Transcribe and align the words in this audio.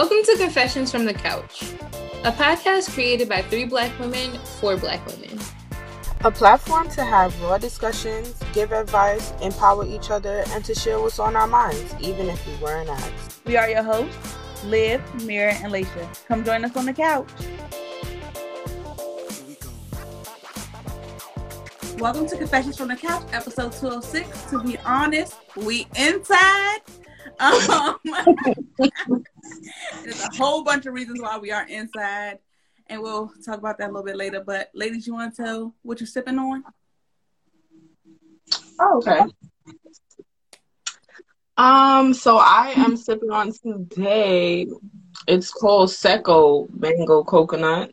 Welcome 0.00 0.22
to 0.24 0.36
Confessions 0.38 0.90
from 0.90 1.04
the 1.04 1.12
Couch, 1.12 1.74
a 2.24 2.32
podcast 2.32 2.90
created 2.94 3.28
by 3.28 3.42
three 3.42 3.66
black 3.66 3.92
women 3.98 4.38
for 4.58 4.74
black 4.78 5.06
women. 5.06 5.38
A 6.24 6.30
platform 6.30 6.88
to 6.92 7.04
have 7.04 7.38
raw 7.42 7.58
discussions, 7.58 8.34
give 8.54 8.72
advice, 8.72 9.34
empower 9.42 9.84
each 9.84 10.10
other, 10.10 10.42
and 10.52 10.64
to 10.64 10.74
share 10.74 10.98
what's 10.98 11.18
on 11.18 11.36
our 11.36 11.46
minds, 11.46 11.94
even 12.00 12.30
if 12.30 12.46
we 12.46 12.54
weren't 12.64 12.88
asked. 12.88 13.44
We 13.44 13.58
are 13.58 13.68
your 13.68 13.82
hosts, 13.82 14.38
Liv, 14.64 15.02
Mira, 15.26 15.52
and 15.52 15.70
Laisha. 15.70 16.26
Come 16.26 16.44
join 16.44 16.64
us 16.64 16.74
on 16.78 16.86
the 16.86 16.94
couch. 16.94 17.28
Welcome 21.98 22.26
to 22.26 22.38
Confessions 22.38 22.78
from 22.78 22.88
the 22.88 22.96
Couch, 22.96 23.24
episode 23.32 23.72
206. 23.72 24.44
To 24.44 24.62
be 24.62 24.78
honest, 24.78 25.36
we 25.56 25.86
inside. 25.94 26.78
Um, 27.38 27.98
there's 28.78 29.22
a 30.20 30.36
whole 30.36 30.62
bunch 30.62 30.86
of 30.86 30.94
reasons 30.94 31.20
why 31.20 31.38
we 31.38 31.50
are 31.52 31.66
inside, 31.66 32.38
and 32.86 33.00
we'll 33.00 33.32
talk 33.44 33.58
about 33.58 33.78
that 33.78 33.90
a 33.90 33.92
little 33.92 34.04
bit 34.04 34.16
later. 34.16 34.42
But 34.44 34.70
ladies, 34.74 35.06
you 35.06 35.14
want 35.14 35.34
to 35.34 35.42
tell 35.42 35.74
what 35.82 36.00
you're 36.00 36.06
sipping 36.06 36.38
on? 36.38 36.64
Oh, 38.78 38.98
okay. 38.98 39.20
Um, 41.56 42.14
so 42.14 42.38
I 42.38 42.72
am 42.76 42.96
sipping 42.96 43.30
on 43.30 43.52
today. 43.52 44.66
It's 45.26 45.50
called 45.50 45.90
Secco 45.90 46.68
Mango 46.72 47.22
Coconut, 47.22 47.92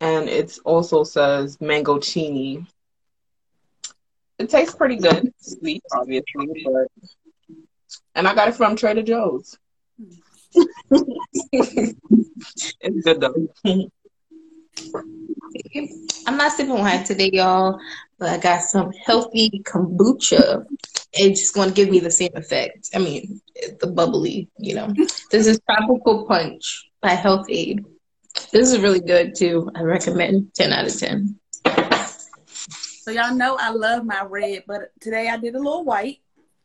and 0.00 0.28
it 0.28 0.56
also 0.64 1.02
says 1.02 1.60
mango 1.60 1.98
chini. 1.98 2.64
It 4.38 4.50
tastes 4.50 4.74
pretty 4.74 4.96
good. 4.96 5.26
It's 5.26 5.58
sweet, 5.58 5.82
obviously, 5.92 6.64
but 6.64 6.88
and 8.14 8.28
I 8.28 8.34
got 8.34 8.48
it 8.48 8.54
from 8.54 8.76
Trader 8.76 9.02
Joe's. 9.02 9.58
It's 12.80 13.04
good 13.04 13.20
though. 13.20 13.34
I'm 16.26 16.36
not 16.36 16.52
sipping 16.52 16.78
wine 16.78 17.04
today, 17.04 17.30
y'all, 17.32 17.78
but 18.18 18.28
I 18.28 18.38
got 18.38 18.62
some 18.62 18.92
healthy 18.92 19.62
kombucha. 19.64 20.66
It's 21.12 21.40
just 21.40 21.54
going 21.54 21.68
to 21.68 21.74
give 21.74 21.90
me 21.90 22.00
the 22.00 22.10
same 22.10 22.32
effect. 22.34 22.90
I 22.94 22.98
mean, 22.98 23.40
the 23.80 23.86
bubbly, 23.86 24.48
you 24.58 24.74
know. 24.74 24.92
This 25.30 25.46
is 25.46 25.60
Tropical 25.68 26.26
Punch 26.26 26.90
by 27.00 27.10
Health-Ade. 27.10 27.84
This 28.52 28.72
is 28.72 28.80
really 28.80 29.00
good 29.00 29.34
too. 29.36 29.70
I 29.76 29.82
recommend 29.82 30.52
10 30.54 30.72
out 30.72 30.86
of 30.86 30.98
10. 30.98 31.38
So 33.02 33.10
y'all 33.10 33.34
know 33.34 33.56
I 33.60 33.70
love 33.70 34.04
my 34.04 34.24
red, 34.24 34.64
but 34.66 34.90
today 34.98 35.28
I 35.28 35.36
did 35.36 35.54
a 35.54 35.58
little 35.58 35.84
white. 35.84 36.18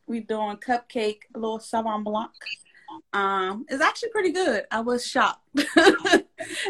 We're 0.07 0.21
doing 0.21 0.57
cupcake, 0.57 1.19
a 1.35 1.37
little 1.39 1.59
Sauvignon 1.59 2.03
Blanc. 2.03 2.31
Um, 3.13 3.65
it's 3.69 3.81
actually 3.81 4.09
pretty 4.09 4.31
good. 4.31 4.65
I 4.71 4.81
was 4.81 5.05
shocked 5.05 5.41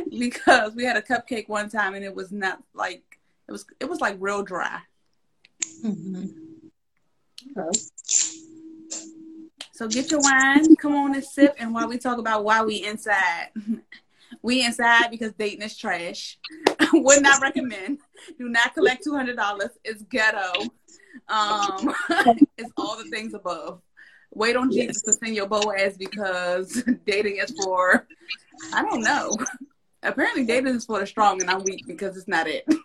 because 0.09 0.75
we 0.75 0.83
had 0.85 0.97
a 0.97 1.01
cupcake 1.01 1.49
one 1.49 1.69
time 1.69 1.95
and 1.95 2.03
it 2.03 2.13
was 2.15 2.31
not 2.31 2.61
like 2.73 3.19
it 3.47 3.51
was. 3.51 3.65
It 3.79 3.89
was 3.89 4.01
like 4.01 4.17
real 4.19 4.43
dry. 4.43 4.79
Mm-hmm. 5.83 6.25
Okay. 7.57 7.79
So 9.79 9.87
get 9.87 10.11
your 10.11 10.19
wine, 10.21 10.75
come 10.75 10.93
on 10.93 11.15
and 11.15 11.23
sip, 11.23 11.55
and 11.57 11.73
while 11.73 11.87
we 11.87 11.97
talk 11.97 12.17
about 12.17 12.43
why 12.43 12.61
we 12.63 12.85
inside, 12.85 13.47
we 14.41 14.65
inside 14.65 15.09
because 15.09 15.31
dating 15.39 15.61
is 15.61 15.77
trash. 15.77 16.37
Would 16.93 17.23
not 17.23 17.41
recommend. 17.41 17.99
Do 18.37 18.49
not 18.49 18.73
collect 18.73 19.05
two 19.05 19.15
hundred 19.15 19.37
dollars. 19.37 19.69
It's 19.85 20.03
ghetto. 20.03 20.63
Um, 21.29 21.93
it's 22.57 22.71
all 22.75 22.97
the 22.97 23.09
things 23.09 23.33
above. 23.33 23.81
Wait 24.33 24.55
on 24.55 24.71
yes. 24.71 24.87
Jesus 24.87 25.01
to 25.03 25.13
send 25.13 25.35
your 25.35 25.47
Boaz 25.47 25.97
because 25.97 26.83
dating 27.05 27.37
is 27.37 27.51
for, 27.63 28.07
I 28.73 28.83
don't 28.83 29.01
know. 29.01 29.35
Apparently, 30.03 30.45
dating 30.45 30.75
is 30.75 30.85
for 30.85 30.99
the 30.99 31.07
strong, 31.07 31.41
and 31.41 31.49
I'm 31.49 31.63
weak 31.63 31.85
because 31.87 32.15
it's 32.15 32.27
not 32.27 32.47
it. 32.47 32.65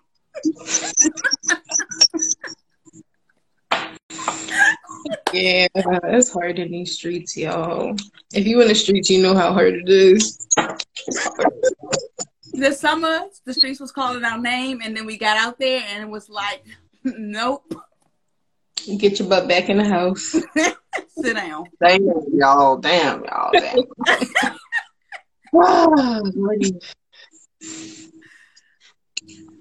yeah, 5.33 5.69
it's 5.75 6.33
hard 6.33 6.59
in 6.59 6.71
these 6.71 6.93
streets, 6.97 7.37
y'all. 7.37 7.95
If 8.33 8.47
you 8.47 8.61
in 8.61 8.69
the 8.69 8.75
streets, 8.75 9.11
you 9.11 9.23
know 9.23 9.35
how 9.35 9.53
hard 9.53 9.75
it 9.75 9.89
is. 9.89 10.39
This 12.53 12.81
summer, 12.81 13.21
the 13.45 13.55
streets 13.55 13.81
was 13.81 13.93
calling 13.93 14.25
our 14.25 14.39
name, 14.39 14.81
and 14.83 14.97
then 14.97 15.07
we 15.07 15.19
got 15.19 15.37
out 15.37 15.59
there, 15.59 15.83
and 15.89 16.03
it 16.03 16.09
was 16.09 16.29
like, 16.29 16.65
nope. 17.05 17.75
Get 18.85 19.19
your 19.19 19.29
butt 19.29 19.49
back 19.49 19.69
in 19.69 19.79
the 19.79 19.85
house. 19.85 20.31
Sit 21.17 21.35
down. 21.35 21.65
Damn, 21.81 22.03
y'all. 22.33 22.77
Damn, 22.77 23.25
y'all. 23.25 23.51
Damn. 23.53 23.79
oh, 25.55 26.23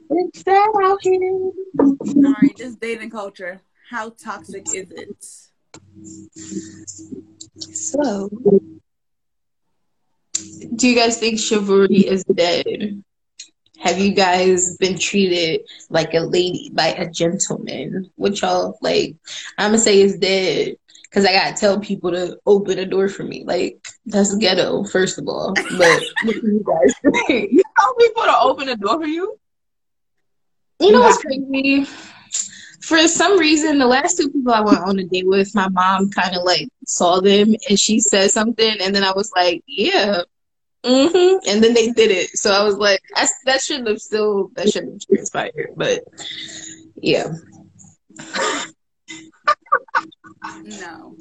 it's 0.10 0.42
sad 0.42 0.70
out 0.84 1.00
here. 1.02 1.52
All 1.80 2.36
right, 2.42 2.56
this 2.58 2.76
dating 2.76 3.12
culture. 3.12 3.62
How 3.90 4.10
toxic 4.10 4.66
is 4.74 4.92
it? 4.92 5.26
So, 7.74 8.30
do 10.76 10.88
you 10.88 10.96
guys 10.96 11.18
think 11.18 11.40
chivalry 11.40 12.08
is 12.08 12.24
dead? 12.26 13.04
Have 13.84 14.00
you 14.00 14.14
guys 14.14 14.78
been 14.78 14.98
treated 14.98 15.62
like 15.90 16.14
a 16.14 16.22
lady 16.22 16.70
by 16.74 16.88
a 16.88 17.10
gentleman? 17.10 18.10
Which 18.16 18.42
y'all 18.42 18.78
like? 18.82 19.18
I'm 19.58 19.72
gonna 19.72 19.78
say 19.78 20.00
is 20.00 20.18
dead 20.18 20.78
because 21.04 21.26
I 21.26 21.34
gotta 21.34 21.54
tell 21.54 21.82
people 21.82 22.12
to 22.12 22.40
open 22.46 22.80
a 22.80 22.86
door 22.86 23.10
for 23.10 23.24
me. 23.24 23.44
Like 23.46 23.86
that's 24.06 24.36
ghetto, 24.36 24.86
first 24.86 25.20
of 25.20 25.28
all. 25.28 25.54
But 25.54 26.02
you 26.24 26.64
guys 26.66 26.94
you 27.30 27.62
tell 27.78 27.94
people 27.96 28.24
to 28.24 28.38
open 28.42 28.70
a 28.70 28.78
door 28.78 29.02
for 29.02 29.08
you? 29.08 29.38
You 30.80 30.94
know 30.94 31.02
what's 31.02 31.22
crazy? 31.22 31.86
For 32.80 33.06
some 33.08 33.38
reason, 33.38 33.80
the 33.80 33.88
last 33.88 34.18
two 34.18 34.30
people 34.30 34.54
I 34.54 34.62
went 34.62 34.80
on 34.80 35.00
a 35.00 35.04
date 35.04 35.28
with, 35.28 35.54
my 35.56 35.68
mom 35.68 36.10
kind 36.10 36.36
of 36.38 36.44
like 36.44 36.70
saw 36.86 37.20
them 37.20 37.54
and 37.70 37.80
she 37.80 38.00
said 38.00 38.32
something, 38.32 38.78
and 38.82 38.96
then 38.96 39.04
I 39.04 39.12
was 39.12 39.32
like, 39.36 39.62
"Yeah, 39.68 40.24
Mm-hmm. 40.84 41.50
And 41.50 41.64
then 41.64 41.74
they 41.74 41.92
did 41.92 42.12
it. 42.12 42.30
So 42.38 42.52
I 42.52 42.64
was 42.64 42.76
like, 42.76 43.02
I, 43.16 43.28
that 43.46 43.62
shouldn't 43.62 43.88
have 43.88 44.02
still, 44.02 44.50
that 44.56 44.70
shouldn't 44.70 44.94
have 44.94 45.08
transpired. 45.08 45.74
But 45.76 46.04
yeah. 46.96 47.28
no. 50.64 51.16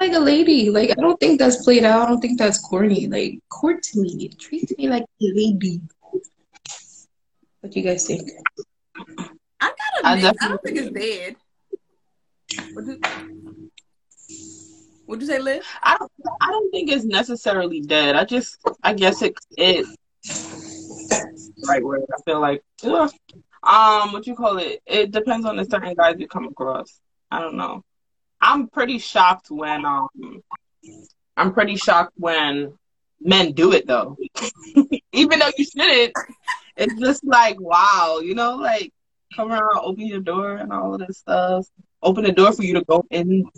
Like 0.00 0.12
a 0.12 0.18
lady. 0.18 0.70
Like, 0.70 0.90
I 0.90 0.94
don't 0.94 1.18
think 1.20 1.38
that's 1.38 1.64
played 1.64 1.84
out. 1.84 2.06
I 2.06 2.06
don't 2.08 2.20
think 2.20 2.38
that's 2.38 2.58
corny. 2.58 3.06
Like, 3.08 3.40
court 3.48 3.82
to 3.82 4.00
me. 4.00 4.28
Treat 4.38 4.76
me 4.78 4.88
like 4.88 5.02
a 5.02 5.06
lady. 5.34 5.80
What 7.60 7.72
do 7.72 7.80
you 7.80 7.86
guys 7.86 8.06
think? 8.06 8.30
I 9.60 9.72
gotta 10.02 10.14
admit, 10.14 10.36
I, 10.40 10.44
I 10.44 10.48
don't 10.48 10.62
think 10.62 10.78
it's 10.78 10.90
dead. 10.90 11.36
What'd 15.10 15.22
you 15.22 15.26
say, 15.26 15.40
Liz? 15.40 15.64
I 15.82 15.98
don't. 15.98 16.12
I 16.40 16.52
don't 16.52 16.70
think 16.70 16.88
it's 16.88 17.04
necessarily 17.04 17.80
dead. 17.80 18.14
I 18.14 18.24
just. 18.24 18.58
I 18.80 18.94
guess 18.94 19.22
it. 19.22 19.34
It. 19.58 19.84
Right 21.66 21.82
word. 21.82 22.04
I 22.16 22.22
feel 22.22 22.38
like. 22.38 22.62
Ugh. 22.84 23.10
Um. 23.64 24.12
What 24.12 24.28
you 24.28 24.36
call 24.36 24.58
it? 24.58 24.80
It 24.86 25.10
depends 25.10 25.46
on 25.46 25.56
the 25.56 25.64
certain 25.64 25.94
guys 25.94 26.14
you 26.20 26.28
come 26.28 26.44
across. 26.44 27.00
I 27.28 27.40
don't 27.40 27.56
know. 27.56 27.82
I'm 28.40 28.68
pretty 28.68 28.98
shocked 28.98 29.50
when. 29.50 29.84
Um. 29.84 30.10
I'm 31.36 31.54
pretty 31.54 31.74
shocked 31.74 32.12
when 32.14 32.78
men 33.20 33.50
do 33.50 33.72
it 33.72 33.88
though. 33.88 34.16
Even 35.12 35.40
though 35.40 35.50
you 35.58 35.64
shouldn't. 35.64 36.12
It's 36.76 37.00
just 37.00 37.24
like 37.24 37.60
wow. 37.60 38.20
You 38.22 38.36
know, 38.36 38.54
like 38.54 38.92
come 39.34 39.50
around, 39.50 39.80
open 39.82 40.06
your 40.06 40.20
door, 40.20 40.54
and 40.54 40.72
all 40.72 40.94
of 40.94 41.04
this 41.04 41.18
stuff. 41.18 41.66
Open 42.00 42.22
the 42.22 42.30
door 42.30 42.52
for 42.52 42.62
you 42.62 42.74
to 42.74 42.84
go 42.84 43.04
in 43.10 43.50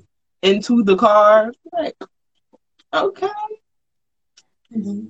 into 0.42 0.82
the 0.82 0.96
car. 0.96 1.52
Like, 1.72 1.96
okay. 2.92 3.28
Mm-hmm. 4.74 5.06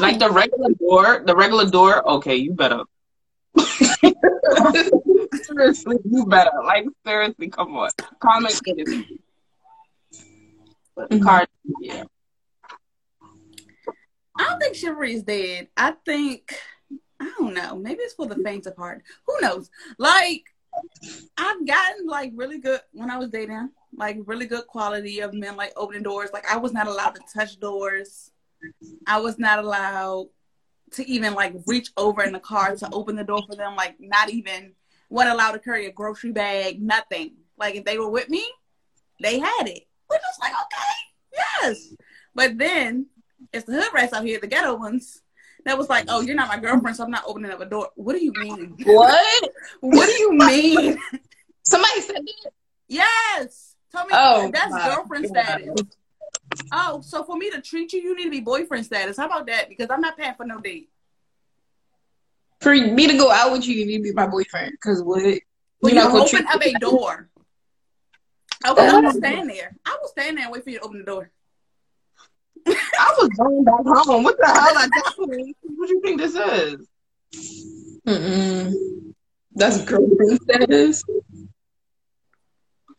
Like 0.00 0.18
the 0.18 0.30
regular 0.30 0.70
door, 0.70 1.22
the 1.24 1.36
regular 1.36 1.70
door. 1.70 2.06
Okay, 2.08 2.36
you 2.36 2.52
better. 2.52 2.82
seriously, 5.44 5.96
you 6.04 6.26
better. 6.26 6.50
Like 6.64 6.86
seriously, 7.06 7.48
come 7.48 7.76
on. 7.76 7.90
Comment. 8.18 8.60
But 10.96 11.10
mm-hmm. 11.10 11.22
car, 11.22 11.46
yeah. 11.80 12.04
I 14.36 14.44
don't 14.44 14.58
think 14.58 14.74
chivalry 14.74 15.14
is 15.14 15.22
dead. 15.22 15.68
I 15.76 15.92
think 16.04 16.54
I 17.20 17.32
don't 17.38 17.54
know. 17.54 17.76
Maybe 17.76 18.00
it's 18.00 18.14
for 18.14 18.26
the 18.26 18.42
faint 18.42 18.66
of 18.66 18.76
heart. 18.76 19.02
Who 19.26 19.40
knows? 19.40 19.70
Like 19.98 20.42
I've 21.36 21.66
gotten 21.66 22.06
like 22.06 22.32
really 22.34 22.58
good 22.58 22.80
when 22.92 23.10
I 23.10 23.18
was 23.18 23.30
dating 23.30 23.70
like 23.98 24.18
really 24.26 24.46
good 24.46 24.66
quality 24.66 25.20
of 25.20 25.34
men 25.34 25.56
like 25.56 25.72
opening 25.76 26.02
doors. 26.02 26.30
Like 26.32 26.46
I 26.50 26.56
was 26.56 26.72
not 26.72 26.86
allowed 26.86 27.14
to 27.16 27.22
touch 27.34 27.58
doors. 27.60 28.30
I 29.06 29.18
was 29.20 29.38
not 29.38 29.58
allowed 29.58 30.28
to 30.92 31.08
even 31.08 31.34
like 31.34 31.54
reach 31.66 31.90
over 31.96 32.22
in 32.22 32.32
the 32.32 32.40
car 32.40 32.74
to 32.76 32.88
open 32.92 33.16
the 33.16 33.24
door 33.24 33.42
for 33.46 33.56
them. 33.56 33.76
Like 33.76 33.96
not 34.00 34.30
even 34.30 34.72
wasn't 35.10 35.34
allowed 35.34 35.52
to 35.52 35.58
carry 35.58 35.86
a 35.86 35.92
grocery 35.92 36.32
bag, 36.32 36.80
nothing. 36.80 37.32
Like 37.58 37.74
if 37.74 37.84
they 37.84 37.98
were 37.98 38.10
with 38.10 38.28
me, 38.28 38.46
they 39.20 39.38
had 39.38 39.68
it. 39.68 39.86
Which 40.08 40.20
was 40.22 40.38
like, 40.40 40.52
okay, 40.52 40.94
yes. 41.62 41.94
But 42.34 42.56
then 42.58 43.06
It's 43.52 43.64
the 43.64 43.72
hood 43.74 43.92
rats 43.94 44.12
out 44.12 44.24
here, 44.24 44.38
the 44.40 44.46
ghetto 44.46 44.74
ones. 44.76 45.22
That 45.64 45.76
was 45.76 45.88
like, 45.88 46.06
oh, 46.08 46.20
you're 46.20 46.36
not 46.36 46.48
my 46.48 46.58
girlfriend, 46.58 46.96
so 46.96 47.04
I'm 47.04 47.10
not 47.10 47.24
opening 47.26 47.50
up 47.50 47.60
a 47.60 47.66
door. 47.66 47.90
What 47.94 48.14
do 48.14 48.24
you 48.24 48.32
mean? 48.36 48.76
What? 48.84 49.50
what 49.80 50.06
do 50.06 50.12
you 50.12 50.32
mean? 50.32 50.98
Somebody 51.62 52.00
said 52.00 52.16
that. 52.16 52.52
Yes. 52.88 53.67
Tell 53.90 54.04
me 54.06 54.12
Oh, 54.12 54.50
that's 54.52 54.70
my 54.70 54.86
girlfriend 54.86 55.26
status. 55.26 55.82
Oh, 56.72 57.00
so 57.02 57.24
for 57.24 57.36
me 57.36 57.50
to 57.50 57.60
treat 57.60 57.92
you, 57.92 58.00
you 58.00 58.16
need 58.16 58.24
to 58.24 58.30
be 58.30 58.40
boyfriend 58.40 58.84
status. 58.84 59.16
How 59.16 59.26
about 59.26 59.46
that? 59.46 59.68
Because 59.68 59.88
I'm 59.90 60.00
not 60.00 60.16
paying 60.16 60.34
for 60.34 60.44
no 60.44 60.60
date. 60.60 60.90
For 62.60 62.74
me 62.74 63.06
to 63.06 63.16
go 63.16 63.30
out 63.30 63.52
with 63.52 63.66
you, 63.66 63.74
you 63.76 63.86
need 63.86 63.98
to 63.98 64.02
be 64.02 64.12
my 64.12 64.26
boyfriend. 64.26 64.78
Cause 64.80 65.02
what? 65.02 65.22
But 65.22 65.32
You're 65.82 65.90
you 65.90 65.94
not 65.94 66.12
gonna 66.12 66.24
open 66.24 66.46
up 66.46 66.60
a 66.62 66.72
door. 66.80 67.28
Okay, 68.66 68.86
I 68.86 69.00
will 69.00 69.12
stand 69.12 69.48
there. 69.48 69.76
I 69.86 69.96
will 70.00 70.08
stand 70.08 70.36
there 70.36 70.44
and 70.44 70.52
wait 70.52 70.64
for 70.64 70.70
you 70.70 70.78
to 70.80 70.84
open 70.84 70.98
the 70.98 71.04
door. 71.04 71.30
I 72.66 73.14
was 73.18 73.28
going 73.28 73.64
back 73.64 73.74
home. 73.86 74.24
What 74.24 74.36
the 74.38 74.46
hell? 74.46 74.76
I 74.76 74.88
definitely. 74.88 75.54
What 75.62 75.88
do 75.88 75.94
you 75.94 76.00
think 76.02 76.20
this 76.20 76.34
is? 76.34 76.88
Mm-mm. 78.06 78.74
That's 79.54 79.84
girlfriend 79.84 80.40
status. 80.42 81.04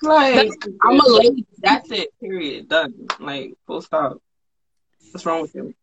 Like 0.02 0.52
I'm 0.82 1.00
a 1.00 1.08
lady. 1.08 1.46
That's 1.58 1.92
it. 1.92 2.10
Period. 2.20 2.70
Done. 2.70 3.08
Like 3.20 3.54
full 3.66 3.82
stop. 3.82 4.22
What's 5.12 5.26
wrong 5.26 5.42
with 5.42 5.56
you? 5.56 5.74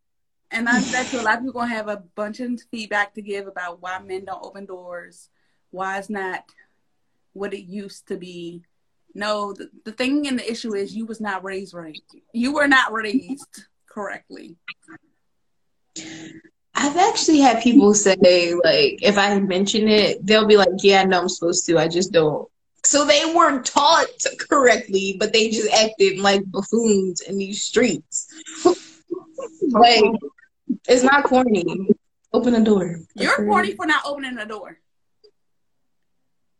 And 0.49 0.69
I 0.69 0.79
bet 0.91 1.11
you 1.11 1.19
a 1.19 1.23
lot 1.23 1.35
of 1.35 1.43
people 1.43 1.59
gonna 1.61 1.73
have 1.73 1.89
a 1.89 2.03
bunch 2.15 2.39
of 2.39 2.59
feedback 2.71 3.13
to 3.15 3.21
give 3.21 3.47
about 3.47 3.81
why 3.81 3.99
men 3.99 4.25
don't 4.25 4.43
open 4.43 4.65
doors, 4.65 5.29
why 5.71 5.99
it's 5.99 6.09
not 6.09 6.43
what 7.33 7.53
it 7.53 7.63
used 7.63 8.07
to 8.07 8.17
be. 8.17 8.63
No, 9.13 9.53
the, 9.53 9.69
the 9.83 9.91
thing 9.91 10.27
and 10.27 10.39
the 10.39 10.49
issue 10.49 10.75
is 10.75 10.95
you 10.95 11.05
was 11.05 11.19
not 11.19 11.43
raised 11.43 11.73
right. 11.73 11.99
You 12.33 12.53
were 12.53 12.67
not 12.67 12.93
raised 12.93 13.65
correctly. 13.89 14.55
I've 16.75 16.97
actually 16.97 17.39
had 17.39 17.63
people 17.63 17.93
say, 17.95 18.15
like, 18.53 19.01
if 19.01 19.17
I 19.17 19.39
mention 19.39 19.87
it, 19.87 20.23
they'll 20.25 20.45
be 20.45 20.57
like, 20.57 20.69
yeah, 20.83 21.01
I 21.01 21.05
know 21.05 21.21
I'm 21.21 21.29
supposed 21.29 21.65
to, 21.65 21.79
I 21.79 21.87
just 21.87 22.11
don't. 22.11 22.47
So 22.87 23.03
they 23.03 23.33
weren't 23.35 23.65
taught 23.65 24.07
correctly, 24.49 25.17
but 25.19 25.33
they 25.33 25.49
just 25.49 25.69
acted 25.73 26.19
like 26.19 26.49
buffoons 26.49 27.19
in 27.19 27.37
these 27.37 27.61
streets. 27.61 28.33
like, 29.71 30.05
it's 30.87 31.03
not 31.03 31.25
corny. 31.25 31.65
Open 32.31 32.53
the 32.53 32.61
door. 32.61 33.01
You're 33.13 33.35
corny 33.45 33.73
for 33.73 33.85
not 33.85 34.03
opening 34.05 34.35
the 34.35 34.45
door. 34.45 34.79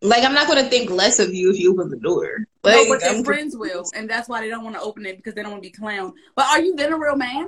Like, 0.02 0.26
I'm 0.26 0.34
not 0.34 0.48
going 0.48 0.62
to 0.62 0.70
think 0.70 0.90
less 0.92 1.20
of 1.20 1.34
you 1.34 1.50
if 1.50 1.60
you 1.60 1.72
open 1.72 1.90
the 1.90 1.98
door. 1.98 2.46
Like, 2.62 2.76
no, 2.76 2.90
but 2.90 3.00
their 3.00 3.12
I'm- 3.12 3.24
friends 3.24 3.56
will, 3.56 3.86
and 3.96 4.10
that's 4.10 4.28
why 4.28 4.42
they 4.42 4.50
don't 4.50 4.66
want 4.66 4.76
to 4.76 4.82
open 4.82 5.06
it 5.06 5.16
because 5.16 5.34
they 5.34 5.44
don't 5.44 5.52
want 5.52 5.64
to 5.64 5.70
be 5.70 5.74
clowned. 5.74 6.12
But 6.36 6.48
are 6.48 6.60
you 6.60 6.76
then 6.76 6.92
a 6.92 6.98
real 7.00 7.16
man? 7.16 7.48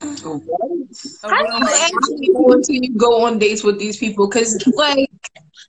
A 0.00 0.06
I 0.06 0.08
real 0.08 0.16
don't 0.22 1.60
man. 1.60 1.90
actually 1.96 2.28
know 2.30 2.52
until 2.52 2.76
you 2.76 2.96
go 2.96 3.26
on 3.26 3.38
dates 3.38 3.62
with 3.62 3.78
these 3.78 3.98
people 3.98 4.26
because, 4.26 4.66
like, 4.74 5.10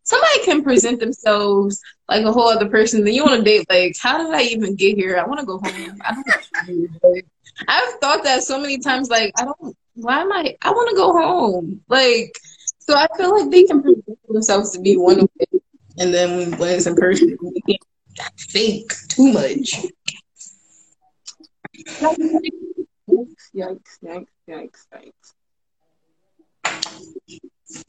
somebody 0.03 0.43
can 0.43 0.63
present 0.63 0.99
themselves 0.99 1.81
like 2.09 2.25
a 2.25 2.31
whole 2.31 2.49
other 2.49 2.69
person. 2.69 3.03
Then 3.03 3.13
you 3.13 3.23
want 3.23 3.37
to 3.37 3.43
date, 3.43 3.65
like, 3.69 3.95
how 4.01 4.17
did 4.17 4.33
I 4.33 4.43
even 4.43 4.75
get 4.75 4.97
here? 4.97 5.17
I 5.17 5.25
want 5.25 5.39
to 5.39 5.45
go 5.45 5.59
home. 5.59 6.01
I 6.01 6.13
don't. 6.13 7.25
I've 7.67 7.93
thought 7.99 8.23
that 8.23 8.43
so 8.43 8.59
many 8.59 8.77
times. 8.77 9.09
Like, 9.09 9.33
I 9.37 9.45
don't. 9.45 9.75
Why 9.95 10.21
am 10.21 10.31
I? 10.31 10.55
I 10.61 10.71
want 10.71 10.89
to 10.89 10.95
go 10.95 11.11
home. 11.11 11.81
Like, 11.87 12.37
so 12.79 12.95
I 12.95 13.07
feel 13.17 13.31
like 13.37 13.49
they 13.51 13.63
can 13.63 13.81
present 13.81 14.19
themselves 14.29 14.71
to 14.71 14.79
be 14.79 14.95
one 14.95 15.19
way, 15.19 15.59
and 15.97 16.13
then 16.13 16.57
when 16.57 16.69
it's 16.69 16.85
in 16.85 16.95
person, 16.95 17.37
they 17.65 17.73
can 17.73 17.77
fake 18.37 18.93
too 19.09 19.33
much. 19.33 19.81
Yikes! 23.55 23.97
Yikes! 24.03 24.29
Yikes! 24.47 24.85
Yikes! 24.93 25.33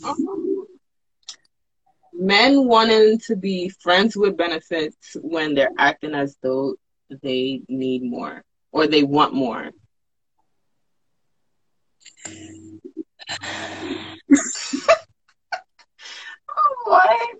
Um, 0.05 0.67
men 2.19 2.67
wanting 2.67 3.19
to 3.27 3.37
be 3.37 3.69
friends 3.69 4.17
with 4.17 4.37
benefits 4.37 5.17
when 5.23 5.55
they're 5.55 5.71
acting 5.79 6.15
as 6.15 6.37
though 6.43 6.75
they 7.23 7.63
need 7.69 8.03
more 8.03 8.43
or 8.73 8.87
they 8.87 9.05
want 9.05 9.33
more. 9.33 9.71
what? 16.85 17.19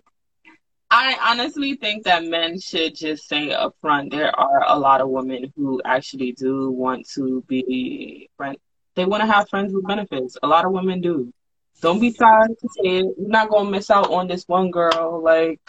I 0.91 1.19
honestly 1.21 1.75
think 1.75 2.05
that 2.05 2.25
men 2.25 2.59
should 2.59 2.95
just 2.95 3.29
say 3.29 3.53
up 3.53 3.75
front 3.81 4.11
there 4.11 4.35
are 4.35 4.65
a 4.69 4.79
lot 4.79 5.03
of 5.03 5.11
women 5.11 5.53
who 5.55 5.83
actually 5.85 6.33
do 6.33 6.71
want 6.71 7.07
to 7.11 7.45
be 7.47 8.31
friends. 8.39 8.57
They 8.95 9.05
want 9.05 9.23
to 9.23 9.31
have 9.31 9.51
friends 9.51 9.75
with 9.75 9.87
benefits. 9.87 10.39
A 10.43 10.47
lot 10.47 10.65
of 10.65 10.73
women 10.73 11.03
do. 11.03 11.33
Don't 11.81 12.01
be 12.01 12.13
shy 12.13 12.47
to 12.47 12.69
say. 12.77 12.99
You're 12.99 13.13
not 13.19 13.51
gonna 13.51 13.71
miss 13.71 13.91
out 13.91 14.11
on 14.11 14.27
this 14.27 14.45
one 14.47 14.71
girl. 14.71 15.23
Like 15.23 15.61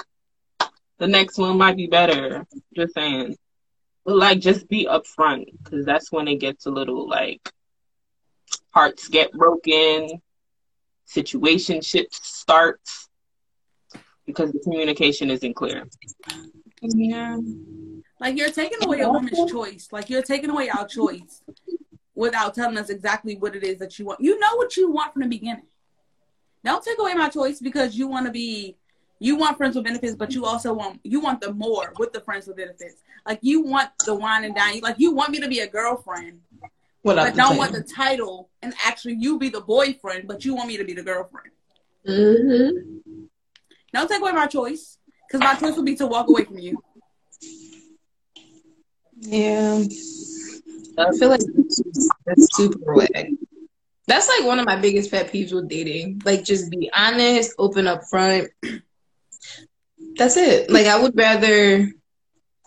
the 0.98 1.08
next 1.08 1.38
one 1.38 1.58
might 1.58 1.78
be 1.78 1.88
better. 1.88 2.46
Just 2.76 2.94
saying. 2.94 3.38
But 4.06 4.16
like, 4.16 4.40
just 4.40 4.68
be 4.68 4.86
upfront 4.86 5.46
because 5.64 5.86
that's 5.86 6.12
when 6.12 6.28
it 6.28 6.38
gets 6.38 6.66
a 6.66 6.72
little 6.72 7.08
like 7.08 7.52
hearts 8.72 9.08
get 9.08 9.32
broken, 9.34 10.22
situationships 11.08 12.14
start 12.14 12.80
because 14.26 14.52
the 14.52 14.60
communication 14.60 15.30
isn't 15.30 15.56
clear. 15.56 15.88
Yeah. 16.82 17.38
Like 18.20 18.38
you're 18.38 18.52
taking 18.52 18.84
away 18.84 19.02
a 19.02 19.10
woman's 19.10 19.52
choice. 19.52 19.90
Like 19.92 20.10
you're 20.10 20.22
taking 20.22 20.50
away 20.50 20.70
our 20.70 20.88
choice 20.88 21.42
without 22.16 22.54
telling 22.54 22.78
us 22.78 22.90
exactly 22.90 23.36
what 23.36 23.56
it 23.56 23.64
is 23.64 23.80
that 23.80 23.98
you 23.98 24.06
want. 24.06 24.22
You 24.22 24.40
know 24.40 24.56
what 24.56 24.76
you 24.78 24.92
want 24.92 25.14
from 25.14 25.24
the 25.24 25.28
beginning. 25.28 25.64
Don't 26.64 26.84
take 26.84 27.00
away 27.00 27.14
my 27.14 27.30
choice 27.30 27.60
because 27.60 27.96
you 27.96 28.08
want 28.08 28.26
to 28.26 28.32
be 28.32 28.76
you 29.20 29.36
want 29.36 29.58
friends 29.58 29.76
with 29.76 29.84
benefits, 29.84 30.16
but 30.16 30.34
you 30.34 30.46
also 30.46 30.74
want 30.74 31.00
you 31.04 31.20
want 31.20 31.42
the 31.42 31.54
more 31.54 31.94
with 31.98 32.14
the 32.14 32.22
friends 32.22 32.48
with 32.48 32.58
benefits. 32.58 33.02
Like 33.26 33.40
you 33.42 33.62
want 33.62 33.90
the 34.06 34.16
wine 34.16 34.46
and 34.46 34.56
dine. 34.56 34.80
Like 34.82 34.96
you 34.98 35.14
want 35.14 35.32
me 35.32 35.40
to 35.40 35.48
be 35.48 35.60
a 35.60 35.68
girlfriend, 35.68 36.40
Without 37.04 37.26
but 37.26 37.32
the 37.32 37.38
don't 37.38 37.58
want 37.58 37.74
the 37.74 37.84
title 37.84 38.50
and 38.62 38.74
actually 38.86 39.16
you 39.16 39.38
be 39.40 39.50
the 39.50 39.62
boyfriend, 39.62 40.28
but 40.28 40.44
you 40.46 40.56
want 40.56 40.68
me 40.68 40.78
to 40.78 40.84
be 40.84 40.94
the 40.94 41.04
girlfriend. 41.04 41.50
Mm-hmm. 42.08 43.24
Don't 43.94 44.08
take 44.08 44.22
away 44.22 44.32
my 44.32 44.48
choice 44.48 44.98
because 45.28 45.42
my 45.42 45.56
choice 45.56 45.76
would 45.76 45.86
be 45.86 45.96
to 45.96 46.08
walk 46.08 46.30
away 46.30 46.46
from 46.46 46.60
you. 46.60 46.82
Yeah. 49.16 49.84
I 50.98 51.12
feel 51.18 51.30
like 51.30 51.42
that's, 51.42 52.10
that's 52.26 52.56
super 52.56 52.94
whack. 52.94 53.30
That's 54.10 54.28
like 54.28 54.44
one 54.44 54.58
of 54.58 54.66
my 54.66 54.76
biggest 54.76 55.12
pet 55.12 55.32
peeves 55.32 55.54
with 55.54 55.70
dating. 55.70 56.24
Like, 56.26 56.44
just 56.44 56.72
be 56.72 56.90
honest, 56.92 57.54
open 57.60 57.86
up 57.86 58.06
front. 58.06 58.50
That's 60.18 60.36
it. 60.36 60.72
Like, 60.72 60.88
I 60.88 61.00
would 61.00 61.16
rather 61.16 61.88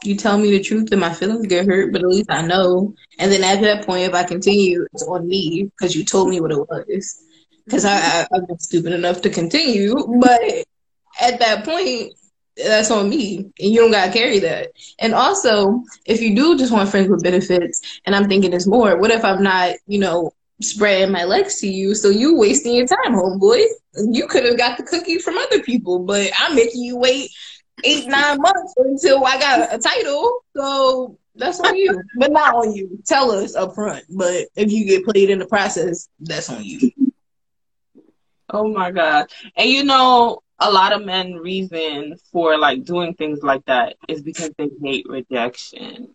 you 0.04 0.16
tell 0.16 0.38
me 0.38 0.52
the 0.52 0.62
truth 0.62 0.92
and 0.92 1.00
my 1.00 1.12
feelings 1.12 1.48
get 1.48 1.66
hurt, 1.66 1.92
but 1.92 2.02
at 2.02 2.08
least 2.08 2.30
I 2.30 2.42
know. 2.42 2.94
And 3.18 3.32
then 3.32 3.42
at 3.42 3.60
that 3.62 3.84
point, 3.84 4.08
if 4.08 4.14
I 4.14 4.22
continue, 4.22 4.86
it's 4.92 5.02
on 5.02 5.26
me 5.26 5.64
because 5.64 5.96
you 5.96 6.04
told 6.04 6.28
me 6.28 6.40
what 6.40 6.52
it 6.52 6.58
was. 6.58 7.24
Because 7.64 7.84
I, 7.84 8.22
I, 8.22 8.26
stupid 8.60 8.92
enough 8.92 9.22
to 9.22 9.30
continue. 9.30 9.96
But 10.20 10.40
at 11.20 11.40
that 11.40 11.64
point, 11.64 12.12
that's 12.56 12.92
on 12.92 13.08
me. 13.10 13.38
And 13.38 13.72
you 13.72 13.80
don't 13.80 13.90
got 13.90 14.06
to 14.06 14.12
carry 14.12 14.38
that. 14.40 14.68
And 15.00 15.12
also, 15.12 15.82
if 16.06 16.20
you 16.20 16.36
do 16.36 16.56
just 16.56 16.72
want 16.72 16.88
friends 16.88 17.08
with 17.08 17.24
benefits, 17.24 18.00
and 18.04 18.14
I'm 18.14 18.28
thinking 18.28 18.52
it's 18.52 18.68
more, 18.68 18.96
what 18.96 19.10
if 19.10 19.24
I'm 19.24 19.42
not, 19.42 19.74
you 19.88 19.98
know, 19.98 20.32
spreading 20.62 21.12
my 21.12 21.24
legs 21.24 21.60
to 21.60 21.68
you? 21.68 21.94
So 21.94 22.08
you 22.08 22.36
wasting 22.36 22.74
your 22.74 22.86
time, 22.86 23.14
homeboy. 23.14 23.64
You 23.94 24.26
could 24.26 24.44
have 24.44 24.58
got 24.58 24.76
the 24.76 24.84
cookie 24.84 25.18
from 25.18 25.38
other 25.38 25.62
people, 25.62 26.00
but 26.00 26.30
I'm 26.38 26.54
making 26.54 26.82
you 26.82 26.96
wait 26.96 27.30
eight, 27.84 28.06
nine 28.06 28.40
months 28.40 28.74
until 28.76 29.24
I 29.24 29.38
got 29.38 29.74
a 29.74 29.78
title. 29.78 30.44
So 30.56 31.18
that's 31.34 31.60
on 31.60 31.76
you, 31.76 32.02
but 32.16 32.32
not 32.32 32.54
on 32.54 32.72
you. 32.72 32.98
Tell 33.06 33.30
us 33.30 33.54
up 33.54 33.74
front. 33.74 34.04
But 34.10 34.48
if 34.56 34.70
you 34.70 34.86
get 34.86 35.04
played 35.04 35.30
in 35.30 35.38
the 35.38 35.46
process, 35.46 36.08
that's 36.20 36.50
on 36.50 36.64
you. 36.64 36.90
Oh 38.50 38.68
my 38.68 38.90
god. 38.90 39.30
And 39.56 39.68
you 39.68 39.84
know, 39.84 40.42
a 40.58 40.70
lot 40.70 40.92
of 40.92 41.04
men 41.04 41.34
reason 41.34 42.16
for 42.30 42.56
like 42.58 42.84
doing 42.84 43.14
things 43.14 43.42
like 43.42 43.64
that 43.66 43.96
is 44.08 44.22
because 44.22 44.50
they 44.58 44.68
hate 44.82 45.06
rejection. 45.08 46.14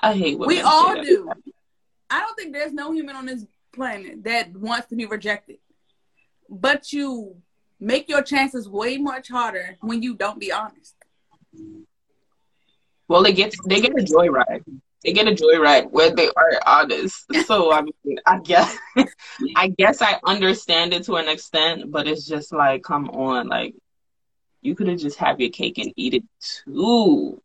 I 0.00 0.14
hate 0.14 0.38
when 0.38 0.48
We 0.48 0.60
all 0.60 0.94
that. 0.94 1.36
I 2.12 2.20
don't 2.20 2.36
think 2.36 2.52
there's 2.52 2.74
no 2.74 2.92
human 2.92 3.16
on 3.16 3.24
this 3.24 3.46
planet 3.72 4.24
that 4.24 4.54
wants 4.54 4.88
to 4.88 4.96
be 4.96 5.06
rejected. 5.06 5.56
But 6.50 6.92
you 6.92 7.36
make 7.80 8.08
your 8.08 8.22
chances 8.22 8.68
way 8.68 8.98
much 8.98 9.28
harder 9.28 9.78
when 9.80 10.02
you 10.02 10.14
don't 10.14 10.38
be 10.38 10.52
honest. 10.52 10.94
Well, 13.08 13.22
they 13.22 13.32
get 13.32 13.54
they 13.66 13.80
get 13.80 13.92
a 13.92 14.04
joyride. 14.04 14.62
They 15.02 15.12
get 15.14 15.26
a 15.26 15.32
joyride 15.32 15.90
where 15.90 16.10
they 16.14 16.28
are 16.28 16.60
honest. 16.66 17.24
So 17.46 17.72
I 17.72 17.80
mean, 17.80 18.18
I 18.26 18.38
guess 18.40 18.78
I 19.56 19.68
guess 19.68 20.02
I 20.02 20.20
understand 20.24 20.92
it 20.92 21.04
to 21.04 21.16
an 21.16 21.28
extent, 21.28 21.90
but 21.90 22.06
it's 22.06 22.26
just 22.26 22.52
like, 22.52 22.82
come 22.82 23.08
on, 23.08 23.48
like 23.48 23.74
you 24.60 24.74
could 24.74 24.88
have 24.88 24.98
just 24.98 25.18
have 25.18 25.40
your 25.40 25.50
cake 25.50 25.78
and 25.78 25.92
eat 25.96 26.14
it 26.14 26.24
too. 26.40 27.42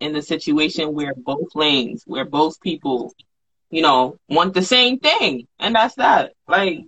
in 0.00 0.12
the 0.12 0.22
situation 0.22 0.92
where 0.92 1.14
both 1.14 1.54
lanes, 1.54 2.02
where 2.06 2.26
both 2.26 2.60
people, 2.60 3.14
you 3.70 3.82
know, 3.82 4.16
want 4.28 4.54
the 4.54 4.62
same 4.62 4.98
thing. 4.98 5.46
And 5.58 5.74
that's 5.74 5.96
that. 5.96 6.32
Like, 6.48 6.80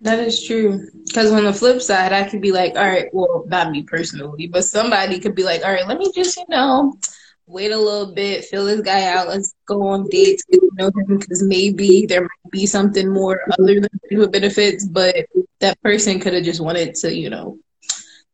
that 0.00 0.18
is 0.18 0.44
true. 0.44 0.86
Because 1.06 1.32
on 1.32 1.44
the 1.44 1.52
flip 1.52 1.80
side, 1.80 2.12
I 2.12 2.28
could 2.28 2.40
be 2.40 2.52
like, 2.52 2.76
all 2.76 2.86
right, 2.86 3.08
well, 3.12 3.44
not 3.48 3.70
me 3.70 3.82
personally, 3.82 4.46
but 4.46 4.64
somebody 4.64 5.18
could 5.20 5.34
be 5.34 5.44
like, 5.44 5.64
all 5.64 5.72
right, 5.72 5.86
let 5.86 5.98
me 5.98 6.12
just, 6.14 6.36
you 6.36 6.44
know, 6.48 6.98
wait 7.46 7.72
a 7.72 7.78
little 7.78 8.14
bit, 8.14 8.44
fill 8.44 8.64
this 8.64 8.80
guy 8.80 9.04
out. 9.04 9.28
Let's 9.28 9.54
go 9.66 9.88
on 9.88 10.08
dates, 10.08 10.44
get 10.50 10.60
to 10.60 10.70
know 10.74 10.90
him, 10.94 11.18
because 11.18 11.42
maybe 11.42 12.06
there 12.06 12.22
might 12.22 12.50
be 12.50 12.66
something 12.66 13.12
more 13.12 13.40
other 13.58 13.80
than 13.80 14.18
with 14.18 14.32
benefits. 14.32 14.84
But 14.84 15.26
that 15.60 15.80
person 15.82 16.20
could 16.20 16.34
have 16.34 16.44
just 16.44 16.60
wanted 16.60 16.94
to, 16.96 17.14
you 17.14 17.30
know, 17.30 17.58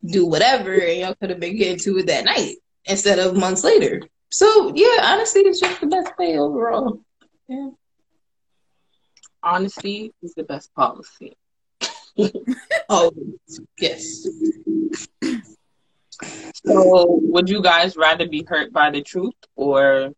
do 0.05 0.27
whatever, 0.27 0.73
and 0.73 1.01
y'all 1.01 1.15
could 1.15 1.31
have 1.31 1.41
been 1.41 1.57
getting 1.57 1.79
to 1.79 1.99
it 1.99 2.07
that 2.07 2.25
night 2.25 2.57
instead 2.87 3.19
of 3.19 3.37
months 3.37 3.63
later. 3.63 4.01
So 4.31 4.73
yeah, 4.75 5.13
honestly, 5.13 5.43
it's 5.43 5.61
just 5.61 5.81
the 5.81 5.87
best 5.87 6.17
way 6.19 6.39
overall. 6.39 7.01
Yeah. 7.50 7.71
Honesty 9.42 10.12
is 10.23 10.35
the 10.35 10.45
best 10.45 10.73
policy. 10.73 11.37
oh 12.88 13.11
yes. 13.76 14.25
So, 16.64 17.19
would 17.23 17.49
you 17.49 17.61
guys 17.61 17.97
rather 17.97 18.28
be 18.28 18.47
hurt 18.47 18.73
by 18.73 18.92
the 18.92 19.02
truth 19.02 19.35
or 19.57 20.12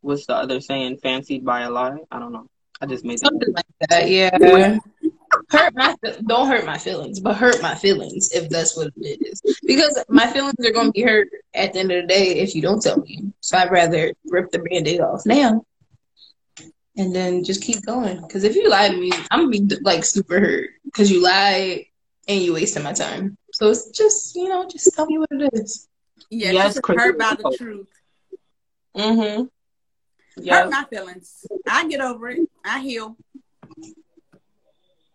what's 0.00 0.26
the 0.26 0.34
other 0.34 0.60
saying, 0.60 0.96
fancied 0.96 1.44
by 1.44 1.60
a 1.60 1.70
lie? 1.70 1.98
I 2.10 2.18
don't 2.18 2.32
know. 2.32 2.48
I 2.80 2.86
just 2.86 3.04
made 3.04 3.20
something 3.20 3.52
that. 3.52 3.54
like 3.54 3.88
that. 3.90 4.10
Yeah. 4.10 4.78
hurt 5.50 5.74
my 5.76 5.94
don't 6.26 6.48
hurt 6.48 6.66
my 6.66 6.78
feelings, 6.78 7.20
but 7.20 7.36
hurt 7.36 7.62
my 7.62 7.76
feelings 7.76 8.32
if 8.32 8.48
that's 8.48 8.76
what 8.76 8.88
it 8.96 9.20
is. 9.24 9.40
Because 9.64 10.02
my 10.08 10.26
feelings 10.26 10.56
are 10.66 10.72
going 10.72 10.88
to 10.88 10.92
be 10.92 11.02
hurt 11.02 11.28
at 11.54 11.72
the 11.72 11.78
end 11.78 11.92
of 11.92 12.02
the 12.02 12.08
day 12.08 12.38
if 12.40 12.56
you 12.56 12.62
don't 12.62 12.82
tell 12.82 12.96
me. 12.96 13.32
So 13.38 13.58
I'd 13.58 13.70
rather 13.70 14.12
rip 14.24 14.50
the 14.50 14.58
band-aid 14.58 15.00
off 15.00 15.24
now 15.24 15.64
and 16.96 17.14
then 17.14 17.44
just 17.44 17.62
keep 17.62 17.84
going. 17.84 18.20
Because 18.20 18.44
if 18.44 18.54
you 18.54 18.68
lie 18.68 18.88
to 18.88 18.96
me, 18.96 19.10
I'm 19.30 19.50
gonna 19.50 19.50
be 19.50 19.76
like 19.82 20.04
super 20.04 20.40
hurt 20.40 20.70
because 20.84 21.10
you 21.10 21.22
lied 21.22 21.86
and 22.28 22.40
you 22.40 22.54
wasted 22.54 22.82
my 22.82 22.92
time. 22.92 23.36
So 23.52 23.70
it's 23.70 23.90
just 23.90 24.34
you 24.36 24.48
know, 24.48 24.68
just 24.68 24.94
tell 24.94 25.06
me 25.06 25.18
what 25.18 25.28
it 25.32 25.50
is. 25.54 25.88
Yeah, 26.30 26.52
yes, 26.52 26.74
just 26.74 26.86
hurt 26.86 27.18
by 27.18 27.36
the 27.36 27.56
truth. 27.56 27.88
Mm-hmm. 28.96 29.44
Yep. 30.36 30.64
Hurt 30.64 30.70
my 30.70 30.84
feelings. 30.84 31.46
I 31.68 31.88
get 31.88 32.00
over 32.00 32.30
it. 32.30 32.48
I 32.64 32.80
heal. 32.80 33.16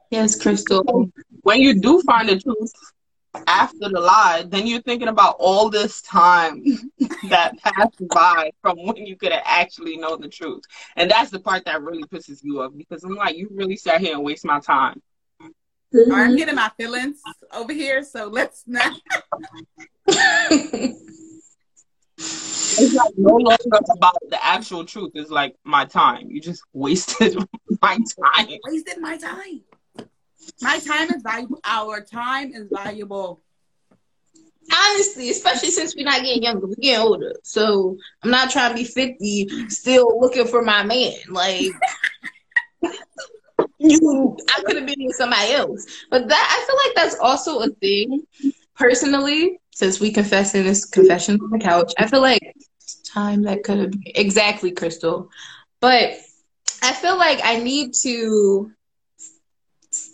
Yes, 0.09 0.41
Crystal. 0.41 1.11
When 1.43 1.61
you 1.61 1.79
do 1.79 2.01
find 2.01 2.29
the 2.29 2.39
truth 2.39 2.73
after 3.47 3.89
the 3.89 3.99
lie, 3.99 4.45
then 4.47 4.67
you're 4.67 4.81
thinking 4.81 5.07
about 5.07 5.35
all 5.39 5.69
this 5.69 6.01
time 6.01 6.63
that 7.29 7.57
passed 7.59 8.07
by 8.09 8.51
from 8.61 8.77
when 8.77 9.05
you 9.05 9.15
could 9.15 9.31
have 9.31 9.43
actually 9.45 9.97
known 9.97 10.21
the 10.21 10.27
truth. 10.27 10.63
And 10.95 11.09
that's 11.09 11.31
the 11.31 11.39
part 11.39 11.65
that 11.65 11.81
really 11.81 12.03
pisses 12.03 12.43
you 12.43 12.61
off 12.61 12.71
because 12.75 13.03
I'm 13.03 13.15
like, 13.15 13.37
you 13.37 13.49
really 13.51 13.75
sat 13.75 14.01
here 14.01 14.15
and 14.15 14.23
waste 14.23 14.45
my 14.45 14.59
time. 14.59 15.01
Mm-hmm. 15.93 16.11
I'm 16.11 16.35
getting 16.35 16.55
my 16.55 16.69
feelings 16.77 17.19
over 17.51 17.73
here, 17.73 18.03
so 18.03 18.27
let's 18.27 18.63
not. 18.67 18.95
it's 22.17 22.93
like 22.93 23.13
no 23.17 23.35
longer 23.35 23.79
about 23.91 24.17
the 24.29 24.37
actual 24.43 24.85
truth. 24.85 25.11
It's 25.15 25.31
like 25.31 25.55
my 25.63 25.85
time. 25.85 26.29
You 26.29 26.41
just 26.41 26.63
wasted 26.73 27.37
my 27.81 27.97
time. 27.97 28.49
Wasted 28.65 28.99
my 28.99 29.17
time. 29.17 29.61
My 30.61 30.79
time 30.79 31.09
is 31.09 31.21
valuable. 31.21 31.59
Our 31.63 32.01
time 32.01 32.53
is 32.53 32.67
valuable. 32.71 33.41
Honestly, 34.71 35.31
especially 35.31 35.71
since 35.71 35.95
we're 35.95 36.05
not 36.05 36.21
getting 36.21 36.43
younger, 36.43 36.67
we're 36.67 36.75
getting 36.75 37.01
older. 37.01 37.33
So 37.43 37.97
I'm 38.23 38.29
not 38.29 38.51
trying 38.51 38.69
to 38.69 38.75
be 38.75 38.83
50, 38.83 39.69
still 39.69 40.19
looking 40.19 40.45
for 40.45 40.61
my 40.61 40.83
man. 40.83 41.13
Like 41.29 41.71
you, 43.79 44.37
I 44.55 44.61
could 44.63 44.75
have 44.75 44.85
been 44.85 45.05
with 45.05 45.15
somebody 45.15 45.53
else. 45.53 45.85
But 46.11 46.27
that 46.27 46.57
I 46.57 46.65
feel 46.67 46.77
like 46.85 46.95
that's 46.95 47.19
also 47.19 47.59
a 47.59 47.69
thing. 47.69 48.23
Personally, 48.75 49.59
since 49.73 49.99
we 49.99 50.11
confess 50.11 50.53
in 50.53 50.65
this 50.65 50.85
confession 50.85 51.39
on 51.41 51.49
the 51.49 51.59
couch, 51.59 51.93
I 51.97 52.07
feel 52.07 52.21
like 52.21 52.53
time 53.05 53.43
that 53.43 53.63
could 53.63 53.77
have 53.79 53.91
been 53.91 54.03
exactly 54.05 54.71
Crystal. 54.71 55.29
But 55.79 56.17
I 56.81 56.93
feel 56.93 57.17
like 57.17 57.39
I 57.43 57.57
need 57.57 57.93
to 58.03 58.71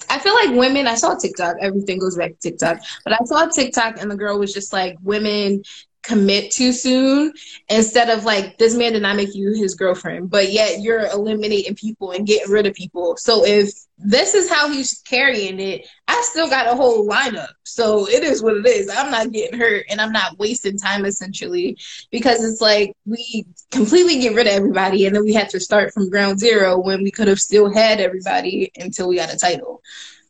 I 0.10 0.20
feel 0.20 0.34
like 0.34 0.52
women, 0.52 0.88
I 0.88 0.96
saw 0.96 1.16
TikTok, 1.16 1.58
everything 1.62 2.00
goes 2.00 2.18
back 2.18 2.32
to 2.32 2.50
TikTok, 2.50 2.80
but 3.04 3.14
I 3.14 3.24
saw 3.26 3.46
TikTok 3.48 4.02
and 4.02 4.10
the 4.10 4.16
girl 4.16 4.40
was 4.40 4.54
just 4.54 4.74
like, 4.74 4.98
women 5.02 5.64
commit 6.06 6.52
too 6.52 6.72
soon 6.72 7.34
instead 7.70 8.10
of 8.10 8.24
like 8.26 8.58
this 8.58 8.76
man 8.76 8.94
did 8.94 9.02
not 9.02 9.16
make 9.16 9.34
you 9.36 9.54
his 9.54 9.76
girlfriend 9.76 10.30
but 10.30 10.52
yet 10.52 10.82
you're 10.82 11.08
eliminating 11.08 11.76
people 11.76 12.12
and 12.12 12.28
getting 12.28 12.52
rid 12.52 12.66
of 12.66 12.74
people. 12.74 13.18
So 13.18 13.46
if 13.46 13.72
this 13.98 14.34
is 14.34 14.50
how 14.50 14.70
he's 14.70 15.02
carrying 15.08 15.58
it 15.58 15.88
i 16.10 16.22
still 16.30 16.50
got 16.50 16.68
a 16.68 16.76
whole 16.76 17.08
lineup. 17.08 17.48
So 17.64 18.08
it 18.08 18.24
is 18.24 18.44
what 18.44 18.58
it 18.58 18.68
is. 18.68 18.90
I'm 18.90 19.10
not 19.10 19.32
getting 19.32 19.58
hurt 19.58 19.86
and 19.90 20.02
i'm 20.02 20.12
not 20.12 20.38
wasting 20.38 20.78
time 20.78 21.06
essentially 21.06 21.78
because 22.12 22.44
it's 22.44 22.62
like 22.62 22.94
we 23.06 23.46
completely 23.72 24.20
get 24.20 24.36
rid 24.36 24.48
of 24.48 24.54
everybody 24.54 25.06
and 25.06 25.16
then 25.16 25.24
we 25.24 25.34
had 25.34 25.50
to 25.50 25.60
start 25.60 25.94
from 25.94 26.10
ground 26.10 26.40
zero 26.40 26.80
when 26.80 27.04
we 27.04 27.12
could 27.12 27.28
have 27.28 27.40
still 27.40 27.74
had 27.74 28.00
everybody 28.00 28.72
until 28.78 29.08
we 29.08 29.16
got 29.16 29.34
a 29.34 29.38
title 29.38 29.82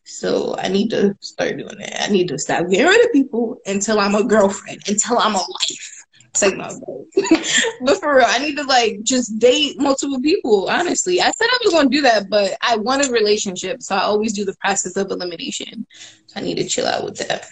so 0.06 0.56
I 0.58 0.68
need 0.68 0.90
to 0.92 1.16
start 1.20 1.58
doing 1.58 1.78
that. 1.80 2.04
I 2.04 2.12
need 2.12 2.28
to 2.30 2.38
stop 2.38 2.70
getting 2.70 2.86
rid 2.86 3.06
of 3.06 3.12
people 3.12 3.58
until 3.66 4.00
I'm 4.00 4.16
a 4.16 4.24
girlfriend, 4.24 4.82
until 4.88 5.18
I'm 5.18 5.36
a 5.36 5.40
wife. 5.40 5.92
Take 6.34 6.58
my 6.58 6.68
but 7.82 8.00
for 8.00 8.16
real, 8.18 8.26
I 8.28 8.40
need 8.40 8.58
to 8.58 8.64
like 8.64 9.02
just 9.04 9.40
date 9.40 9.80
multiple 9.80 10.20
people. 10.20 10.70
Honestly, 10.70 11.22
I 11.22 11.32
said 11.32 11.48
I 11.50 11.60
was 11.64 11.74
going 11.74 11.90
to 11.90 11.96
do 11.96 12.02
that, 12.02 12.30
but 12.30 12.58
I 12.62 12.76
want 12.76 13.08
a 13.08 13.12
relationship, 13.12 13.82
so 13.82 13.96
I 13.96 14.02
always 14.02 14.34
do 14.34 14.44
the 14.44 14.56
process 14.60 14.98
of 14.98 15.10
elimination. 15.12 15.88
I 16.36 16.42
need 16.42 16.56
to 16.56 16.66
chill 16.66 16.88
out 16.88 17.06
with 17.06 17.18
that. 17.20 17.48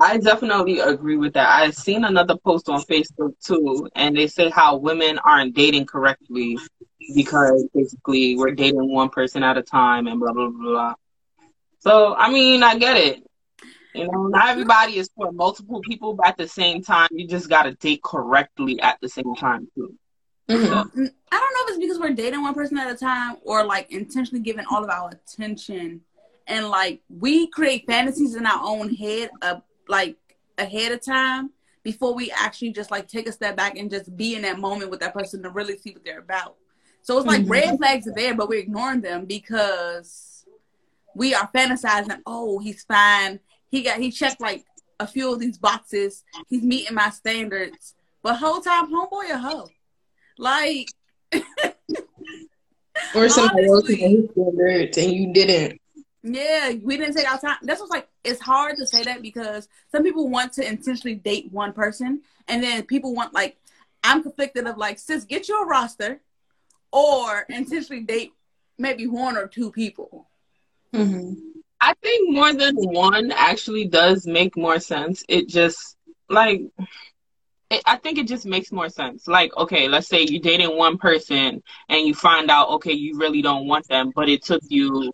I 0.00 0.18
definitely 0.18 0.80
agree 0.80 1.16
with 1.16 1.34
that. 1.34 1.48
I've 1.48 1.76
seen 1.76 2.04
another 2.04 2.36
post 2.36 2.68
on 2.68 2.82
Facebook 2.82 3.32
too, 3.44 3.88
and 3.94 4.16
they 4.16 4.26
say 4.26 4.50
how 4.50 4.76
women 4.76 5.20
aren't 5.20 5.54
dating 5.54 5.86
correctly 5.86 6.58
because 7.14 7.64
basically 7.72 8.36
we're 8.36 8.50
dating 8.50 8.92
one 8.92 9.08
person 9.08 9.44
at 9.44 9.56
a 9.56 9.62
time 9.62 10.08
and 10.08 10.18
blah 10.18 10.32
blah 10.32 10.50
blah. 10.50 10.94
So 11.84 12.14
I 12.16 12.30
mean, 12.30 12.62
I 12.62 12.78
get 12.78 12.96
it. 12.96 13.22
You 13.94 14.10
know, 14.10 14.26
not 14.26 14.48
everybody 14.48 14.96
is 14.96 15.10
for 15.14 15.30
multiple 15.30 15.80
people, 15.82 16.14
but 16.14 16.26
at 16.26 16.38
the 16.38 16.48
same 16.48 16.82
time, 16.82 17.08
you 17.12 17.28
just 17.28 17.48
got 17.48 17.64
to 17.64 17.74
date 17.74 18.02
correctly 18.02 18.80
at 18.80 18.98
the 19.02 19.08
same 19.08 19.34
time 19.36 19.68
too. 19.74 19.94
Mm-hmm. 20.48 20.64
So, 20.64 20.72
I 20.72 20.82
don't 20.82 20.98
know 20.98 21.10
if 21.30 21.68
it's 21.68 21.78
because 21.78 22.00
we're 22.00 22.14
dating 22.14 22.42
one 22.42 22.54
person 22.54 22.78
at 22.78 22.90
a 22.90 22.96
time 22.96 23.36
or 23.44 23.64
like 23.64 23.92
intentionally 23.92 24.42
giving 24.42 24.64
all 24.70 24.82
of 24.82 24.88
our 24.88 25.10
attention, 25.10 26.00
and 26.46 26.70
like 26.70 27.02
we 27.10 27.48
create 27.48 27.84
fantasies 27.86 28.34
in 28.34 28.46
our 28.46 28.60
own 28.64 28.92
head, 28.94 29.30
of, 29.42 29.62
like 29.86 30.16
ahead 30.56 30.90
of 30.90 31.04
time 31.04 31.50
before 31.82 32.14
we 32.14 32.32
actually 32.32 32.72
just 32.72 32.90
like 32.90 33.08
take 33.08 33.28
a 33.28 33.32
step 33.32 33.56
back 33.56 33.76
and 33.76 33.90
just 33.90 34.16
be 34.16 34.34
in 34.34 34.42
that 34.42 34.58
moment 34.58 34.90
with 34.90 35.00
that 35.00 35.12
person 35.12 35.42
to 35.42 35.50
really 35.50 35.76
see 35.76 35.92
what 35.92 36.02
they're 36.02 36.20
about. 36.20 36.56
So 37.02 37.18
it's 37.18 37.26
like 37.26 37.42
mm-hmm. 37.42 37.52
red 37.52 37.76
flags 37.76 38.08
are 38.08 38.14
there, 38.14 38.34
but 38.34 38.48
we're 38.48 38.60
ignoring 38.60 39.02
them 39.02 39.26
because 39.26 40.33
we 41.14 41.34
are 41.34 41.48
fantasizing, 41.54 42.20
oh, 42.26 42.58
he's 42.58 42.84
fine. 42.84 43.40
He 43.70 43.82
got 43.82 43.98
he 43.98 44.10
checked 44.10 44.40
like 44.40 44.64
a 45.00 45.06
few 45.06 45.32
of 45.32 45.40
these 45.40 45.58
boxes. 45.58 46.24
He's 46.48 46.62
meeting 46.62 46.94
my 46.94 47.10
standards. 47.10 47.94
But 48.22 48.36
whole 48.36 48.60
time, 48.60 48.92
homeboy 48.92 49.30
a 49.30 49.38
hoe. 49.38 49.68
Like 50.38 50.88
Or 53.14 53.28
somebody 53.28 53.66
else 53.66 53.88
his 53.88 54.30
standards 54.30 54.98
and 54.98 55.12
you 55.12 55.32
didn't. 55.32 55.80
Yeah, 56.22 56.72
we 56.82 56.96
didn't 56.96 57.14
take 57.14 57.30
our 57.30 57.38
time. 57.38 57.58
That's 57.62 57.80
what's 57.80 57.92
like 57.92 58.08
it's 58.22 58.40
hard 58.40 58.76
to 58.78 58.86
say 58.86 59.02
that 59.02 59.20
because 59.20 59.68
some 59.92 60.02
people 60.02 60.28
want 60.28 60.52
to 60.54 60.66
intentionally 60.66 61.16
date 61.16 61.52
one 61.52 61.72
person 61.72 62.22
and 62.48 62.62
then 62.62 62.84
people 62.84 63.14
want 63.14 63.34
like 63.34 63.58
I'm 64.02 64.22
conflicted 64.22 64.66
of 64.66 64.78
like, 64.78 64.98
sis, 64.98 65.24
get 65.24 65.48
your 65.48 65.66
roster 65.66 66.20
or 66.92 67.44
intentionally 67.48 68.02
date 68.02 68.32
maybe 68.78 69.06
one 69.06 69.36
or 69.36 69.46
two 69.46 69.70
people. 69.70 70.28
Mm-hmm. 70.94 71.32
I 71.80 71.94
think 72.02 72.34
more 72.34 72.52
than 72.52 72.76
one 72.76 73.32
actually 73.32 73.86
does 73.86 74.26
make 74.26 74.56
more 74.56 74.80
sense. 74.80 75.22
It 75.28 75.48
just 75.48 75.96
like 76.30 76.62
it, 77.70 77.82
I 77.86 77.96
think 77.96 78.18
it 78.18 78.28
just 78.28 78.46
makes 78.46 78.72
more 78.72 78.88
sense. 78.88 79.26
Like, 79.26 79.54
okay, 79.56 79.88
let's 79.88 80.08
say 80.08 80.22
you're 80.22 80.40
dating 80.40 80.76
one 80.76 80.96
person 80.98 81.62
and 81.88 82.06
you 82.06 82.14
find 82.14 82.50
out, 82.50 82.70
okay, 82.70 82.92
you 82.92 83.18
really 83.18 83.42
don't 83.42 83.66
want 83.66 83.86
them, 83.88 84.12
but 84.14 84.28
it 84.28 84.44
took 84.44 84.62
you 84.68 85.12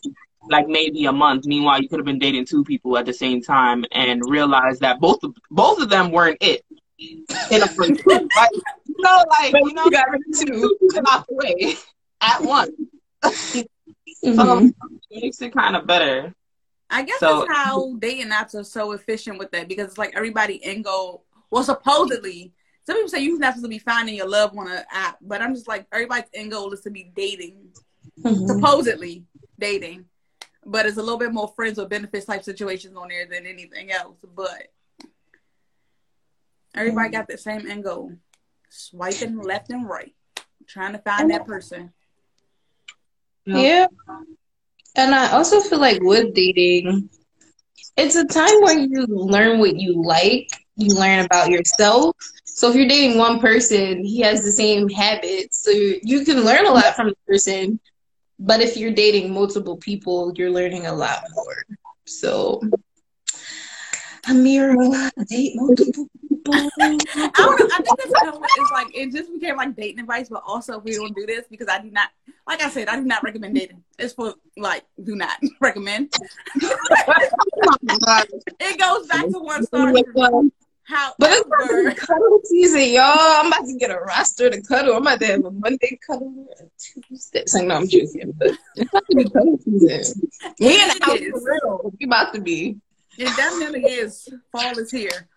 like 0.49 0.69
maybe 0.69 1.07
a 1.07 1.13
month. 1.13 1.47
Meanwhile, 1.47 1.83
you 1.83 1.89
could 1.89 1.99
have 1.99 2.07
been 2.07 2.19
dating 2.19 2.47
two 2.47 2.65
people 2.65 2.97
at 2.99 3.07
the 3.07 3.13
same 3.13 3.43
time 3.43 3.85
and 3.93 4.23
realized 4.29 4.81
that 4.81 5.01
both 5.01 5.23
of, 5.23 5.35
both 5.51 5.81
of 5.81 5.89
them 5.89 6.11
weren't 6.11 6.39
it. 6.41 6.65
In 7.51 7.63
a 7.63 7.67
like, 7.67 8.51
you 8.87 8.95
know, 8.99 9.25
like 9.31 9.55
you 9.55 9.73
know, 9.73 9.85
you 9.87 9.91
got 9.91 10.07
two 10.39 10.79
off 11.07 11.27
the 11.27 11.35
way 11.35 11.75
at 12.21 12.43
once. 12.43 12.71
Mm-hmm. 14.25 14.39
Um, 14.39 14.75
it 15.11 15.23
makes 15.23 15.41
it 15.41 15.53
kind 15.53 15.77
of 15.77 15.87
better. 15.87 16.35
I 16.91 17.03
guess 17.03 17.21
so, 17.21 17.45
that's 17.47 17.57
how 17.57 17.95
dating 17.97 18.31
apps 18.31 18.55
are 18.55 18.65
so 18.65 18.93
efficient 18.93 19.39
with 19.39 19.51
that 19.53 19.69
because 19.69 19.89
it's 19.89 19.99
like 19.99 20.13
everybody 20.17 20.57
in 20.57 20.83
go 20.83 21.23
well 21.51 21.63
supposedly 21.63 22.53
some 22.91 22.97
people 22.97 23.09
say 23.09 23.21
you're 23.21 23.39
not 23.39 23.55
supposed 23.55 23.65
to 23.65 23.69
be 23.69 23.79
finding 23.79 24.17
your 24.17 24.29
love 24.29 24.57
on 24.57 24.71
an 24.71 24.83
app, 24.91 25.19
but 25.21 25.41
I'm 25.41 25.55
just 25.55 25.69
like 25.69 25.87
everybody's 25.93 26.31
end 26.35 26.51
goal 26.51 26.73
is 26.73 26.81
to 26.81 26.91
be 26.91 27.13
dating, 27.15 27.69
mm-hmm. 28.21 28.47
supposedly 28.47 29.27
dating, 29.59 30.07
but 30.65 30.87
it's 30.87 30.97
a 30.97 31.03
little 31.03 31.19
bit 31.19 31.33
more 31.33 31.53
friends 31.55 31.79
with 31.79 31.89
benefits 31.89 32.27
type 32.27 32.43
situations 32.43 32.97
on 32.97 33.09
there 33.09 33.27
than 33.27 33.47
anything 33.47 33.93
else. 33.93 34.17
But 34.35 34.73
everybody 36.75 37.11
mm-hmm. 37.11 37.17
got 37.17 37.29
the 37.29 37.39
same 37.39 37.71
end 37.71 37.85
goal, 37.85 38.13
swiping 38.71 39.39
left 39.39 39.71
and 39.71 39.89
right, 39.89 40.15
trying 40.67 40.93
to 40.93 40.99
find 40.99 41.31
that 41.31 41.47
person. 41.47 41.93
Yeah. 43.47 43.87
And 44.97 45.15
I 45.15 45.31
also 45.33 45.61
feel 45.61 45.79
like 45.81 46.01
with 46.03 46.35
dating, 46.35 47.09
it's 47.97 48.17
a 48.17 48.27
time 48.27 48.61
where 48.63 48.79
you 48.79 49.07
learn 49.09 49.59
what 49.59 49.77
you 49.77 50.03
like, 50.03 50.49
you 50.77 50.95
learn 50.95 51.25
about 51.25 51.51
yourself. 51.51 52.17
So 52.45 52.71
if 52.71 52.77
you're 52.77 52.89
dating 52.89 53.19
one 53.19 53.39
person, 53.41 54.05
he 54.05 54.21
has 54.21 54.45
the 54.45 54.53
same 54.53 54.89
habits, 54.89 55.63
so 55.63 55.71
you 55.71 56.25
can 56.25 56.45
learn 56.45 56.67
a 56.67 56.73
lot 56.73 56.95
from 56.97 57.09
the 57.09 57.17
person. 57.27 57.81
But 58.39 58.61
if 58.61 58.77
you're 58.77 58.93
dating 58.93 59.33
multiple 59.33 59.77
people, 59.77 60.33
you're 60.37 60.51
learning 60.51 60.87
a 60.87 60.95
lot 60.95 61.23
more. 61.35 61.65
So 62.07 62.61
Amira, 64.27 65.11
date 65.29 65.53
multiple 65.57 66.09
people. 66.29 66.55
I, 66.55 66.69
don't 66.69 67.61
know, 67.61 67.69
I 67.73 67.83
think 67.83 67.99
that's 67.99 68.13
kind 68.13 68.29
of 68.29 68.43
it's 68.43 68.71
like 68.73 68.95
it 68.95 69.13
just 69.13 69.33
became 69.33 69.57
like 69.57 69.77
dating 69.77 70.01
advice, 70.01 70.29
but 70.29 70.43
also 70.47 70.79
if 70.79 70.85
we 70.85 70.95
don't 70.95 71.15
do 71.15 71.27
this 71.27 71.47
because 71.49 71.69
I 71.69 71.81
do 71.81 71.91
not 71.91 72.11
like 72.47 72.63
I 72.63 72.71
said, 72.71 72.89
I 72.89 72.97
do 72.97 73.05
not 73.05 73.23
recommend 73.23 73.55
dating. 73.55 73.83
It's 73.99 74.15
for 74.15 74.35
like 74.57 74.85
do 75.03 75.17
not 75.17 75.39
recommend. 75.61 76.13
it 78.61 78.79
goes 78.79 79.07
back 79.07 79.29
to 79.29 79.39
one 79.39 79.65
star. 79.65 79.93
How 80.91 81.15
but 81.21 81.31
it's 81.31 81.47
about 81.47 81.97
cuddle 81.97 82.41
season, 82.45 82.91
y'all. 82.91 83.15
I'm 83.17 83.47
about 83.47 83.65
to 83.67 83.77
get 83.79 83.93
a 83.93 83.99
roster 84.01 84.51
to 84.51 84.61
cuddle. 84.61 84.97
I'm 84.97 85.03
about 85.03 85.21
to 85.21 85.27
have 85.27 85.45
a 85.45 85.51
Monday 85.53 85.97
cuddle, 86.05 86.49
a 86.59 86.65
Tuesday. 87.07 87.45
So, 87.47 87.61
no, 87.61 87.77
I'm 87.77 87.87
joking, 87.89 88.33
but 88.37 88.59
it's 88.75 88.91
about 88.91 89.05
to 89.09 89.17
be 89.17 89.25
cuddle 89.31 89.57
season. 89.59 90.29
We 90.59 90.83
in 90.83 90.89
the 90.89 90.99
house 91.01 91.21
for 91.31 91.41
real. 91.49 91.93
We 92.01 92.07
about 92.07 92.35
to 92.35 92.41
be. 92.41 92.81
It 93.21 93.37
definitely 93.37 93.85
is. 93.85 94.33
Fall 94.51 94.79
is 94.79 94.91
here, 94.91 95.29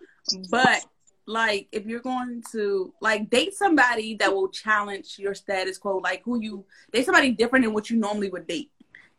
but 0.50 0.86
like 1.26 1.68
if 1.70 1.84
you're 1.84 2.00
going 2.00 2.42
to 2.52 2.94
like 3.02 3.28
date 3.28 3.52
somebody 3.52 4.14
that 4.14 4.32
will 4.32 4.48
challenge 4.48 5.18
your 5.18 5.34
status 5.34 5.76
quo, 5.76 5.98
like 5.98 6.22
who 6.24 6.40
you 6.40 6.64
date 6.92 7.04
somebody 7.04 7.32
different 7.32 7.62
than 7.62 7.74
what 7.74 7.90
you 7.90 7.98
normally 7.98 8.30
would 8.30 8.46
date, 8.46 8.70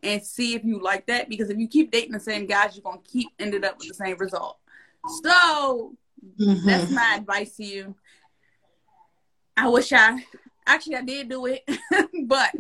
and 0.02 0.24
see 0.24 0.56
if 0.56 0.64
you 0.64 0.80
like 0.80 1.06
that. 1.06 1.30
Because 1.30 1.52
if 1.52 1.60
you 1.60 1.68
keep 1.68 1.92
dating 1.92 2.14
the 2.14 2.20
same 2.20 2.48
guys, 2.48 2.76
you're 2.76 2.82
gonna 2.82 2.98
keep 3.04 3.30
ended 3.38 3.64
up 3.64 3.78
with 3.78 3.90
the 3.90 3.94
same 3.94 4.18
result. 4.18 4.58
So 5.22 5.96
mm-hmm. 6.36 6.66
that's 6.66 6.90
my 6.90 7.18
advice 7.20 7.56
to 7.58 7.64
you. 7.64 7.96
I 9.56 9.70
wish 9.70 9.94
I 9.94 10.26
actually 10.66 10.96
I 10.96 11.04
did 11.04 11.30
do 11.30 11.46
it, 11.46 11.70
but 12.26 12.52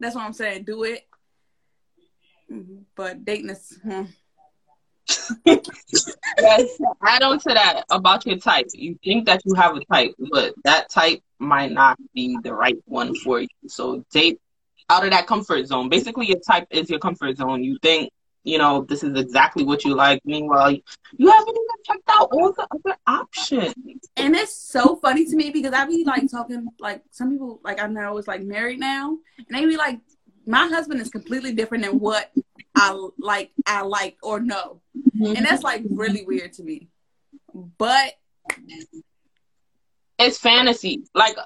that's 0.00 0.16
what 0.16 0.24
I'm 0.24 0.32
saying. 0.32 0.64
Do 0.64 0.82
it. 0.82 1.06
Mm-hmm. 2.50 2.78
But 2.96 3.24
dating 3.24 3.50
is. 3.50 3.78
Hmm 3.80 4.06
yes, 5.44 6.80
add 7.04 7.22
on 7.22 7.38
to 7.38 7.54
that 7.54 7.84
about 7.90 8.26
your 8.26 8.38
type. 8.38 8.66
You 8.74 8.98
think 9.04 9.26
that 9.26 9.42
you 9.44 9.54
have 9.54 9.76
a 9.76 9.84
type, 9.84 10.14
but 10.30 10.54
that 10.64 10.90
type 10.90 11.20
might 11.38 11.72
not 11.72 11.98
be 12.14 12.38
the 12.42 12.54
right 12.54 12.76
one 12.86 13.14
for 13.14 13.40
you. 13.40 13.48
So 13.68 14.04
date 14.10 14.40
out 14.90 15.04
of 15.04 15.10
that 15.10 15.26
comfort 15.26 15.66
zone. 15.66 15.88
Basically, 15.88 16.26
your 16.26 16.40
type 16.40 16.66
is 16.70 16.90
your 16.90 16.98
comfort 16.98 17.36
zone. 17.36 17.62
You 17.62 17.78
think, 17.82 18.10
you 18.44 18.58
know, 18.58 18.86
this 18.88 19.02
is 19.02 19.18
exactly 19.18 19.64
what 19.64 19.84
you 19.84 19.94
like. 19.94 20.22
Meanwhile, 20.24 20.72
you 21.16 21.30
haven't 21.30 21.48
even 21.48 21.84
checked 21.84 22.08
out 22.08 22.28
all 22.30 22.52
the 22.52 22.66
other 22.70 22.96
options. 23.06 23.74
And 24.16 24.36
it's 24.36 24.54
so 24.54 24.96
funny 24.96 25.24
to 25.24 25.36
me 25.36 25.50
because 25.50 25.72
I 25.72 25.86
be 25.86 26.04
like 26.04 26.30
talking, 26.30 26.68
like 26.78 27.02
some 27.10 27.32
people, 27.32 27.60
like 27.64 27.82
I 27.82 27.86
know 27.86 28.16
is 28.18 28.28
like 28.28 28.42
married 28.42 28.78
now, 28.78 29.18
and 29.38 29.46
they 29.50 29.66
be 29.66 29.76
like, 29.76 29.98
my 30.46 30.68
husband 30.68 31.00
is 31.00 31.10
completely 31.10 31.52
different 31.52 31.84
than 31.84 31.98
what 31.98 32.30
I 32.74 33.08
like, 33.18 33.50
I 33.66 33.82
like 33.82 34.16
or 34.22 34.40
know. 34.40 34.80
And 35.14 35.44
that's 35.44 35.62
like 35.62 35.82
really 35.90 36.24
weird 36.24 36.52
to 36.54 36.62
me. 36.62 36.88
But 37.52 38.14
it's 40.18 40.38
fantasy. 40.38 41.02
Like 41.14 41.36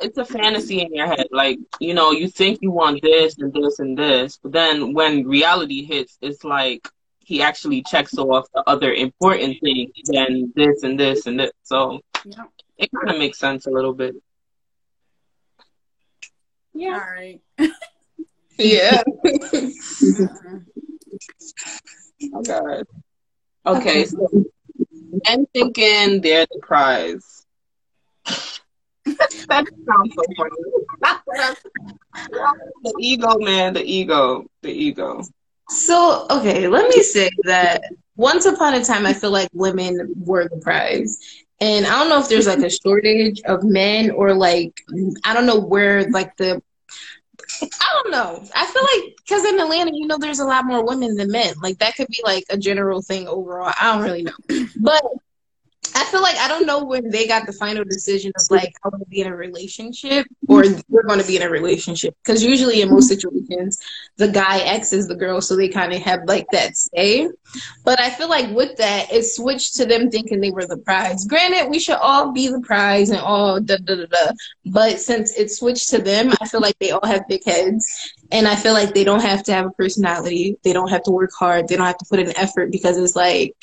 it's 0.00 0.18
a 0.18 0.24
fantasy 0.24 0.80
in 0.80 0.94
your 0.94 1.06
head. 1.06 1.26
Like, 1.30 1.58
you 1.80 1.94
know, 1.94 2.10
you 2.10 2.28
think 2.28 2.60
you 2.62 2.70
want 2.70 3.02
this 3.02 3.38
and 3.38 3.52
this 3.52 3.78
and 3.78 3.96
this, 3.96 4.38
but 4.42 4.52
then 4.52 4.92
when 4.92 5.26
reality 5.26 5.84
hits, 5.84 6.18
it's 6.20 6.44
like 6.44 6.86
he 7.24 7.42
actually 7.42 7.82
checks 7.82 8.18
off 8.18 8.46
the 8.54 8.62
other 8.66 8.92
important 8.92 9.58
things 9.60 9.92
than 10.04 10.52
this 10.54 10.82
and 10.82 10.98
this 10.98 11.26
and 11.26 11.38
this. 11.38 11.52
So 11.62 12.00
yeah. 12.24 12.44
it 12.76 12.90
kind 12.92 13.10
of 13.10 13.18
makes 13.18 13.38
sense 13.38 13.66
a 13.66 13.70
little 13.70 13.94
bit. 13.94 14.14
Yeah. 16.74 16.94
All 16.94 17.00
right. 17.00 17.40
yeah. 18.58 19.02
oh 22.34 22.42
God. 22.42 22.86
Okay, 23.64 24.04
so 24.06 24.44
men 25.24 25.46
thinking 25.52 26.20
they're 26.20 26.46
the 26.46 26.58
prize. 26.60 27.46
that 28.24 29.66
sounds 29.86 30.14
so 30.14 30.22
funny. 30.36 30.50
the 32.82 32.94
ego, 32.98 33.38
man, 33.38 33.74
the 33.74 33.84
ego, 33.84 34.46
the 34.62 34.70
ego. 34.70 35.22
So, 35.68 36.26
okay, 36.30 36.68
let 36.68 36.88
me 36.88 37.02
say 37.02 37.30
that 37.44 37.82
once 38.16 38.46
upon 38.46 38.74
a 38.74 38.84
time, 38.84 39.06
I 39.06 39.12
feel 39.14 39.30
like 39.30 39.48
women 39.52 40.12
were 40.16 40.48
the 40.48 40.58
prize. 40.58 41.18
And 41.60 41.86
I 41.86 41.98
don't 41.98 42.08
know 42.08 42.18
if 42.20 42.28
there's 42.28 42.46
like 42.46 42.58
a 42.58 42.70
shortage 42.70 43.40
of 43.42 43.62
men 43.62 44.10
or 44.10 44.34
like, 44.34 44.80
I 45.24 45.32
don't 45.32 45.46
know 45.46 45.60
where 45.60 46.10
like 46.10 46.36
the 46.36 46.60
I 47.60 48.02
don't 48.02 48.10
know. 48.10 48.44
I 48.54 48.66
feel 48.66 48.82
like 48.82 49.16
because 49.18 49.44
in 49.44 49.60
Atlanta, 49.60 49.92
you 49.94 50.06
know, 50.06 50.18
there's 50.18 50.40
a 50.40 50.44
lot 50.44 50.64
more 50.64 50.84
women 50.84 51.16
than 51.16 51.30
men. 51.30 51.54
Like 51.62 51.78
that 51.78 51.96
could 51.96 52.08
be 52.08 52.20
like 52.24 52.44
a 52.50 52.56
general 52.56 53.02
thing 53.02 53.28
overall. 53.28 53.72
I 53.80 53.92
don't 53.92 54.02
really 54.02 54.22
know, 54.22 54.66
but 54.80 55.02
I 55.94 56.04
feel 56.04 56.22
like 56.22 56.36
I 56.36 56.48
don't 56.48 56.66
know 56.66 56.84
when 56.84 57.10
they 57.10 57.26
got 57.26 57.46
the 57.46 57.52
final 57.52 57.84
decision 57.84 58.32
of 58.36 58.42
like 58.50 58.74
I 58.84 58.88
want 58.88 59.02
to 59.02 59.08
be 59.08 59.20
in 59.20 59.26
a 59.26 59.36
relationship 59.36 60.26
or 60.48 60.62
mm-hmm. 60.62 60.80
we're 60.88 61.02
going 61.02 61.20
to 61.20 61.26
be 61.26 61.36
in 61.36 61.42
a 61.42 61.48
relationship 61.48 62.16
because 62.24 62.42
usually 62.42 62.80
in 62.80 62.90
most 62.90 63.08
situations 63.08 63.78
the 64.16 64.28
guy 64.28 64.58
X's 64.60 65.06
the 65.06 65.14
girl 65.14 65.40
so 65.40 65.56
they 65.56 65.68
kind 65.68 65.92
of 65.92 66.00
have 66.02 66.20
like 66.26 66.46
that 66.52 66.76
say. 66.76 67.28
But 67.84 68.00
I 68.00 68.10
feel 68.10 68.28
like 68.28 68.50
with 68.54 68.76
that 68.78 69.12
it 69.12 69.24
switched 69.24 69.76
to 69.76 69.86
them 69.86 70.10
thinking 70.10 70.40
they 70.40 70.50
were 70.50 70.66
the 70.66 70.78
prize. 70.78 71.24
Granted, 71.26 71.68
we 71.70 71.78
should 71.78 71.96
all 71.96 72.32
be 72.32 72.48
the 72.48 72.60
prize 72.60 73.10
and 73.10 73.20
all 73.20 73.60
da 73.60 73.76
da 73.76 73.94
da 73.96 74.06
da. 74.06 74.32
But 74.66 75.00
since 75.00 75.36
it 75.36 75.50
switched 75.50 75.90
to 75.90 75.98
them, 75.98 76.32
I 76.40 76.48
feel 76.48 76.60
like 76.60 76.78
they 76.78 76.90
all 76.90 77.06
have 77.06 77.28
big 77.28 77.44
heads 77.44 77.86
and 78.30 78.48
I 78.48 78.56
feel 78.56 78.72
like 78.72 78.94
they 78.94 79.04
don't 79.04 79.22
have 79.22 79.42
to 79.44 79.52
have 79.52 79.66
a 79.66 79.70
personality. 79.70 80.56
They 80.62 80.72
don't 80.72 80.88
have 80.88 81.02
to 81.04 81.10
work 81.10 81.32
hard. 81.38 81.68
They 81.68 81.76
don't 81.76 81.86
have 81.86 81.98
to 81.98 82.06
put 82.08 82.18
in 82.18 82.36
effort 82.36 82.72
because 82.72 82.96
it's 82.96 83.14
like 83.14 83.54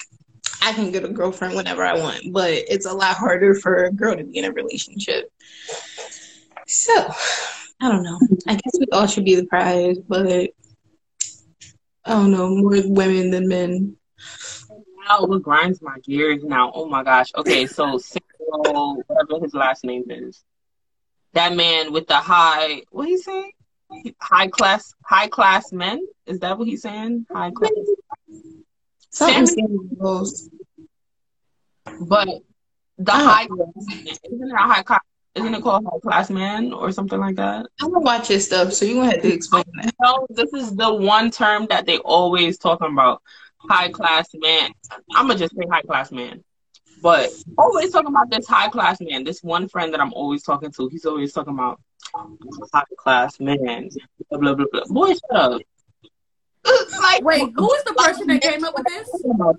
I 0.61 0.73
can 0.73 0.91
get 0.91 1.03
a 1.05 1.09
girlfriend 1.09 1.55
whenever 1.55 1.85
I 1.85 1.97
want, 1.97 2.31
but 2.31 2.51
it's 2.51 2.85
a 2.85 2.93
lot 2.93 3.15
harder 3.15 3.55
for 3.55 3.85
a 3.85 3.91
girl 3.91 4.15
to 4.15 4.23
be 4.23 4.37
in 4.37 4.45
a 4.45 4.51
relationship. 4.51 5.31
So, 6.67 6.93
I 7.81 7.89
don't 7.89 8.03
know. 8.03 8.19
I 8.47 8.53
guess 8.53 8.77
we 8.79 8.87
all 8.91 9.07
should 9.07 9.25
be 9.25 9.35
the 9.35 9.45
prize, 9.45 9.97
but 9.99 10.27
I 10.27 10.49
don't 12.05 12.31
know, 12.31 12.49
more 12.49 12.75
women 12.85 13.31
than 13.31 13.47
men. 13.47 13.95
Now, 15.07 15.25
what 15.25 15.41
grinds 15.41 15.81
my 15.81 15.97
gears 15.99 16.43
now? 16.43 16.71
Oh 16.73 16.85
my 16.85 17.03
gosh. 17.03 17.31
Okay, 17.35 17.65
so 17.65 17.99
whatever 18.39 19.43
his 19.43 19.53
last 19.53 19.83
name 19.83 20.05
is, 20.09 20.43
that 21.33 21.55
man 21.55 21.93
with 21.93 22.07
the 22.07 22.15
high, 22.15 22.83
what 22.91 23.07
he 23.07 23.17
saying? 23.17 23.51
High 24.21 24.47
class, 24.47 24.93
high 25.03 25.27
class 25.27 25.71
men. 25.71 26.05
Is 26.27 26.39
that 26.39 26.57
what 26.59 26.67
he's 26.67 26.83
saying? 26.83 27.25
High 27.31 27.51
class. 27.51 27.71
Something 29.19 29.89
But 32.07 32.27
the 32.97 33.11
oh. 33.11 33.27
high 33.27 33.43
isn't 33.43 34.23
it 34.23 34.53
a 34.53 34.57
high 34.57 34.81
class? 34.83 35.01
Isn't 35.35 35.55
it 35.55 35.61
called 35.61 35.83
high 35.83 35.99
class 35.99 36.29
man 36.29 36.71
or 36.71 36.93
something 36.93 37.19
like 37.19 37.35
that? 37.35 37.65
I'm 37.81 37.91
gonna 37.91 37.99
watch 37.99 38.29
his 38.29 38.45
stuff, 38.45 38.71
so 38.71 38.85
you 38.85 38.95
gonna 38.95 39.11
have 39.11 39.21
to 39.21 39.33
explain 39.33 39.65
that. 39.81 39.93
No, 40.01 40.25
this 40.29 40.53
is 40.53 40.73
the 40.73 40.93
one 40.93 41.31
term 41.31 41.67
that 41.69 41.85
they 41.85 41.97
always 41.97 42.57
talking 42.57 42.93
about. 42.93 43.21
High 43.57 43.89
class 43.89 44.29
man. 44.35 44.71
I'm 45.13 45.27
gonna 45.27 45.37
just 45.37 45.53
say 45.53 45.63
high 45.69 45.81
class 45.81 46.13
man. 46.13 46.41
But 47.01 47.29
always 47.57 47.91
talking 47.91 48.07
about 48.07 48.29
this 48.31 48.47
high 48.47 48.69
class 48.69 49.01
man. 49.01 49.25
This 49.25 49.43
one 49.43 49.67
friend 49.67 49.93
that 49.93 49.99
I'm 49.99 50.13
always 50.13 50.43
talking 50.43 50.71
to, 50.71 50.87
he's 50.87 51.05
always 51.05 51.33
talking 51.33 51.53
about 51.55 51.81
high 52.73 52.83
class 52.97 53.37
man. 53.41 53.89
Blah 54.29 54.39
blah 54.39 54.53
blah. 54.53 54.65
blah. 54.71 54.83
Boy, 54.87 55.09
shut 55.09 55.31
up. 55.31 55.61
Like, 57.01 57.23
Wait, 57.23 57.51
who 57.55 57.73
is 57.73 57.83
the 57.83 57.93
person 57.93 58.27
that 58.27 58.41
came 58.41 58.63
up 58.63 58.73
with 58.77 58.85
this? 58.87 59.09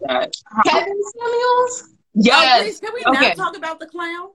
Uh, 0.08 0.26
Kevin 0.66 1.00
Samuels? 1.18 1.94
Yes. 2.14 2.60
Oh, 2.60 2.62
please, 2.62 2.80
can 2.80 2.94
we 2.94 3.04
okay. 3.06 3.28
not 3.28 3.36
talk 3.36 3.56
about 3.56 3.80
the 3.80 3.86
clown? 3.86 4.30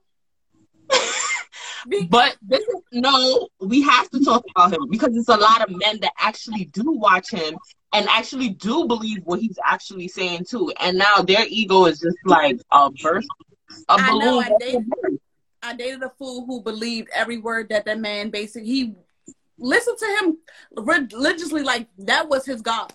but 2.09 2.37
this 2.41 2.61
is 2.61 2.81
no, 2.91 3.47
we 3.59 3.81
have 3.81 4.09
to 4.09 4.23
talk 4.23 4.43
about 4.55 4.73
him 4.73 4.87
because 4.89 5.13
there's 5.13 5.29
a 5.29 5.37
lot 5.37 5.61
of 5.61 5.75
men 5.75 5.99
that 6.01 6.11
actually 6.19 6.65
do 6.65 6.91
watch 6.91 7.31
him 7.31 7.57
and 7.93 8.07
actually 8.09 8.49
do 8.49 8.85
believe 8.85 9.21
what 9.23 9.39
he's 9.39 9.57
actually 9.65 10.07
saying 10.07 10.45
too. 10.47 10.71
And 10.79 10.97
now 10.97 11.17
their 11.17 11.45
ego 11.47 11.85
is 11.85 11.99
just 11.99 12.17
like 12.25 12.59
a 12.71 12.91
burst, 12.91 13.27
a 13.89 13.97
balloon. 13.97 14.43
I 14.43 14.49
know, 14.49 14.57
they, 14.59 14.77
I 15.63 15.75
dated 15.75 16.03
a 16.03 16.11
fool 16.17 16.45
who 16.45 16.61
believed 16.61 17.09
every 17.13 17.37
word 17.37 17.69
that 17.69 17.85
that 17.85 17.99
man 17.99 18.29
basically 18.29 18.67
he 18.67 18.95
listened 19.57 19.97
to 19.97 20.05
him 20.05 20.37
religiously 20.77 21.63
like 21.63 21.87
that 21.99 22.29
was 22.29 22.45
his 22.45 22.61
god. 22.61 22.93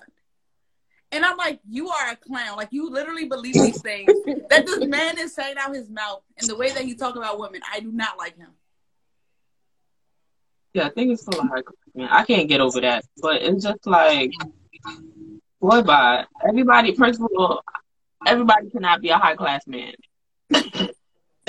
And 1.12 1.24
I'm 1.24 1.36
like, 1.36 1.60
you 1.68 1.88
are 1.88 2.10
a 2.10 2.16
clown. 2.16 2.56
Like 2.56 2.68
you 2.70 2.88
literally 2.88 3.24
believe 3.26 3.54
these 3.54 3.80
things 3.82 4.10
that 4.48 4.66
this 4.66 4.86
man 4.86 5.18
is 5.18 5.34
saying 5.34 5.56
out 5.58 5.74
his 5.74 5.90
mouth 5.90 6.22
and 6.38 6.48
the 6.48 6.56
way 6.56 6.70
that 6.70 6.84
he 6.84 6.94
talk 6.94 7.16
about 7.16 7.38
women. 7.38 7.60
I 7.72 7.80
do 7.80 7.90
not 7.90 8.16
like 8.16 8.36
him. 8.36 8.50
Yeah, 10.72 10.86
I 10.86 10.90
think 10.90 11.12
it's 11.12 11.24
so 11.24 11.40
hard. 11.40 11.64
Man, 11.94 12.08
I 12.10 12.24
can't 12.24 12.48
get 12.48 12.60
over 12.60 12.80
that. 12.80 13.04
But 13.20 13.42
it's 13.42 13.64
just 13.64 13.86
like, 13.86 14.30
boy, 15.60 15.82
bye. 15.82 16.26
Everybody, 16.48 16.94
first 16.94 17.20
of 17.20 17.28
all, 17.36 17.62
everybody 18.24 18.70
cannot 18.70 19.00
be 19.00 19.08
a 19.08 19.18
high 19.18 19.34
class 19.34 19.66
man. 19.66 19.94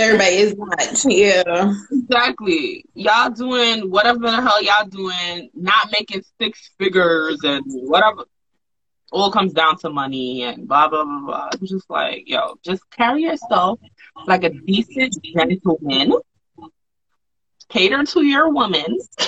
Everybody 0.02 0.36
is 0.36 0.56
not. 0.58 1.06
Yeah. 1.06 1.74
Exactly. 1.92 2.86
Y'all 2.96 3.30
doing 3.30 3.92
whatever 3.92 4.20
the 4.20 4.42
hell 4.42 4.62
y'all 4.64 4.88
doing, 4.88 5.50
not 5.54 5.92
making 5.92 6.24
six 6.40 6.72
figures 6.80 7.40
and 7.44 7.64
whatever. 7.68 8.26
All 9.12 9.32
comes 9.32 9.54
down 9.54 9.78
to 9.80 9.90
money 9.90 10.44
and 10.44 10.68
blah 10.68 10.88
blah 10.88 11.04
blah 11.04 11.20
blah. 11.26 11.50
It's 11.54 11.70
just 11.70 11.90
like, 11.90 12.24
yo, 12.28 12.56
just 12.64 12.90
carry 12.90 13.24
yourself 13.24 13.80
like 14.26 14.44
a 14.44 14.50
decent 14.50 15.16
gentleman. 15.24 16.14
Cater 17.70 18.04
to 18.04 18.24
your 18.24 18.50
woman. 18.52 18.98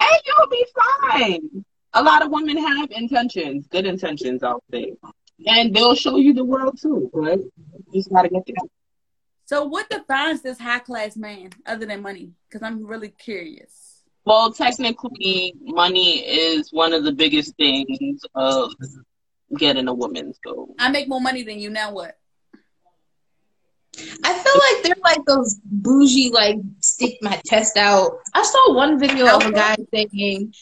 and 0.00 0.20
you'll 0.26 0.48
be 0.50 0.66
fine. 1.10 1.64
A 1.94 2.02
lot 2.02 2.24
of 2.24 2.30
women 2.30 2.56
have 2.56 2.90
intentions, 2.90 3.66
good 3.66 3.86
intentions, 3.86 4.42
I'll 4.42 4.62
say. 4.70 4.94
And 5.46 5.74
they'll 5.74 5.94
show 5.94 6.16
you 6.16 6.34
the 6.34 6.44
world 6.44 6.78
too, 6.80 7.10
right? 7.12 7.38
you 7.38 8.00
just 8.00 8.10
gotta 8.10 8.28
get 8.28 8.44
there. 8.46 8.68
So, 9.46 9.64
what 9.64 9.88
defines 9.88 10.42
this 10.42 10.58
high 10.58 10.80
class 10.80 11.16
man 11.16 11.50
other 11.64 11.86
than 11.86 12.02
money? 12.02 12.32
Because 12.48 12.62
I'm 12.62 12.84
really 12.84 13.08
curious. 13.08 14.02
Well, 14.24 14.52
technically, 14.52 15.54
money 15.60 16.18
is 16.18 16.70
one 16.70 16.92
of 16.92 17.02
the 17.02 17.12
biggest 17.12 17.56
things 17.56 18.20
of 18.34 18.74
getting 19.56 19.88
a 19.88 19.94
woman's 19.94 20.38
So 20.44 20.74
I 20.78 20.90
make 20.90 21.08
more 21.08 21.20
money 21.20 21.42
than 21.44 21.58
you. 21.58 21.70
Now 21.70 21.92
what? 21.92 22.18
I 24.22 24.32
feel 24.34 24.52
like 24.58 24.84
they're 24.84 25.02
like 25.02 25.24
those 25.24 25.58
bougie, 25.64 26.30
like 26.30 26.58
stick 26.80 27.16
my 27.22 27.40
chest 27.46 27.76
out. 27.76 28.18
I 28.34 28.42
saw 28.42 28.74
one 28.74 28.98
video 28.98 29.34
of 29.34 29.46
a 29.46 29.52
guy 29.52 29.76
saying, 29.92 30.52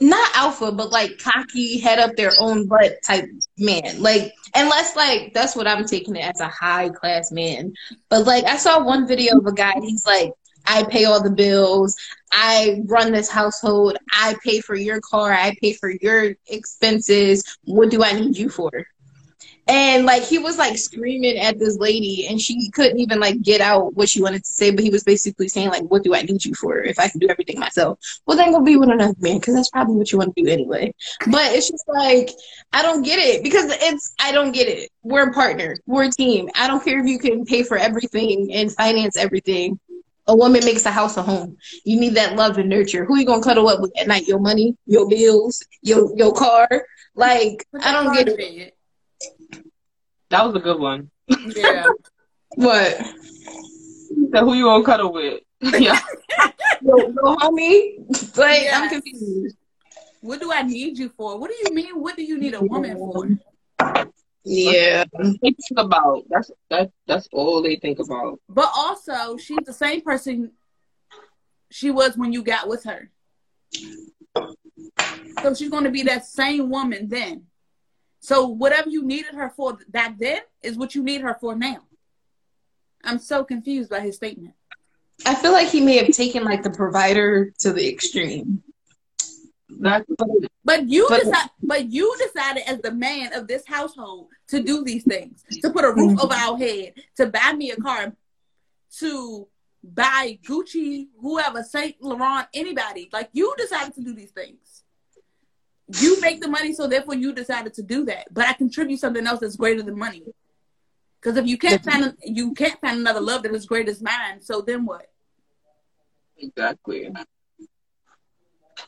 not 0.00 0.30
alpha, 0.34 0.72
but 0.72 0.90
like 0.90 1.18
cocky, 1.18 1.78
head 1.78 1.98
up 1.98 2.16
their 2.16 2.32
own 2.38 2.66
butt 2.66 3.02
type 3.04 3.28
man. 3.58 4.00
Like, 4.00 4.32
unless 4.54 4.96
like 4.96 5.34
that's 5.34 5.54
what 5.54 5.66
I'm 5.66 5.84
taking 5.84 6.16
it 6.16 6.24
as 6.24 6.40
a 6.40 6.48
high 6.48 6.88
class 6.88 7.30
man. 7.30 7.74
But 8.08 8.26
like, 8.26 8.44
I 8.44 8.56
saw 8.56 8.82
one 8.82 9.06
video 9.06 9.38
of 9.38 9.46
a 9.46 9.52
guy. 9.52 9.74
He's 9.80 10.06
like, 10.06 10.32
I 10.66 10.84
pay 10.84 11.04
all 11.04 11.22
the 11.22 11.30
bills. 11.30 11.96
I 12.32 12.82
run 12.86 13.12
this 13.12 13.30
household. 13.30 13.96
I 14.12 14.36
pay 14.42 14.60
for 14.60 14.74
your 14.74 15.00
car. 15.00 15.32
I 15.32 15.56
pay 15.60 15.72
for 15.74 15.90
your 16.00 16.34
expenses. 16.46 17.58
What 17.64 17.90
do 17.90 18.02
I 18.02 18.12
need 18.12 18.36
you 18.36 18.48
for? 18.48 18.70
And 19.70 20.04
like 20.04 20.24
he 20.24 20.38
was 20.38 20.58
like 20.58 20.76
screaming 20.76 21.38
at 21.38 21.60
this 21.60 21.78
lady, 21.78 22.26
and 22.28 22.40
she 22.40 22.70
couldn't 22.72 22.98
even 22.98 23.20
like 23.20 23.40
get 23.40 23.60
out 23.60 23.94
what 23.94 24.08
she 24.08 24.20
wanted 24.20 24.44
to 24.44 24.52
say. 24.52 24.72
But 24.72 24.82
he 24.82 24.90
was 24.90 25.04
basically 25.04 25.48
saying 25.48 25.68
like, 25.68 25.84
"What 25.84 26.02
do 26.02 26.12
I 26.12 26.22
need 26.22 26.44
you 26.44 26.54
for? 26.56 26.78
If 26.78 26.98
I 26.98 27.08
can 27.08 27.20
do 27.20 27.28
everything 27.28 27.60
myself, 27.60 28.00
well 28.26 28.36
then 28.36 28.50
go 28.50 28.60
be 28.60 28.76
with 28.76 28.90
another 28.90 29.14
man 29.20 29.38
because 29.38 29.54
that's 29.54 29.70
probably 29.70 29.94
what 29.94 30.10
you 30.10 30.18
want 30.18 30.34
to 30.34 30.42
do 30.42 30.50
anyway." 30.50 30.92
But 31.30 31.52
it's 31.52 31.70
just 31.70 31.84
like 31.86 32.30
I 32.72 32.82
don't 32.82 33.02
get 33.02 33.20
it 33.20 33.44
because 33.44 33.66
it's 33.68 34.12
I 34.18 34.32
don't 34.32 34.50
get 34.50 34.66
it. 34.66 34.90
We're 35.04 35.30
a 35.30 35.32
partner. 35.32 35.76
We're 35.86 36.04
a 36.04 36.10
team. 36.10 36.48
I 36.56 36.66
don't 36.66 36.84
care 36.84 36.98
if 36.98 37.06
you 37.06 37.20
can 37.20 37.44
pay 37.44 37.62
for 37.62 37.76
everything 37.76 38.52
and 38.52 38.72
finance 38.74 39.16
everything. 39.16 39.78
A 40.26 40.34
woman 40.36 40.64
makes 40.64 40.84
a 40.84 40.90
house 40.90 41.16
a 41.16 41.22
home. 41.22 41.56
You 41.84 42.00
need 42.00 42.16
that 42.16 42.34
love 42.34 42.58
and 42.58 42.68
nurture. 42.68 43.04
Who 43.04 43.14
are 43.14 43.18
you 43.18 43.24
gonna 43.24 43.42
cuddle 43.42 43.68
up 43.68 43.80
with 43.80 43.92
at 44.00 44.08
night? 44.08 44.26
Your 44.26 44.40
money, 44.40 44.76
your 44.86 45.08
bills, 45.08 45.62
your 45.82 46.16
your 46.16 46.32
car. 46.32 46.68
Like 47.14 47.64
I 47.80 47.92
don't 47.92 48.12
get 48.12 48.26
it. 48.28 48.74
That 50.30 50.46
was 50.46 50.54
a 50.54 50.60
good 50.60 50.78
one. 50.78 51.10
Yeah. 51.28 51.86
what? 52.54 52.96
So 54.32 54.44
who 54.44 54.54
you 54.54 54.64
gonna 54.64 54.84
cuddle 54.84 55.12
with? 55.12 55.40
yeah. 55.60 55.98
yo, 56.80 56.96
yo, 56.96 57.36
homie. 57.36 57.98
Like 58.36 58.62
yes. 58.62 58.80
I'm 58.80 58.88
confused. 58.88 59.56
What 60.20 60.40
do 60.40 60.52
I 60.52 60.62
need 60.62 60.98
you 60.98 61.08
for? 61.08 61.38
What 61.38 61.50
do 61.50 61.56
you 61.64 61.74
mean? 61.74 62.00
What 62.00 62.16
do 62.16 62.22
you 62.22 62.38
need 62.38 62.54
a 62.54 62.60
woman 62.60 62.96
for? 62.96 63.28
Yeah. 64.44 65.04
Think 65.40 65.58
about 65.76 66.24
that's 66.28 66.50
that 66.70 66.90
that's 67.06 67.28
all 67.32 67.60
they 67.60 67.76
think 67.76 67.98
about. 67.98 68.38
But 68.48 68.70
also, 68.76 69.36
she's 69.36 69.64
the 69.66 69.72
same 69.72 70.00
person 70.02 70.52
she 71.70 71.90
was 71.90 72.16
when 72.16 72.32
you 72.32 72.42
got 72.42 72.68
with 72.68 72.84
her. 72.84 73.10
So 75.42 75.54
she's 75.54 75.70
going 75.70 75.84
to 75.84 75.90
be 75.90 76.02
that 76.04 76.26
same 76.26 76.70
woman 76.70 77.08
then. 77.08 77.46
So 78.20 78.46
whatever 78.46 78.90
you 78.90 79.02
needed 79.02 79.34
her 79.34 79.50
for 79.50 79.78
back 79.88 80.18
then 80.18 80.40
is 80.62 80.76
what 80.76 80.94
you 80.94 81.02
need 81.02 81.22
her 81.22 81.36
for 81.40 81.54
now. 81.56 81.78
I'm 83.02 83.18
so 83.18 83.44
confused 83.44 83.90
by 83.90 84.00
his 84.00 84.16
statement. 84.16 84.54
I 85.26 85.34
feel 85.34 85.52
like 85.52 85.68
he 85.68 85.80
may 85.80 85.96
have 85.96 86.14
taken 86.14 86.44
like 86.44 86.62
the 86.62 86.70
provider 86.70 87.52
to 87.60 87.72
the 87.72 87.88
extreme. 87.88 88.62
Not, 89.68 90.04
but 90.64 90.88
you 90.88 91.06
but, 91.08 91.24
decide, 91.24 91.48
but 91.62 91.90
you 91.90 92.14
decided 92.18 92.64
as 92.66 92.80
the 92.80 92.92
man 92.92 93.32
of 93.34 93.46
this 93.46 93.66
household 93.66 94.28
to 94.48 94.62
do 94.62 94.84
these 94.84 95.04
things, 95.04 95.44
to 95.62 95.70
put 95.70 95.84
a 95.84 95.92
roof 95.92 96.20
over 96.20 96.34
our 96.34 96.58
head, 96.58 96.94
to 97.16 97.26
buy 97.26 97.52
me 97.54 97.70
a 97.70 97.76
car, 97.76 98.12
to 98.98 99.48
buy 99.82 100.38
Gucci, 100.46 101.08
whoever, 101.20 101.62
Saint 101.62 101.96
Laurent, 102.00 102.46
anybody. 102.52 103.08
Like 103.12 103.30
you 103.32 103.54
decided 103.56 103.94
to 103.94 104.02
do 104.02 104.14
these 104.14 104.32
things. 104.32 104.58
You 105.98 106.20
make 106.20 106.40
the 106.40 106.48
money, 106.48 106.72
so 106.72 106.86
therefore 106.86 107.14
you 107.14 107.32
decided 107.32 107.74
to 107.74 107.82
do 107.82 108.04
that. 108.04 108.32
But 108.32 108.46
I 108.46 108.52
contribute 108.52 109.00
something 109.00 109.26
else 109.26 109.40
that's 109.40 109.56
greater 109.56 109.82
than 109.82 109.98
money. 109.98 110.22
Because 111.20 111.36
if 111.36 111.46
you 111.46 111.58
can't 111.58 111.84
find 111.84 112.04
a, 112.04 112.14
you 112.24 112.54
can't 112.54 112.80
find 112.80 112.98
another 113.00 113.20
love 113.20 113.42
that 113.42 113.54
is 113.54 113.66
great 113.66 113.88
as 113.88 114.00
mine, 114.00 114.40
so 114.40 114.60
then 114.60 114.86
what? 114.86 115.06
Exactly. 116.38 117.10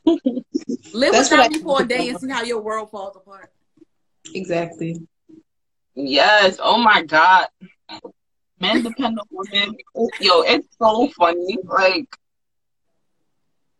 Live 0.06 1.12
That's 1.12 1.30
without 1.30 1.50
me 1.50 1.58
for 1.58 1.82
a 1.82 1.84
day 1.84 2.08
and 2.08 2.18
see 2.18 2.30
how 2.30 2.42
your 2.42 2.60
world 2.60 2.90
falls 2.90 3.16
apart. 3.16 3.52
Exactly. 4.34 5.06
Yes. 5.94 6.58
Oh 6.62 6.78
my 6.78 7.02
God. 7.02 7.48
Men 8.58 8.82
depend 8.82 9.18
on 9.18 9.26
women. 9.30 9.76
Yo, 10.20 10.42
it's 10.42 10.68
so 10.80 11.08
funny. 11.08 11.58
Like, 11.64 12.16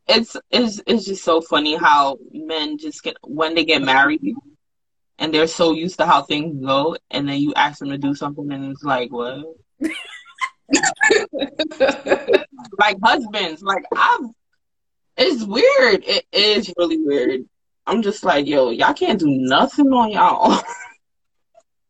it's 0.08 0.36
it's 0.50 0.80
it's 0.86 1.04
just 1.04 1.24
so 1.24 1.40
funny 1.40 1.76
how 1.76 2.18
men 2.32 2.78
just 2.78 3.02
get 3.02 3.16
when 3.22 3.54
they 3.54 3.64
get 3.64 3.82
married 3.82 4.20
and 5.18 5.32
they're 5.32 5.46
so 5.46 5.72
used 5.72 5.98
to 5.98 6.06
how 6.06 6.22
things 6.22 6.64
go, 6.64 6.96
and 7.10 7.28
then 7.28 7.40
you 7.40 7.54
ask 7.54 7.78
them 7.78 7.90
to 7.90 7.98
do 7.98 8.14
something, 8.14 8.50
and 8.52 8.72
it's 8.72 8.82
like, 8.82 9.12
what? 9.12 9.44
like 12.78 12.96
husbands, 13.02 13.62
like 13.62 13.84
I've 13.94 14.30
it's 15.16 15.44
weird. 15.44 16.02
It 16.04 16.24
is 16.32 16.72
really 16.76 16.98
weird. 16.98 17.42
I'm 17.86 18.02
just 18.02 18.24
like, 18.24 18.46
yo, 18.46 18.70
y'all 18.70 18.94
can't 18.94 19.20
do 19.20 19.28
nothing 19.28 19.92
on 19.92 20.10
y'all. 20.10 20.62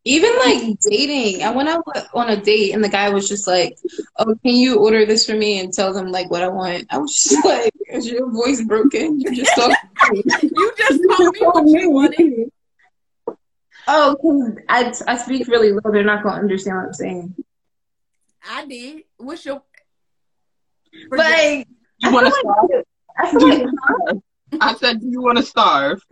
Even 0.04 0.36
like 0.38 0.62
mm-hmm. 0.62 0.90
dating, 0.90 1.42
I 1.44 1.50
went 1.50 1.68
out 1.68 1.84
on 2.12 2.30
a 2.30 2.36
date 2.36 2.72
and 2.72 2.82
the 2.82 2.88
guy 2.88 3.08
was 3.10 3.28
just 3.28 3.46
like, 3.46 3.78
"Oh, 4.18 4.34
can 4.44 4.56
you 4.56 4.78
order 4.78 5.06
this 5.06 5.24
for 5.24 5.34
me 5.34 5.60
and 5.60 5.72
tell 5.72 5.92
them 5.92 6.08
like 6.08 6.28
what 6.28 6.42
I 6.42 6.48
want?" 6.48 6.86
I 6.90 6.98
was 6.98 7.14
just 7.14 7.44
like, 7.44 7.72
"Is 7.88 8.10
your 8.10 8.28
voice 8.30 8.62
broken? 8.62 9.20
You 9.20 9.34
just 9.34 9.52
talking. 9.56 10.22
you 10.42 10.72
just 10.76 11.00
told 11.16 11.34
me 11.34 11.40
what 11.46 11.68
you 11.68 11.90
wanted." 11.90 12.52
Oh, 13.86 14.56
I 14.68 14.92
I 15.06 15.16
speak 15.18 15.46
really 15.46 15.72
low. 15.72 15.90
They're 15.92 16.04
not 16.04 16.24
gonna 16.24 16.40
understand 16.40 16.78
what 16.78 16.86
I'm 16.86 16.94
saying. 16.94 17.34
I 18.48 18.66
did. 18.66 19.04
What's 19.18 19.44
your? 19.44 19.62
Like, 21.10 21.68
you 21.98 22.12
want 22.12 22.26
to 22.26 22.74
like, 22.74 22.84
I 23.18 23.30
feel 23.30 23.48
like 23.48 24.22
I 24.60 24.74
said, 24.74 25.00
"Do 25.00 25.08
you 25.08 25.22
want 25.22 25.38
to 25.38 25.44
starve?" 25.44 26.04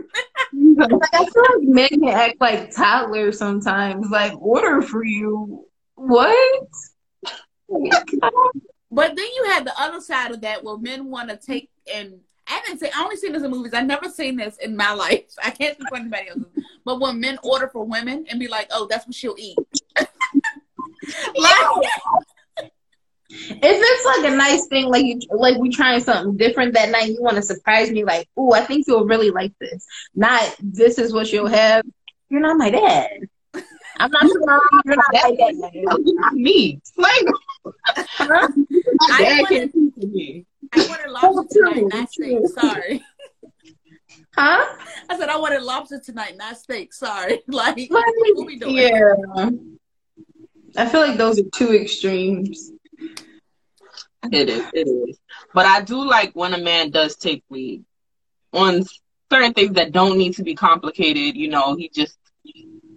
Like, 0.53 0.91
I 1.13 1.25
feel 1.25 1.43
like 1.43 1.63
men 1.63 1.89
can 1.89 2.09
act 2.09 2.41
like 2.41 2.75
toddlers 2.75 3.39
sometimes. 3.39 4.11
Like, 4.11 4.33
order 4.41 4.83
for 4.83 5.05
you. 5.05 5.67
What? 5.95 6.69
but 8.91 9.17
then 9.17 9.27
you 9.37 9.45
had 9.49 9.65
the 9.65 9.73
other 9.79 10.01
side 10.01 10.33
of 10.33 10.41
that 10.41 10.65
where 10.65 10.77
men 10.79 11.07
want 11.07 11.29
to 11.31 11.37
take 11.37 11.71
and 11.95 12.21
I 12.51 12.61
didn't 12.67 12.81
say 12.81 12.91
I 12.95 13.05
only 13.05 13.17
seen 13.17 13.33
this 13.33 13.45
in 13.45 13.51
movies. 13.51 13.75
I've 13.75 13.87
never 13.87 14.09
seen 14.09 14.37
this 14.37 14.57
in 14.57 14.77
my 14.77 14.93
life. 14.93 15.23
I 15.43 15.51
can't 15.51 15.75
speak 15.75 15.89
for 15.89 15.97
anybody 15.97 16.31
else. 16.31 16.41
But 16.85 16.99
when 16.99 17.21
men 17.21 17.39
order 17.45 17.69
for 17.69 17.85
women 17.85 18.27
and 18.29 18.41
be 18.41 18.49
like, 18.49 18.69
"Oh, 18.73 18.89
that's 18.91 19.07
what 19.07 19.15
she'll 19.15 19.37
eat," 19.39 19.57
like, 19.97 20.07
if 23.33 23.59
it's 23.63 24.05
like 24.23 24.33
a 24.33 24.37
nice 24.37 24.67
thing, 24.67 24.87
like 24.87 25.05
you 25.05 25.21
like 25.31 25.57
we 25.59 25.71
trying 25.71 26.01
something 26.01 26.37
different 26.37 26.75
that 26.75 26.91
night, 26.91 27.09
you 27.11 27.23
want 27.23 27.37
to 27.37 27.43
surprise 27.43 27.91
me, 27.91 28.05
like, 28.05 28.29
oh, 28.37 28.53
I 28.53 28.65
think 28.65 28.87
you'll 28.89 29.05
really 29.07 29.31
like 29.31 29.53
this. 29.61 29.87
Not 30.15 30.55
this 30.61 30.99
is 30.99 31.13
what 31.13 31.33
you'll 31.33 31.47
have. 31.47 31.85
You're 32.29 32.41
not 32.41 32.57
my 32.57 32.71
dad. 32.71 33.09
I'm 33.99 34.11
not 34.11 34.23
sure 34.23 34.41
you're 34.85 34.97
not 34.97 35.13
like 35.13 35.37
that. 35.39 35.71
Not 35.75 36.35
me. 36.35 36.81
Like, 36.97 37.27
I 37.95 39.19
dad 39.19 39.41
wanted- 39.43 39.49
can't 39.49 39.73
teach 39.73 40.05
me. 40.11 40.47
I 40.73 40.87
wanted 40.89 41.11
lobster 41.23 41.59
tonight, 41.65 41.85
not 41.93 42.11
steak. 42.11 42.39
Sorry. 42.49 43.05
Huh? 44.37 44.65
I 45.09 45.19
said 45.19 45.29
I 45.29 45.37
wanted 45.37 45.63
lobster 45.63 45.99
tonight, 46.01 46.37
not 46.37 46.57
steak. 46.57 46.93
Sorry. 46.95 47.43
Like, 47.49 47.77
Like, 47.77 47.91
what 47.91 48.47
we 48.47 48.59
doing? 48.59 48.77
yeah. 48.77 49.51
I 50.77 50.89
feel 50.89 51.01
like 51.01 51.19
those 51.19 51.41
are 51.41 51.45
two 51.55 51.75
extremes. 51.75 52.71
It 54.33 54.49
is. 54.49 54.65
It 54.73 54.87
is. 54.89 55.19
But 55.55 55.67
I 55.67 55.83
do 55.83 56.05
like 56.05 56.33
when 56.35 56.55
a 56.55 56.59
man 56.59 56.91
does 56.91 57.17
take 57.17 57.43
lead 57.51 57.85
on 58.53 58.85
certain 59.31 59.55
things 59.55 59.75
that 59.75 59.93
don't 59.93 60.19
need 60.19 60.35
to 60.35 60.43
be 60.43 60.55
complicated. 60.55 61.37
You 61.37 61.49
know, 61.49 61.77
he 61.77 61.89
just 61.89 62.19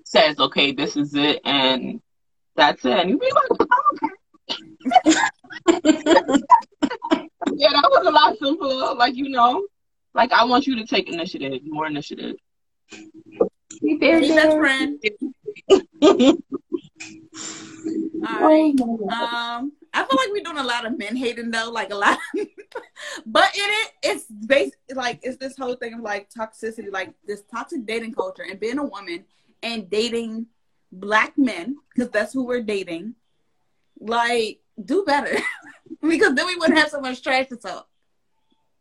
says, 0.04 0.40
"Okay, 0.40 0.72
this 0.72 0.98
is 0.98 1.14
it," 1.16 1.42
and 1.46 2.02
that's 2.56 2.84
it. 2.86 2.98
And 2.98 3.10
you 3.10 3.18
be 3.18 3.32
like, 3.32 3.68
oh, 3.72 3.84
"Okay." 3.94 4.08
yeah, 7.56 7.70
that 7.72 7.90
was 7.90 8.06
a 8.06 8.12
lot 8.12 8.38
simpler. 8.38 8.94
Like 8.96 9.16
you 9.16 9.30
know, 9.30 9.66
like 10.14 10.32
I 10.32 10.44
want 10.44 10.68
you 10.68 10.76
to 10.78 10.86
take 10.86 11.10
initiative, 11.10 11.62
more 11.66 11.88
initiative. 11.88 12.36
You 13.82 14.00
fair 14.00 14.20
Hey, 14.20 14.36
best 14.36 14.58
friend. 14.58 15.00
All 18.26 18.40
right. 18.42 18.74
Um, 18.80 19.72
I 19.94 20.04
feel 20.04 20.18
like 20.18 20.30
we're 20.32 20.44
doing 20.44 20.58
a 20.58 20.68
lot 20.68 20.86
of 20.86 20.98
men 20.98 21.16
hating 21.16 21.52
though, 21.52 21.70
like 21.70 21.92
a 21.92 21.96
lot. 21.96 22.18
but 23.26 23.56
in 23.56 23.64
it, 23.64 23.92
it's 24.02 24.26
based 24.26 24.76
like 24.94 25.20
it's 25.22 25.38
this 25.38 25.56
whole 25.58 25.76
thing 25.76 25.94
of 25.94 26.00
like 26.00 26.30
toxicity, 26.32 26.92
like 26.92 27.14
this 27.26 27.44
toxic 27.44 27.86
dating 27.86 28.14
culture, 28.14 28.44
and 28.50 28.60
being 28.60 28.80
a 28.80 28.84
woman 28.84 29.26
and 29.62 29.90
dating 29.90 30.48
black 30.92 31.38
men 31.38 31.78
because 31.94 32.12
that's 32.12 32.34
who 32.34 32.46
we're 32.46 32.62
dating. 32.62 33.16
Like, 34.00 34.60
do 34.84 35.04
better 35.06 35.38
because 36.02 36.34
then 36.36 36.48
we 36.48 36.56
wouldn't 36.56 36.78
have 36.80 36.90
so 36.90 37.00
much 37.00 37.22
trash 37.22 37.48
to 37.50 37.58
talk. 37.58 37.88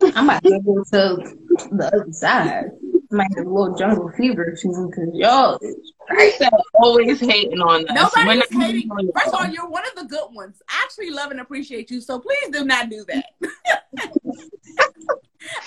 I'm 0.03 0.25
about 0.25 0.43
to 0.43 0.61
go 0.61 0.83
to 0.83 1.37
the 1.71 1.87
other 1.87 2.13
side. 2.13 2.71
Might 3.13 3.29
have 3.37 3.47
a 3.47 3.51
little 3.51 3.77
jungle 3.77 4.11
fever 4.17 4.57
soon 4.57 4.89
because 4.89 5.11
y'all 5.13 5.59
is 5.61 5.93
I 6.09 6.31
said 6.39 6.49
always 6.75 7.21
hating 7.21 7.61
on 7.61 7.87
us. 7.87 8.13
We're 8.17 8.25
Nobody's 8.25 8.51
not 8.51 8.63
hating. 8.63 8.91
on 8.91 9.07
you. 9.07 9.13
First 9.15 9.29
of 9.29 9.35
all, 9.35 9.47
you're 9.47 9.69
one 9.69 9.83
of 9.87 9.95
the 10.03 10.09
good 10.09 10.33
ones. 10.33 10.63
I 10.67 10.81
actually 10.83 11.11
love 11.11 11.31
and 11.31 11.39
appreciate 11.41 11.91
you, 11.91 12.01
so 12.01 12.19
please 12.19 12.49
do 12.51 12.65
not 12.65 12.89
do 12.89 13.05
that. 13.09 13.27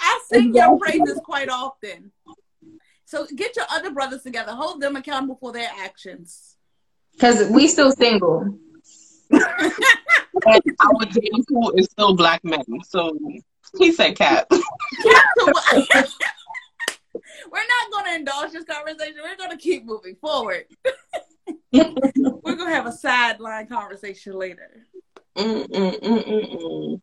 I 0.02 0.22
sing 0.28 0.56
your 0.56 0.80
praises 0.80 1.20
quite 1.24 1.50
often. 1.50 2.12
So 3.06 3.28
get 3.36 3.56
your 3.56 3.66
other 3.70 3.92
brothers 3.92 4.24
together. 4.24 4.54
Hold 4.54 4.82
them 4.82 4.96
accountable 4.96 5.38
for 5.40 5.52
their 5.54 5.70
actions. 5.80 6.56
because 7.14 7.48
we 7.52 7.68
still 7.68 7.92
single. 7.92 8.42
and 9.30 9.42
our 10.80 11.06
dating 11.12 11.46
pool 11.48 11.74
is 11.78 11.86
still 11.92 12.16
black 12.16 12.44
men. 12.44 12.64
So 12.88 13.16
he 13.78 13.92
said 13.92 14.16
cat. 14.18 14.48
We're 17.52 17.60
not 17.60 17.92
going 17.92 18.06
to 18.06 18.20
indulge 18.20 18.52
this 18.52 18.66
conversation. 18.66 19.18
We're 19.24 19.38
going 19.38 19.52
to 19.52 19.58
keep 19.58 19.86
moving 19.86 20.16
forward. 20.16 20.66
We're 21.72 22.56
going 22.56 22.70
to 22.70 22.76
have 22.76 22.88
a 22.88 22.92
sideline 22.92 23.68
conversation 23.68 24.34
later. 24.34 24.86
Mm, 25.38 25.68
mm, 25.68 26.00
mm, 26.00 26.28
mm, 26.28 26.62
mm. 26.62 27.02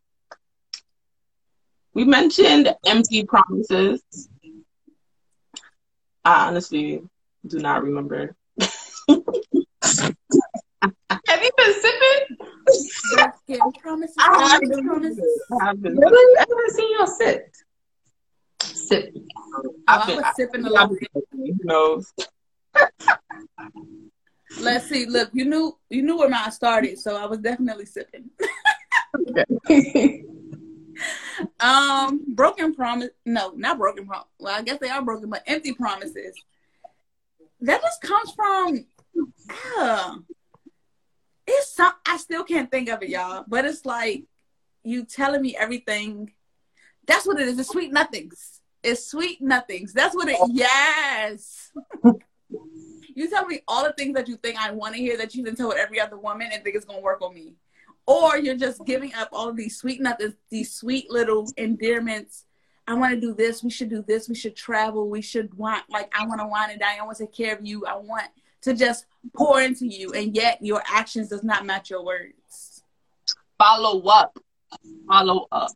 We 1.93 2.05
mentioned 2.05 2.73
empty 2.85 3.23
promises. 3.23 4.01
I 6.25 6.47
honestly 6.47 7.03
do 7.45 7.59
not 7.59 7.83
remember. 7.83 8.35
Have 11.27 11.41
you 11.41 11.51
been 11.57 11.73
sipping? 11.81 12.37
Promises. 13.81 14.15
I 14.17 14.47
promises, 14.47 14.81
promises. 14.81 15.41
haven't. 15.61 15.97
Really? 15.97 16.37
I 16.39 16.45
haven't 16.49 16.71
seen 16.71 16.97
y'all 16.97 17.07
sip. 17.07 17.53
Sip. 18.87 19.15
Oh, 19.55 19.75
I 19.87 20.15
was 20.15 20.35
sipping 20.35 20.65
a 20.65 20.69
little 20.69 20.87
bit. 20.87 21.09
Who 21.31 21.55
knows? 21.63 22.13
Let's 24.59 24.87
see. 24.87 25.05
Look, 25.05 25.29
you 25.33 25.45
knew 25.45 25.77
you 25.89 26.01
knew 26.03 26.17
where 26.17 26.29
mine 26.29 26.51
started, 26.51 26.99
so 26.99 27.15
I 27.15 27.25
was 27.25 27.39
definitely 27.39 27.85
sipping. 27.85 28.29
Um, 31.59 32.23
broken 32.27 32.73
promise. 32.73 33.09
No, 33.25 33.51
not 33.55 33.77
broken 33.77 34.05
promise. 34.05 34.27
Well, 34.39 34.55
I 34.55 34.61
guess 34.61 34.79
they 34.79 34.89
are 34.89 35.01
broken, 35.01 35.29
but 35.29 35.43
empty 35.47 35.73
promises. 35.73 36.35
That 37.61 37.81
just 37.81 38.01
comes 38.01 38.31
from. 38.31 38.85
Uh, 39.77 40.15
it's 41.47 41.73
some. 41.73 41.93
I 42.05 42.17
still 42.17 42.43
can't 42.43 42.69
think 42.69 42.89
of 42.89 43.01
it, 43.01 43.09
y'all. 43.09 43.45
But 43.47 43.65
it's 43.65 43.85
like 43.85 44.23
you 44.83 45.05
telling 45.05 45.41
me 45.41 45.55
everything. 45.57 46.31
That's 47.05 47.25
what 47.25 47.39
it 47.39 47.47
is. 47.47 47.59
It's 47.59 47.69
sweet 47.69 47.91
nothings. 47.91 48.52
It's 48.83 49.05
sweet 49.07 49.41
nothings. 49.41 49.93
That's 49.93 50.15
what 50.15 50.27
it. 50.29 50.37
Yes. 50.49 51.71
you 53.15 53.29
tell 53.29 53.45
me 53.45 53.61
all 53.67 53.83
the 53.83 53.93
things 53.93 54.15
that 54.15 54.27
you 54.27 54.35
think 54.37 54.57
I 54.57 54.71
want 54.71 54.95
to 54.95 55.01
hear 55.01 55.17
that 55.17 55.33
you 55.33 55.43
didn't 55.43 55.57
tell 55.57 55.73
every 55.73 55.99
other 55.99 56.17
woman 56.17 56.49
and 56.51 56.63
think 56.63 56.75
it's 56.75 56.85
gonna 56.85 56.99
work 56.99 57.21
on 57.21 57.33
me 57.33 57.55
or 58.05 58.37
you're 58.37 58.55
just 58.55 58.85
giving 58.85 59.13
up 59.13 59.29
all 59.31 59.49
of 59.49 59.55
these 59.55 59.77
sweet 59.77 60.01
nothings, 60.01 60.33
these 60.49 60.73
sweet 60.73 61.09
little 61.09 61.49
endearments. 61.57 62.45
I 62.87 62.95
want 62.95 63.13
to 63.13 63.19
do 63.19 63.33
this. 63.33 63.63
We 63.63 63.69
should 63.69 63.89
do 63.89 64.03
this. 64.05 64.27
We 64.27 64.35
should 64.35 64.55
travel. 64.55 65.09
We 65.09 65.21
should 65.21 65.53
want, 65.53 65.85
like, 65.89 66.11
I 66.17 66.25
want 66.25 66.41
to 66.41 66.47
wine 66.47 66.71
and. 66.71 66.83
I 66.83 67.01
want 67.03 67.17
to 67.17 67.25
take 67.25 67.33
care 67.33 67.55
of 67.55 67.65
you. 67.65 67.85
I 67.85 67.95
want 67.95 68.27
to 68.63 68.73
just 68.73 69.05
pour 69.35 69.61
into 69.61 69.85
you. 69.87 70.11
And 70.11 70.35
yet 70.35 70.57
your 70.61 70.83
actions 70.85 71.29
does 71.29 71.43
not 71.43 71.65
match 71.65 71.89
your 71.89 72.03
words. 72.03 72.83
Follow 73.57 74.01
up. 74.01 74.37
Follow 75.07 75.47
up. 75.51 75.71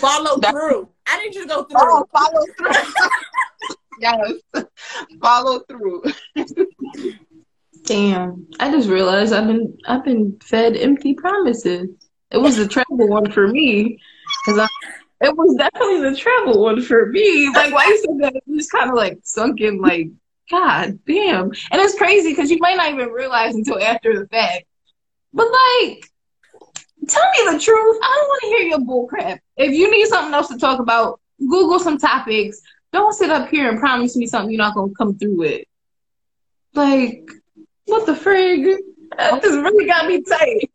Follow 0.00 0.38
through. 0.38 0.88
I 1.06 1.22
need 1.22 1.34
you 1.34 1.42
to 1.42 1.48
go 1.48 1.64
through. 1.64 1.78
Oh, 1.80 2.06
follow 2.12 2.44
through. 2.56 3.76
yes. 4.00 4.32
Follow 5.20 5.60
through. 5.60 6.02
Damn. 7.84 8.46
I 8.58 8.70
just 8.70 8.88
realized 8.88 9.32
I've 9.32 9.46
been 9.46 9.76
I've 9.86 10.04
been 10.04 10.38
fed 10.42 10.76
empty 10.76 11.14
promises. 11.14 11.88
It 12.30 12.38
was 12.38 12.56
the 12.56 12.66
travel 12.66 13.08
one 13.08 13.30
for 13.30 13.46
me. 13.48 14.00
Cause 14.44 14.58
I 14.58 14.68
it 15.20 15.34
was 15.34 15.56
definitely 15.56 16.10
the 16.10 16.16
travel 16.16 16.62
one 16.62 16.82
for 16.82 17.06
me. 17.06 17.48
Like 17.54 17.72
why 17.72 17.86
you 17.86 17.98
said 17.98 18.18
that 18.20 18.36
it 18.36 18.42
was 18.46 18.68
kind 18.68 18.90
of 18.90 18.96
like 18.96 19.18
sunk 19.22 19.60
in 19.60 19.80
like 19.80 20.08
God 20.50 20.98
damn. 21.06 21.46
And 21.70 21.80
it's 21.80 21.96
crazy 21.96 22.30
because 22.30 22.50
you 22.50 22.58
might 22.58 22.76
not 22.76 22.92
even 22.92 23.08
realize 23.08 23.54
until 23.54 23.80
after 23.80 24.18
the 24.18 24.26
fact. 24.28 24.64
But 25.32 25.46
like 25.46 26.10
tell 27.08 27.24
me 27.32 27.52
the 27.52 27.60
truth. 27.60 27.98
I 28.02 28.16
don't 28.16 28.28
want 28.28 28.40
to 28.42 28.48
hear 28.48 28.68
your 28.68 28.80
bull 28.80 29.06
crap. 29.06 29.40
If 29.56 29.72
you 29.72 29.90
need 29.90 30.06
something 30.06 30.34
else 30.34 30.48
to 30.48 30.58
talk 30.58 30.80
about, 30.80 31.20
Google 31.38 31.78
some 31.78 31.98
topics. 31.98 32.60
Don't 32.92 33.12
sit 33.12 33.30
up 33.30 33.48
here 33.48 33.68
and 33.68 33.78
promise 33.78 34.16
me 34.16 34.26
something 34.26 34.50
you're 34.50 34.58
not 34.58 34.74
gonna 34.74 34.92
come 34.94 35.18
through 35.18 35.36
with. 35.36 35.64
Like, 36.74 37.28
what 37.86 38.06
the 38.06 38.12
frig? 38.12 38.76
That 39.16 39.42
just 39.42 39.54
really 39.54 39.86
got 39.86 40.06
me 40.06 40.22
tight. 40.22 40.70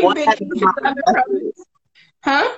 One 0.00 0.18
at 0.18 0.40
a. 0.40 1.52
Huh? 2.24 2.56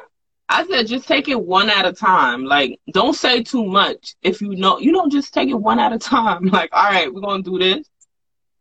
I 0.48 0.66
said 0.66 0.86
just 0.86 1.08
take 1.08 1.28
it 1.28 1.40
one 1.40 1.70
at 1.70 1.86
a 1.86 1.92
time. 1.92 2.44
Like 2.44 2.78
don't 2.92 3.14
say 3.14 3.42
too 3.42 3.64
much. 3.64 4.14
If 4.22 4.40
you 4.40 4.54
know 4.54 4.78
you 4.78 4.92
don't 4.92 5.10
just 5.10 5.34
take 5.34 5.48
it 5.48 5.54
one 5.54 5.80
at 5.80 5.92
a 5.92 5.98
time. 5.98 6.48
Like, 6.56 6.70
all 6.72 6.84
right, 6.84 7.12
we're 7.12 7.20
gonna 7.20 7.42
do 7.42 7.58
this. 7.58 7.88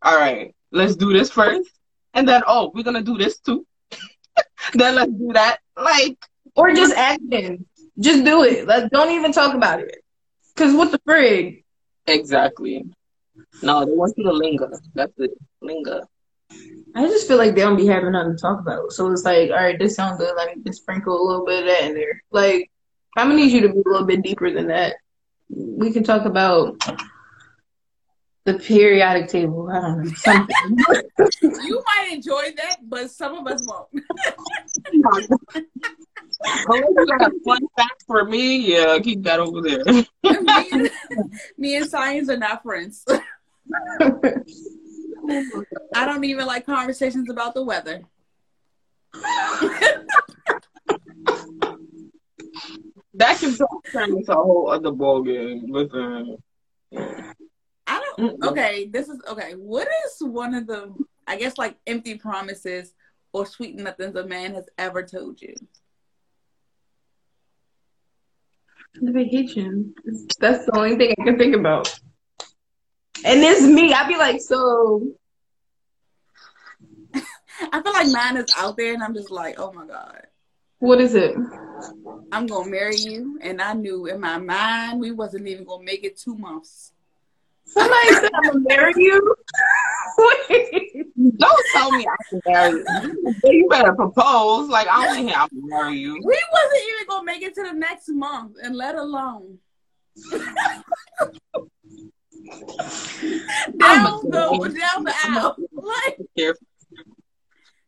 All 0.02 0.18
right, 0.18 0.56
let's 0.72 0.96
do 0.96 1.14
this 1.14 1.30
first. 1.30 1.70
And 2.14 2.28
then 2.28 2.42
oh, 2.48 2.72
we're 2.74 2.84
gonna 2.84 3.04
do 3.04 3.18
this 3.18 3.40
too. 3.40 3.66
Then 4.74 4.96
let's 4.96 5.12
do 5.12 5.32
that. 5.34 5.60
Like 5.78 6.18
Or 6.56 6.74
just 6.74 6.96
action. 6.96 7.66
Just 8.00 8.26
do 8.26 8.44
it. 8.44 8.68
Like, 8.68 8.90
don't 8.92 9.12
even 9.12 9.32
talk 9.32 9.56
about 9.56 9.80
it. 9.80 10.04
Cause 10.56 10.74
what 10.74 10.92
the 10.92 11.00
frig? 11.00 11.64
Exactly. 12.08 12.86
No, 13.62 13.86
they 13.86 13.92
want 13.92 14.14
you 14.18 14.24
to 14.26 14.32
linger. 14.32 14.72
That's 14.94 15.14
it. 15.18 15.32
Linger. 15.62 16.02
I 16.96 17.08
just 17.08 17.28
feel 17.28 17.38
like 17.38 17.56
they 17.56 17.62
don't 17.62 17.76
be 17.76 17.88
having 17.88 18.14
nothing 18.14 18.36
to 18.36 18.42
talk 18.42 18.60
about. 18.60 18.92
So 18.92 19.12
it's 19.12 19.26
like, 19.26 19.50
all 19.50 19.58
right, 19.58 19.78
this 19.78 19.96
sounds 19.96 20.18
good. 20.18 20.34
Let 20.36 20.56
me 20.56 20.64
just 20.66 20.82
sprinkle 20.82 21.20
a 21.20 21.26
little 21.28 21.46
bit 21.46 21.62
of 21.62 21.66
that 21.66 21.84
in 21.90 21.94
there. 21.94 22.22
Like, 22.32 22.72
I'm 23.18 23.30
gonna 23.30 23.42
need 23.42 23.52
you 23.52 23.62
to 23.62 23.70
be 23.70 23.80
a 23.80 23.90
little 23.90 24.08
bit 24.08 24.22
deeper 24.22 24.52
than 24.52 24.68
that. 24.68 24.96
We 25.50 25.92
can 25.92 26.04
talk 26.04 26.26
about 26.26 26.78
the 28.46 28.54
periodic 28.60 29.28
table. 29.30 29.70
I 29.70 29.82
don't 29.82 30.04
know 30.04 30.12
something. 30.14 30.56
You 31.42 31.84
might 31.88 32.14
enjoy 32.14 32.54
that, 32.58 32.78
but 32.88 33.10
some 33.10 33.36
of 33.36 33.48
us 33.48 33.66
won't. 33.68 33.88
Unless 36.68 36.90
you 36.96 37.06
got 37.08 37.32
a 37.32 37.32
fun 37.46 37.62
fact 37.76 38.04
for 38.06 38.26
me, 38.26 38.58
yeah, 38.74 39.00
keep 39.00 39.24
that 39.24 39.40
over 39.40 39.62
there. 39.62 39.84
me, 39.86 40.08
and, 40.72 40.92
me 41.58 41.76
and 41.78 41.90
science 41.90 42.30
are 42.30 42.38
not 42.38 42.62
friends. 42.62 43.04
I 45.96 46.06
don't 46.06 46.24
even 46.24 46.46
like 46.46 46.66
conversations 46.66 47.30
about 47.30 47.54
the 47.56 47.64
weather. 47.64 48.04
that 53.14 53.40
can 53.40 53.58
turn 53.92 54.18
into 54.18 54.32
a 54.32 54.36
whole 54.36 54.70
other 54.70 54.92
ball 54.92 55.24
ballgame. 55.24 55.64
Listen. 55.70 56.38
I 58.18 58.22
don't 58.22 58.44
okay, 58.46 58.88
this 58.88 59.10
is 59.10 59.20
okay. 59.28 59.54
What 59.54 59.88
is 60.06 60.18
one 60.20 60.54
of 60.54 60.68
the 60.68 60.94
I 61.28 61.38
guess 61.38 61.58
like 61.58 61.78
empty 61.88 62.16
promises 62.16 62.94
or 63.34 63.46
sweet 63.46 63.76
nothings 63.76 64.16
a 64.16 64.26
man 64.26 64.54
has 64.54 64.70
ever 64.78 65.04
told 65.04 65.42
you? 65.42 65.56
The 69.02 69.12
vacation. 69.12 69.94
That's 70.40 70.66
the 70.66 70.78
only 70.78 70.96
thing 70.96 71.14
I 71.20 71.24
can 71.24 71.38
think 71.38 71.56
about. 71.56 71.94
And 73.26 73.42
it's 73.42 73.62
me. 73.64 73.94
I'd 73.94 74.08
be 74.08 74.18
like, 74.18 74.40
so. 74.40 75.12
I 77.14 77.82
feel 77.82 77.94
like 77.94 78.08
mine 78.10 78.38
is 78.38 78.46
out 78.58 78.78
there, 78.78 78.94
and 78.94 79.04
I'm 79.04 79.14
just 79.14 79.32
like, 79.32 79.60
oh 79.60 79.72
my 79.74 79.86
god. 79.86 80.28
What 80.80 81.02
is 81.02 81.16
it? 81.16 81.36
I'm 82.32 82.48
gonna 82.48 82.70
marry 82.70 82.96
you, 82.98 83.40
and 83.42 83.62
I 83.62 83.74
knew 83.74 84.06
in 84.06 84.20
my 84.20 84.38
mind 84.38 85.00
we 85.00 85.12
wasn't 85.12 85.48
even 85.48 85.66
gonna 85.66 85.84
make 85.84 86.04
it 86.04 86.18
two 86.18 86.38
months. 86.38 86.94
Somebody 87.66 88.14
said 88.14 88.32
I'm 88.34 88.44
gonna 88.44 88.60
marry 88.60 88.94
you. 88.98 89.36
Don't 91.38 91.66
tell 91.74 91.92
me 91.92 92.08
I 92.08 92.16
can 92.30 92.42
marry 92.46 92.84
you. 92.88 93.36
You 93.44 93.68
better 93.70 93.94
propose. 93.94 94.70
Like 94.70 94.88
I 94.88 95.06
don't 95.06 95.16
think 95.16 95.38
I 95.38 95.48
can 95.48 95.68
marry 95.68 95.98
you. 95.98 96.14
We 96.14 96.44
wasn't 96.52 96.84
even 96.90 97.08
gonna 97.08 97.26
make 97.26 97.42
it 97.42 97.56
to 97.56 97.64
the 97.64 97.74
next 97.74 98.10
month, 98.10 98.56
and 98.64 98.76
let 98.76 98.96
alone. 98.96 99.60
down 103.78 104.22
the 104.24 104.80
down 104.80 105.04
the 105.04 105.14
aisle. 105.24 105.56
Like, 105.72 106.20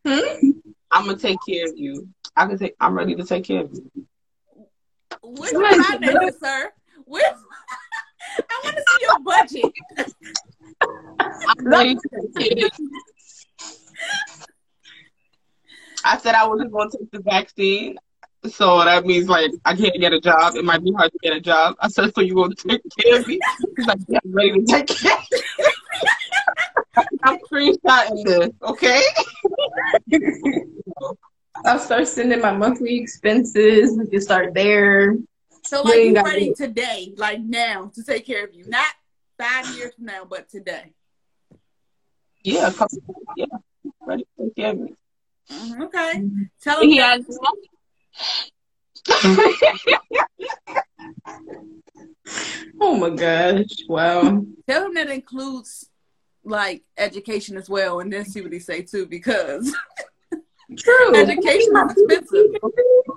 hmm? 0.04 0.50
I'm 0.90 1.06
gonna 1.06 1.18
take 1.18 1.38
care 1.48 1.68
of 1.68 1.76
you. 1.76 2.08
I 2.36 2.46
can 2.46 2.58
take. 2.58 2.74
I'm 2.80 2.94
ready 2.94 3.14
to 3.14 3.24
take 3.24 3.44
care 3.44 3.62
of 3.64 3.72
you. 3.72 3.90
Where's 5.22 5.52
my 5.54 5.72
finances, 5.72 6.40
sir? 6.40 6.72
Where's 7.04 7.36
I 8.38 8.60
want 8.64 8.76
to 8.76 8.82
see 8.88 8.98
your 9.02 9.18
budget. 9.20 9.72
I'm 11.48 11.66
ready 11.66 11.94
to 11.94 12.08
take 12.36 12.58
care. 12.58 12.70
I 16.04 16.16
said 16.18 16.34
I 16.34 16.46
wasn't 16.46 16.72
going 16.72 16.90
to 16.90 16.98
take 16.98 17.10
the 17.10 17.20
vaccine. 17.20 17.96
So 18.46 18.84
that 18.84 19.04
means 19.04 19.28
like 19.28 19.50
I 19.64 19.74
can't 19.74 19.98
get 20.00 20.12
a 20.12 20.20
job. 20.20 20.54
It 20.54 20.64
might 20.64 20.82
be 20.82 20.92
hard 20.92 21.10
to 21.10 21.18
get 21.22 21.36
a 21.36 21.40
job. 21.40 21.74
I 21.80 21.88
said, 21.88 22.14
so 22.14 22.20
you 22.20 22.34
going 22.34 22.54
to 22.54 22.68
take 22.68 22.82
care 23.00 23.18
of 23.20 23.26
me? 23.26 23.40
Because 23.60 23.86
like, 23.86 23.98
yeah, 24.08 24.20
I'm 24.24 24.32
ready 24.32 24.52
to 24.52 24.64
take 24.64 24.86
care. 24.86 25.18
I'm 27.24 27.38
screenshotting 27.50 28.24
this, 28.24 28.50
okay? 28.62 29.02
I'll 31.64 31.78
start 31.78 32.06
sending 32.06 32.40
my 32.40 32.52
monthly 32.52 32.98
expenses. 32.98 33.96
We 33.98 34.06
can 34.06 34.20
start 34.20 34.54
there. 34.54 35.16
So 35.68 35.82
like 35.82 35.96
you 35.96 36.14
ready 36.14 36.54
today, 36.54 37.12
like 37.18 37.40
now, 37.40 37.92
to 37.94 38.02
take 38.02 38.24
care 38.24 38.42
of 38.42 38.54
you, 38.54 38.66
not 38.66 38.86
five 39.36 39.68
years 39.76 39.92
from 39.94 40.06
now, 40.06 40.24
but 40.24 40.48
today. 40.48 40.94
Yeah, 42.42 42.72
yeah, 43.36 43.44
ready 44.00 44.24
to 44.24 44.30
take 44.44 44.56
care 44.56 44.70
of 44.70 44.78
me. 44.78 44.94
Mm-hmm, 45.52 45.82
okay, 45.82 46.24
tell 46.62 46.80
him. 46.80 46.88
Yeah. 46.88 47.18
oh 52.80 52.96
my 52.96 53.10
gosh! 53.10 53.66
Wow. 53.90 54.46
Tell 54.66 54.86
him 54.86 54.94
that 54.94 55.10
includes 55.10 55.90
like 56.44 56.82
education 56.96 57.58
as 57.58 57.68
well, 57.68 58.00
and 58.00 58.10
then 58.10 58.24
see 58.24 58.40
what 58.40 58.54
he 58.54 58.58
say 58.58 58.80
too, 58.80 59.04
because 59.04 59.70
true 60.76 61.14
education 61.14 61.76
is 61.76 61.92
expensive. 61.92 62.46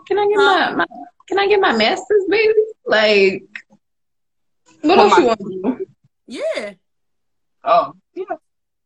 Can 0.07 0.19
I 0.19 0.27
get 0.27 0.37
um, 0.37 0.37
my, 0.37 0.71
my, 0.75 0.85
Can 1.27 1.39
I 1.39 1.47
get 1.47 1.59
my 1.59 1.75
master's, 1.75 2.23
baby? 2.29 2.53
Like, 2.85 3.43
what 4.81 4.99
oh 4.99 5.09
else 5.09 5.17
you 5.17 5.25
want 5.25 5.39
to 5.39 5.45
do? 5.77 5.85
Yeah. 6.27 6.73
Oh, 7.63 7.93
yeah. 8.13 8.23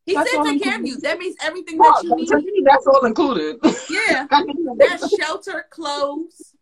He 0.06 0.14
that's 0.14 0.32
said 0.32 0.44
take 0.44 0.64
care 0.64 0.80
of 0.80 0.86
you. 0.86 1.00
That 1.00 1.18
means 1.18 1.36
everything 1.42 1.78
that 1.78 2.02
you 2.04 2.16
need. 2.16 2.66
That's 2.66 2.86
all 2.86 3.06
included. 3.06 3.58
Yeah. 3.90 4.28
that's 4.78 5.16
shelter, 5.16 5.66
clothes, 5.70 6.54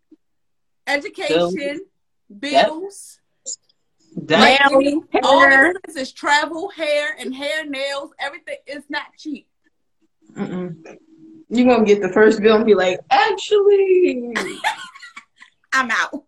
education, 0.88 1.82
bills. 2.40 3.20
Like 4.16 4.62
any, 4.62 5.02
all 5.24 5.74
this 5.86 5.96
is 5.96 6.12
travel, 6.14 6.70
hair, 6.70 7.16
and 7.20 7.34
hair, 7.34 7.66
nails. 7.66 8.12
Everything 8.20 8.58
is 8.68 8.84
not 8.88 9.08
cheap. 9.18 9.48
Mm-mm. 10.38 10.98
You're 11.50 11.68
gonna 11.68 11.86
get 11.86 12.02
the 12.02 12.10
first 12.10 12.42
bill 12.42 12.58
and 12.58 12.66
be 12.66 12.76
like, 12.76 13.00
actually, 13.10 14.34
I'm 15.74 15.90
out. 15.92 16.24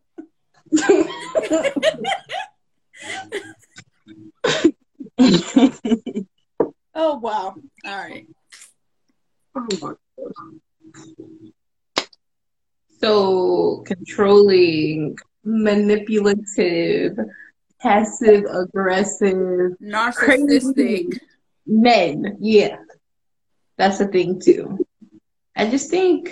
oh 6.94 7.16
wow! 7.18 7.56
All 7.86 7.86
right. 7.86 8.28
So 13.00 13.84
controlling, 13.86 15.18
manipulative, 15.44 17.18
passive 17.80 18.46
aggressive, 18.46 19.74
narcissistic 19.82 21.20
men. 21.66 22.38
Yeah, 22.40 22.78
that's 23.78 24.00
a 24.00 24.08
thing 24.08 24.40
too. 24.40 24.85
I 25.56 25.70
just 25.70 25.90
think 25.90 26.30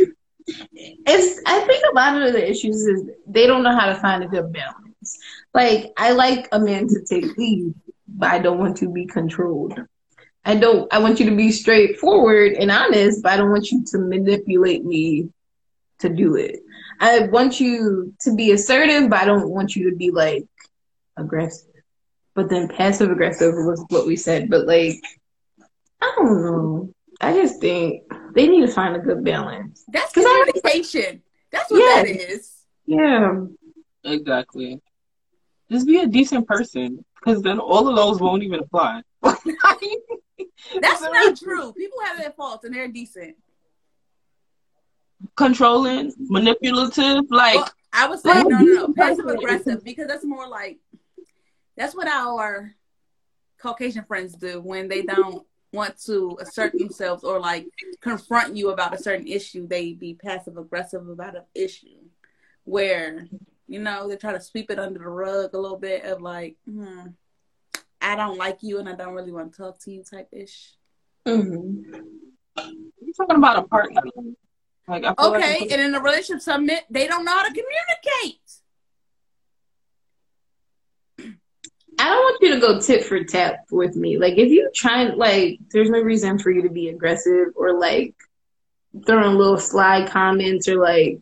it's. 1.06 1.42
I 1.46 1.60
think 1.62 1.84
a 1.92 1.96
lot 1.96 2.22
of 2.22 2.34
the 2.34 2.50
issues 2.50 2.86
is 2.86 3.04
they 3.28 3.48
don't 3.48 3.64
know 3.64 3.76
how 3.78 3.88
to 3.88 3.96
find 3.96 4.24
a 4.24 4.28
good 4.28 4.52
balance. 4.52 5.18
Like 5.54 5.92
I 5.98 6.12
like 6.12 6.48
a 6.52 6.60
man 6.60 6.88
to 6.88 7.02
take 7.10 7.38
lead, 7.38 7.74
but 8.08 8.32
I 8.32 8.40
don't 8.40 8.60
want 8.60 8.78
to 8.78 8.92
be 8.92 9.06
controlled. 9.06 9.80
I 10.46 10.56
don't. 10.56 10.92
I 10.94 11.00
want 11.00 11.20
you 11.20 11.30
to 11.30 11.36
be 11.36 11.52
straightforward 11.52 12.54
and 12.54 12.72
honest, 12.72 13.24
but 13.24 13.34
I 13.34 13.38
don't 13.38 13.52
want 13.52 13.72
you 13.72 13.84
to 13.92 13.98
manipulate 14.00 14.84
me 14.84 15.30
to 16.00 16.10
do 16.10 16.36
it. 16.36 16.60
I 17.00 17.28
want 17.28 17.60
you 17.60 18.14
to 18.22 18.36
be 18.36 18.52
assertive, 18.52 19.10
but 19.10 19.20
I 19.20 19.26
don't 19.26 19.50
want 19.50 19.76
you 19.76 19.90
to 19.90 19.96
be 19.96 20.12
like 20.12 20.46
aggressive. 21.18 21.70
But 22.36 22.50
then 22.50 22.68
passive 22.68 23.12
aggressive 23.12 23.54
was 23.54 23.84
what 23.90 24.06
we 24.08 24.16
said. 24.16 24.50
But 24.50 24.68
like, 24.68 24.96
I 26.02 26.14
don't 26.18 26.44
know. 26.44 26.94
I 27.22 27.34
just 27.34 27.62
think 27.62 28.04
they 28.34 28.48
need 28.48 28.62
to 28.62 28.72
find 28.72 28.96
a 28.96 29.00
good 29.00 29.24
balance. 29.24 29.84
That's 29.88 30.12
communication. 30.12 31.22
That's 31.52 31.70
what 31.70 31.80
yeah. 31.80 32.04
that 32.04 32.08
is. 32.08 32.52
Yeah. 32.86 33.46
Exactly. 34.04 34.82
Just 35.72 35.88
be 35.88 36.00
a 36.00 36.08
decent 36.08 36.48
person, 36.48 37.04
because 37.16 37.42
then 37.42 37.60
all 37.60 37.88
of 37.88 37.96
those 37.96 38.20
won't 38.20 38.44
even 38.44 38.60
apply. 38.60 39.02
That's 39.22 41.02
not 41.02 41.38
true. 41.44 41.74
People 41.74 42.00
have 42.06 42.18
their 42.18 42.32
faults, 42.32 42.66
and 42.66 42.76
they're 42.76 42.88
decent. 42.88 43.36
Controlling, 45.36 46.14
manipulative, 46.20 47.24
like 47.30 47.56
well, 47.56 47.72
I 47.94 48.08
would 48.10 48.20
say, 48.20 48.34
no, 48.34 48.44
no, 48.44 48.60
no, 48.60 48.94
passive 48.98 49.26
aggressive, 49.26 49.84
because 49.84 50.08
that's 50.08 50.26
more 50.26 50.48
like 50.48 50.80
that's 51.78 51.96
what 51.96 52.08
our 52.08 52.74
Caucasian 53.58 54.04
friends 54.04 54.36
do 54.36 54.60
when 54.60 54.90
they 54.90 55.02
don't 55.02 55.46
want 55.74 55.98
to 56.06 56.38
assert 56.40 56.72
themselves 56.78 57.24
or 57.24 57.40
like 57.40 57.68
confront 58.00 58.56
you 58.56 58.70
about 58.70 58.94
a 58.94 58.98
certain 59.02 59.28
issue, 59.28 59.68
they 59.68 59.94
be 59.94 60.14
passive 60.14 60.58
aggressive 60.58 61.08
about 61.10 61.36
an 61.36 61.44
issue 61.56 62.00
where, 62.64 63.28
you 63.68 63.80
know, 63.80 64.08
they 64.08 64.16
try 64.16 64.32
to 64.32 64.40
sweep 64.40 64.70
it 64.72 64.80
under 64.80 65.00
the 65.00 65.10
rug 65.10 65.54
a 65.54 65.60
little 65.60 65.78
bit 65.78 66.06
of 66.06 66.22
like, 66.22 66.56
hmm, 66.70 67.08
I 68.00 68.16
don't 68.16 68.38
like 68.38 68.60
you 68.62 68.80
and 68.80 68.88
I 68.88 68.96
don't 68.96 69.14
really 69.14 69.32
want 69.32 69.52
to 69.52 69.58
talk 69.58 69.80
to 69.80 69.92
you 69.92 70.04
type 70.04 70.30
ish. 70.32 70.74
Mm-hmm. 71.26 71.94
You're 73.02 73.14
talking 73.18 73.38
about 73.38 73.58
a 73.58 73.64
partner. 73.64 74.02
Like, 74.88 75.06
okay, 75.06 75.60
like 75.62 75.72
and 75.72 75.82
in 75.82 75.96
a 75.96 76.02
relationship 76.02 76.44
summit, 76.44 76.84
they 76.90 77.08
don't 77.08 77.24
know 77.24 77.32
how 77.32 77.44
to 77.44 77.48
communicate. 77.48 78.42
I 82.04 82.08
don't 82.08 82.18
want 82.18 82.42
you 82.42 82.54
to 82.54 82.60
go 82.60 82.82
tit 82.82 83.06
for 83.06 83.24
tat 83.24 83.60
with 83.72 83.96
me. 83.96 84.18
Like 84.18 84.38
if 84.38 84.50
you 84.50 84.70
try 84.76 85.06
like 85.06 85.60
there's 85.72 85.90
no 85.90 86.02
reason 86.02 86.38
for 86.38 86.52
you 86.52 86.64
to 86.64 86.70
be 86.70 86.90
aggressive 86.90 87.54
or 87.56 87.80
like 87.80 88.14
throwing 89.06 89.38
little 89.38 89.58
sly 89.58 90.06
comments 90.06 90.68
or 90.68 90.82
like 90.82 91.22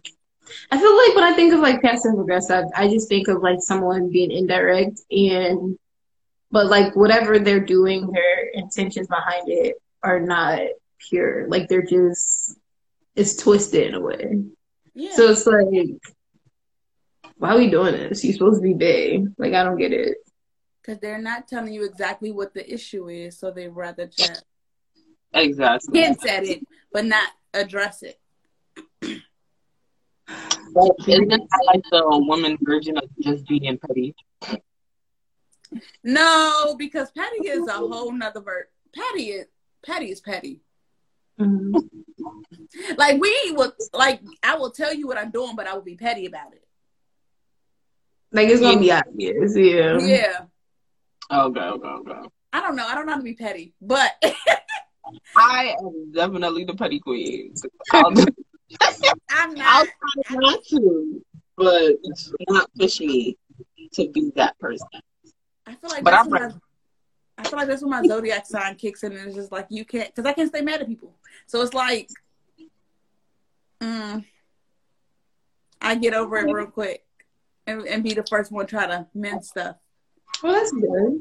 I 0.71 0.79
feel 0.79 0.97
like 0.97 1.13
when 1.13 1.23
I 1.23 1.35
think 1.35 1.53
of 1.53 1.59
like 1.59 1.83
passive 1.83 2.17
aggressive, 2.17 2.65
I 2.75 2.87
just 2.87 3.09
think 3.09 3.27
of 3.27 3.43
like 3.43 3.59
someone 3.61 4.09
being 4.09 4.31
indirect 4.31 5.01
and 5.11 5.77
but 6.49 6.65
like 6.65 6.95
whatever 6.95 7.37
they're 7.37 7.63
doing, 7.63 8.11
their 8.11 8.47
intentions 8.53 9.05
behind 9.07 9.49
it 9.49 9.75
are 10.01 10.19
not 10.19 10.61
pure. 10.97 11.47
Like 11.47 11.67
they're 11.67 11.83
just 11.83 12.57
it's 13.15 13.35
twisted 13.35 13.89
in 13.89 13.93
a 13.93 14.01
way. 14.01 14.45
Yeah. 14.95 15.13
So 15.13 15.29
it's 15.29 15.45
like 15.45 15.67
why 17.37 17.53
are 17.53 17.59
we 17.59 17.69
doing 17.69 17.93
this? 17.93 18.25
You're 18.25 18.33
supposed 18.33 18.63
to 18.63 18.67
be 18.67 18.73
big. 18.73 19.27
Like 19.37 19.53
I 19.53 19.63
don't 19.63 19.77
get 19.77 19.93
it 19.93 20.17
because 20.81 20.99
they're 20.99 21.21
not 21.21 21.47
telling 21.47 21.73
you 21.73 21.83
exactly 21.85 22.31
what 22.31 22.53
the 22.53 22.73
issue 22.73 23.07
is, 23.09 23.37
so 23.37 23.51
they 23.51 23.67
rather 23.67 24.07
just 24.07 24.43
exactly 25.33 25.99
hint 25.99 26.25
at 26.25 26.43
it, 26.43 26.65
but 26.91 27.05
not 27.05 27.29
address 27.53 28.03
it. 28.03 28.19
But 30.73 30.91
isn't 31.07 31.27
that 31.29 31.63
like 31.67 31.83
the 31.91 32.03
woman 32.05 32.57
version 32.61 32.97
of 32.97 33.03
just 33.19 33.47
being 33.47 33.77
petty? 33.77 34.15
No, 36.03 36.75
because 36.77 37.11
petty 37.11 37.47
is 37.47 37.67
a 37.67 37.73
whole 37.73 38.11
nother 38.11 38.41
word. 38.41 38.65
Petty 38.93 39.29
is 39.31 39.47
petty 39.85 40.11
is 40.11 40.21
petty. 40.21 40.61
Mhm. 41.39 41.89
Like 42.97 43.19
we 43.19 43.53
would 43.55 43.73
like 43.93 44.21
I 44.43 44.55
will 44.55 44.71
tell 44.71 44.93
you 44.93 45.07
what 45.07 45.17
I'm 45.17 45.31
doing, 45.31 45.55
but 45.55 45.67
I 45.67 45.73
will 45.73 45.81
be 45.81 45.95
petty 45.95 46.25
about 46.25 46.53
it. 46.53 46.65
Like 48.31 48.47
it's 48.47 48.61
gonna 48.61 48.79
be 48.79 48.91
obvious, 48.91 49.57
yeah. 49.57 49.99
Yeah. 49.99 50.45
Okay, 51.31 51.61
okay, 51.61 51.87
okay. 51.87 52.29
I 52.53 52.61
don't 52.61 52.75
know. 52.75 52.85
I 52.85 52.93
don't 52.93 53.05
know 53.05 53.13
how 53.13 53.17
to 53.19 53.23
be 53.23 53.33
petty, 53.33 53.73
but 53.81 54.11
I 55.35 55.75
am 55.79 56.11
definitely 56.11 56.65
the 56.65 56.73
petty 56.73 56.99
queen. 56.99 57.53
I'll, 57.93 58.07
I'm 59.29 59.57
I'll 59.61 59.85
try 59.85 60.35
not 60.35 60.63
to, 60.65 61.25
but 61.55 61.95
not 62.49 62.69
push 62.77 62.99
me 62.99 63.37
to 63.93 64.09
be 64.09 64.31
that 64.35 64.59
person. 64.59 64.87
I 65.65 65.75
feel 65.75 65.89
like 65.89 66.03
But 66.03 66.11
that's 66.11 66.27
I'm 66.27 66.31
my, 66.31 66.51
I 67.37 67.47
feel 67.47 67.59
like 67.59 67.67
that's 67.67 67.81
when 67.81 67.91
my 67.91 68.03
zodiac 68.05 68.45
sign 68.45 68.75
kicks 68.75 69.03
in, 69.03 69.13
and 69.13 69.27
it's 69.27 69.35
just 69.35 69.53
like 69.53 69.67
you 69.69 69.85
can't 69.85 70.13
because 70.13 70.29
I 70.29 70.33
can't 70.33 70.49
stay 70.49 70.61
mad 70.61 70.81
at 70.81 70.87
people. 70.87 71.15
So 71.47 71.61
it's 71.61 71.73
like, 71.73 72.09
mm, 73.81 74.25
I 75.79 75.95
get 75.95 76.13
over 76.13 76.37
it 76.37 76.51
real 76.51 76.65
quick 76.67 77.05
and, 77.67 77.87
and 77.87 78.03
be 78.03 78.13
the 78.13 78.25
first 78.29 78.51
one 78.51 78.65
to 78.65 78.69
try 78.69 78.85
to 78.85 79.07
mend 79.13 79.45
stuff. 79.45 79.77
Well, 80.41 80.53
that's 80.53 80.71
good. 80.71 81.19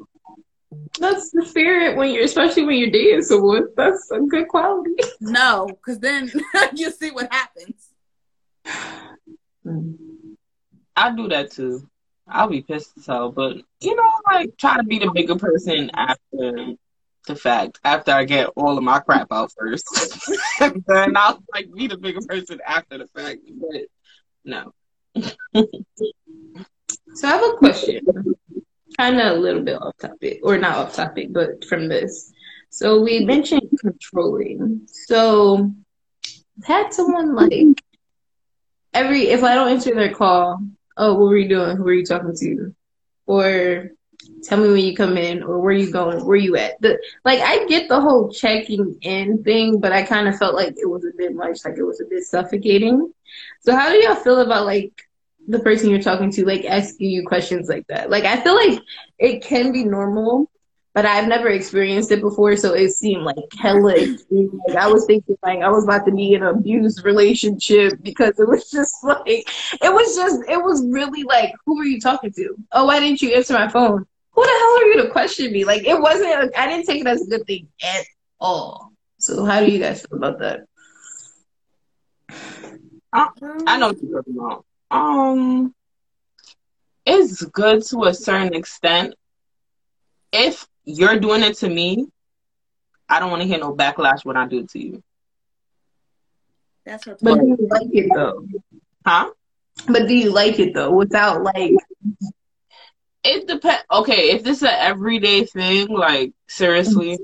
That's 0.99 1.31
the 1.31 1.45
spirit 1.45 1.97
when 1.97 2.11
you're, 2.11 2.25
especially 2.25 2.65
when 2.65 2.77
you're 2.79 2.91
dating 2.91 3.23
someone. 3.23 3.67
That's 3.77 4.11
a 4.11 4.21
good 4.21 4.49
quality. 4.49 4.93
No, 5.21 5.67
because 5.67 5.99
then 5.99 6.31
you 6.75 6.91
see 6.91 7.11
what 7.11 7.33
happens. 7.33 7.89
I 10.97 11.15
do 11.15 11.29
that 11.29 11.51
too. 11.51 11.89
I'll 12.29 12.49
be 12.49 12.63
pissed 12.63 12.93
as 12.99 13.07
hell, 13.07 13.31
but 13.31 13.57
you 13.81 13.97
know, 13.97 14.11
like 14.27 14.57
try 14.57 14.77
to 14.77 14.85
be 14.85 14.99
the 14.99 15.11
bigger 15.11 15.37
person 15.37 15.91
after 15.95 16.75
the 17.27 17.35
fact. 17.35 17.81
After 17.85 18.13
I 18.13 18.25
get 18.25 18.51
all 18.57 18.79
of 18.79 18.85
my 18.85 19.01
crap 19.01 19.29
out 19.33 19.53
first, 19.59 19.87
then 20.87 21.17
I'll 21.17 21.43
like 21.53 21.73
be 21.75 21.89
the 21.89 21.97
bigger 21.99 22.21
person 22.27 22.61
after 22.65 22.99
the 22.99 23.09
fact. 23.09 23.41
But 23.59 23.83
no, 24.45 24.73
So 27.15 27.29
I 27.29 27.33
have 27.33 27.43
a 27.43 27.57
question, 27.57 28.01
kind 29.01 29.19
of 29.19 29.37
a 29.37 29.41
little 29.41 29.63
bit 29.63 29.81
off 29.81 29.97
topic, 29.97 30.41
or 30.43 30.59
not 30.59 30.77
off 30.77 30.95
topic, 30.95 31.33
but 31.33 31.65
from 31.65 31.89
this. 31.89 32.33
So 32.69 33.01
we 33.01 33.25
mentioned 33.25 33.69
controlling. 33.81 34.83
So 34.87 35.73
had 36.65 36.93
someone 36.93 37.35
like 37.35 37.83
every 38.93 39.23
if 39.29 39.43
I 39.43 39.55
don't 39.55 39.73
answer 39.73 39.95
their 39.95 40.13
call, 40.13 40.61
oh, 40.99 41.15
what 41.15 41.29
were 41.31 41.39
you 41.39 41.49
doing? 41.49 41.77
Who 41.77 41.85
were 41.85 41.95
you 41.95 42.05
talking 42.05 42.37
to? 42.37 42.75
Or 43.27 43.91
tell 44.43 44.59
me 44.61 44.69
when 44.69 44.85
you 44.85 44.95
come 44.95 45.17
in, 45.17 45.43
or 45.43 45.61
where 45.61 45.73
you 45.73 45.91
going? 45.91 46.25
Where 46.27 46.37
you 46.37 46.57
at? 46.57 46.81
The 46.83 46.99
like 47.25 47.41
I 47.41 47.65
get 47.67 47.89
the 47.89 48.01
whole 48.01 48.31
checking 48.31 48.99
in 49.01 49.43
thing, 49.43 49.81
but 49.81 49.93
I 49.93 50.03
kind 50.03 50.29
of 50.29 50.37
felt 50.37 50.55
like 50.55 50.75
it 50.77 50.91
was 50.95 51.05
a 51.07 51.17
bit 51.17 51.35
much, 51.35 51.65
like 51.65 51.79
it 51.79 51.85
was 51.85 52.01
a 52.03 52.11
bit 52.13 52.25
suffocating. 52.25 53.15
So 53.61 53.75
how 53.75 53.89
do 53.91 53.97
y'all 53.97 54.25
feel 54.27 54.41
about 54.41 54.67
like 54.67 54.93
the 55.51 55.59
person 55.59 55.91
you're 55.91 56.01
talking 56.01 56.31
to 56.31 56.47
like 56.47 56.65
asking 56.65 57.11
you 57.11 57.27
questions 57.27 57.69
like 57.69 57.87
that. 57.89 58.11
Like 58.11 58.25
I 58.25 58.41
feel 58.41 58.55
like 58.55 58.81
it 59.19 59.43
can 59.43 59.73
be 59.73 59.85
normal, 59.85 60.51
but 60.95 61.05
I've 61.05 61.29
never 61.29 61.49
experienced 61.49 62.13
it 62.13 62.21
before, 62.21 62.57
so 62.57 62.75
it 62.75 62.91
seemed 62.91 63.25
like 63.25 63.37
hella 63.59 63.95
extreme. 63.95 64.61
Like 64.69 64.77
I 64.77 64.87
was 64.87 65.07
thinking 65.07 65.37
like 65.43 65.61
I 65.61 65.69
was 65.69 65.85
about 65.85 66.07
to 66.07 66.13
be 66.13 66.35
in 66.35 66.43
an 66.43 66.49
abused 66.49 67.05
relationship 67.05 67.95
because 68.03 68.39
it 68.39 68.49
was 68.49 68.71
just 68.71 68.95
like 69.03 69.27
it 69.27 69.93
was 69.93 70.15
just 70.15 70.43
it 70.49 70.63
was 70.63 70.85
really 70.87 71.25
like 71.25 71.53
who 71.67 71.77
were 71.77 71.85
you 71.85 72.01
talking 72.01 72.33
to? 72.33 72.57
Oh, 72.73 72.87
why 72.87 73.01
didn't 73.01 73.21
you 73.21 73.35
answer 73.35 73.55
my 73.55 73.69
phone? 73.69 74.07
Who 74.33 74.43
the 74.43 74.49
hell 74.49 74.79
are 74.79 74.85
you 74.85 75.03
to 75.03 75.11
question 75.11 75.53
me? 75.53 75.65
Like 75.65 75.85
it 75.85 76.01
wasn't 76.01 76.57
I 76.57 76.67
didn't 76.69 76.87
take 76.87 77.01
it 77.01 77.07
as 77.07 77.23
a 77.23 77.31
good 77.31 77.47
thing 77.47 77.69
at 77.83 78.05
all. 78.39 78.93
So 79.19 79.45
how 79.45 79.61
do 79.61 79.71
you 79.71 79.81
guys 79.81 80.07
feel 80.07 80.19
about 80.19 80.39
that? 80.39 80.61
I 83.13 83.29
um, 83.43 83.81
know 83.81 83.89
what 83.89 84.03
you're 84.03 84.23
talking 84.23 84.39
about. 84.39 84.65
Um, 84.91 85.75
it's 87.07 87.43
good 87.45 87.83
to 87.87 88.05
a 88.05 88.15
certain 88.15 88.55
extent. 88.55 89.15
If 90.33 90.67
you're 90.85 91.19
doing 91.19 91.43
it 91.43 91.57
to 91.59 91.69
me, 91.69 92.07
I 93.09 93.19
don't 93.19 93.31
want 93.31 93.43
to 93.43 93.49
hear 93.49 93.59
no 93.59 93.75
backlash 93.75 94.25
when 94.25 94.37
I 94.37 94.47
do 94.47 94.61
it 94.61 94.71
to 94.71 94.79
you. 94.79 95.03
That's 96.85 97.05
her. 97.07 97.17
But 97.21 97.39
point. 97.39 97.59
do 97.59 97.63
you 97.63 97.69
like 97.69 97.89
it 97.93 98.11
though? 98.15 98.47
Huh? 99.07 99.31
But 99.87 100.09
do 100.09 100.15
you 100.15 100.31
like 100.31 100.59
it 100.59 100.75
though? 100.75 100.91
Without 100.91 101.43
like 101.43 101.75
It 103.25 103.47
depends. 103.47 103.85
Okay, 103.91 104.31
if 104.31 104.43
this 104.43 104.59
is 104.59 104.63
an 104.63 104.75
everyday 104.75 105.45
thing, 105.45 105.89
like 105.89 106.33
seriously, 106.49 107.19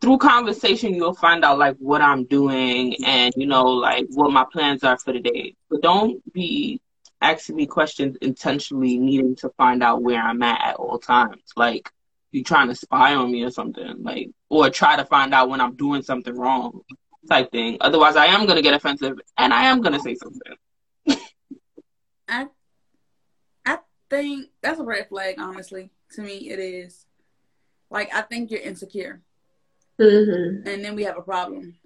through 0.00 0.18
conversation 0.18 0.94
you'll 0.94 1.14
find 1.14 1.44
out 1.44 1.58
like 1.58 1.76
what 1.78 2.00
I'm 2.00 2.24
doing 2.24 2.96
and 3.04 3.32
you 3.36 3.46
know 3.46 3.64
like 3.64 4.06
what 4.10 4.30
my 4.32 4.44
plans 4.50 4.84
are 4.84 4.98
for 4.98 5.12
the 5.12 5.20
day. 5.20 5.54
But 5.70 5.82
don't 5.82 6.22
be 6.32 6.80
asking 7.20 7.56
me 7.56 7.66
questions 7.66 8.16
intentionally 8.22 8.98
needing 8.98 9.34
to 9.36 9.50
find 9.56 9.82
out 9.82 10.02
where 10.02 10.20
I'm 10.20 10.42
at 10.42 10.60
at 10.60 10.76
all 10.76 10.98
times. 10.98 11.42
Like 11.56 11.90
you 12.30 12.44
trying 12.44 12.68
to 12.68 12.74
spy 12.74 13.14
on 13.14 13.32
me 13.32 13.42
or 13.42 13.50
something, 13.50 14.02
like 14.02 14.30
or 14.48 14.70
try 14.70 14.96
to 14.96 15.04
find 15.04 15.34
out 15.34 15.48
when 15.48 15.60
I'm 15.60 15.76
doing 15.76 16.02
something 16.02 16.34
wrong 16.34 16.82
type 17.28 17.50
thing. 17.50 17.78
Otherwise, 17.80 18.16
I 18.16 18.26
am 18.26 18.46
gonna 18.46 18.62
get 18.62 18.74
offensive 18.74 19.18
and 19.36 19.52
I 19.52 19.64
am 19.64 19.80
gonna 19.80 20.00
say 20.00 20.14
something. 20.14 20.54
I 22.28 22.46
I 23.66 23.78
think 24.10 24.50
that's 24.62 24.78
a 24.78 24.84
red 24.84 25.08
flag, 25.08 25.36
honestly. 25.38 25.90
To 26.12 26.22
me 26.22 26.50
it 26.50 26.58
is. 26.58 27.04
Like 27.90 28.14
I 28.14 28.22
think 28.22 28.50
you're 28.50 28.60
insecure. 28.60 29.22
Mhm. 29.98 30.66
And 30.66 30.84
then 30.84 30.94
we 30.94 31.04
have 31.04 31.18
a 31.18 31.22
problem. 31.22 31.76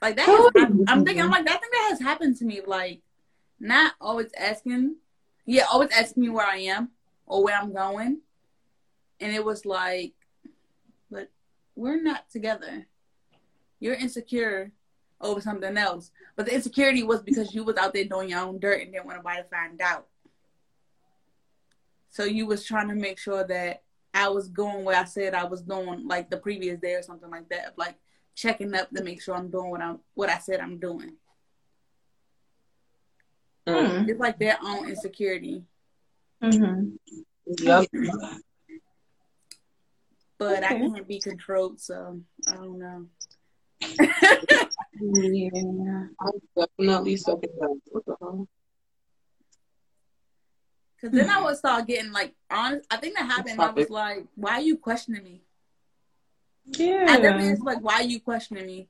Like 0.00 0.16
that 0.16 0.26
has, 0.26 0.50
I'm, 0.56 0.84
I'm 0.86 1.04
thinking 1.04 1.22
I'm 1.22 1.30
like 1.30 1.46
that 1.46 1.60
thing 1.60 1.70
that 1.72 1.86
has 1.90 2.00
happened 2.00 2.36
to 2.36 2.44
me. 2.44 2.60
Like 2.64 3.00
not 3.58 3.94
always 4.00 4.30
asking 4.38 4.96
yeah, 5.44 5.64
always 5.72 5.90
asking 5.90 6.24
me 6.24 6.28
where 6.28 6.46
I 6.46 6.58
am 6.58 6.90
or 7.26 7.42
where 7.42 7.56
I'm 7.56 7.72
going. 7.72 8.20
And 9.18 9.32
it 9.34 9.42
was 9.42 9.64
like, 9.64 10.12
but 11.10 11.30
we're 11.74 12.00
not 12.00 12.30
together. 12.30 12.86
You're 13.80 13.94
insecure 13.94 14.72
over 15.20 15.40
something 15.40 15.76
else. 15.76 16.10
But 16.36 16.46
the 16.46 16.54
insecurity 16.54 17.02
was 17.02 17.22
because 17.22 17.54
you 17.54 17.64
was 17.64 17.78
out 17.78 17.94
there 17.94 18.04
doing 18.04 18.28
your 18.28 18.40
own 18.40 18.58
dirt 18.58 18.82
and 18.82 18.92
didn't 18.92 19.06
want 19.06 19.18
nobody 19.18 19.42
to 19.42 19.48
find 19.48 19.80
out. 19.80 20.06
So 22.18 22.24
you 22.24 22.46
was 22.46 22.64
trying 22.64 22.88
to 22.88 22.96
make 22.96 23.16
sure 23.16 23.44
that 23.44 23.84
I 24.12 24.28
was 24.28 24.48
going 24.48 24.84
where 24.84 24.98
I 24.98 25.04
said 25.04 25.34
I 25.34 25.44
was 25.44 25.62
going 25.62 26.08
like 26.08 26.28
the 26.28 26.36
previous 26.36 26.80
day 26.80 26.94
or 26.94 27.02
something 27.02 27.30
like 27.30 27.48
that. 27.50 27.74
Like 27.78 27.94
checking 28.34 28.74
up 28.74 28.90
to 28.90 29.04
make 29.04 29.22
sure 29.22 29.36
I'm 29.36 29.50
doing 29.50 29.70
what 29.70 29.80
I'm 29.80 30.00
what 30.14 30.28
I 30.28 30.38
said 30.38 30.58
I'm 30.58 30.80
doing. 30.80 31.12
Mm. 33.68 34.08
It's 34.08 34.18
like 34.18 34.36
their 34.40 34.58
own 34.60 34.88
insecurity. 34.88 35.62
Mhm. 36.42 36.98
Yep. 37.46 37.86
But 40.38 40.64
I 40.64 40.74
Okay. 40.74 40.88
can't 40.88 41.06
be 41.06 41.20
controlled, 41.20 41.78
so 41.80 42.20
I 42.48 42.54
don't 42.56 42.80
know. 42.80 43.06
Yeah. 45.00 46.08
I'm 46.20 46.32
definitely 46.56 47.16
second 47.16 47.52
that. 47.60 48.46
What 51.00 51.12
the 51.12 51.18
hell? 51.18 51.26
Cause 51.26 51.28
then 51.28 51.30
I 51.30 51.38
hmm. 51.38 51.44
would 51.44 51.56
start 51.56 51.86
getting 51.86 52.12
like 52.12 52.34
honest. 52.50 52.86
I 52.90 52.96
think 52.96 53.16
that 53.16 53.26
happened. 53.26 53.60
I 53.60 53.70
was 53.70 53.90
like, 53.90 54.26
"Why 54.34 54.52
are 54.54 54.60
you 54.60 54.76
questioning 54.76 55.24
me?" 55.24 55.42
I 56.68 56.72
definitely 56.72 57.44
Yeah. 57.46 57.50
was 57.52 57.60
like, 57.60 57.80
"Why 57.80 57.94
are 57.94 58.02
you 58.02 58.20
questioning 58.20 58.66
me?" 58.66 58.88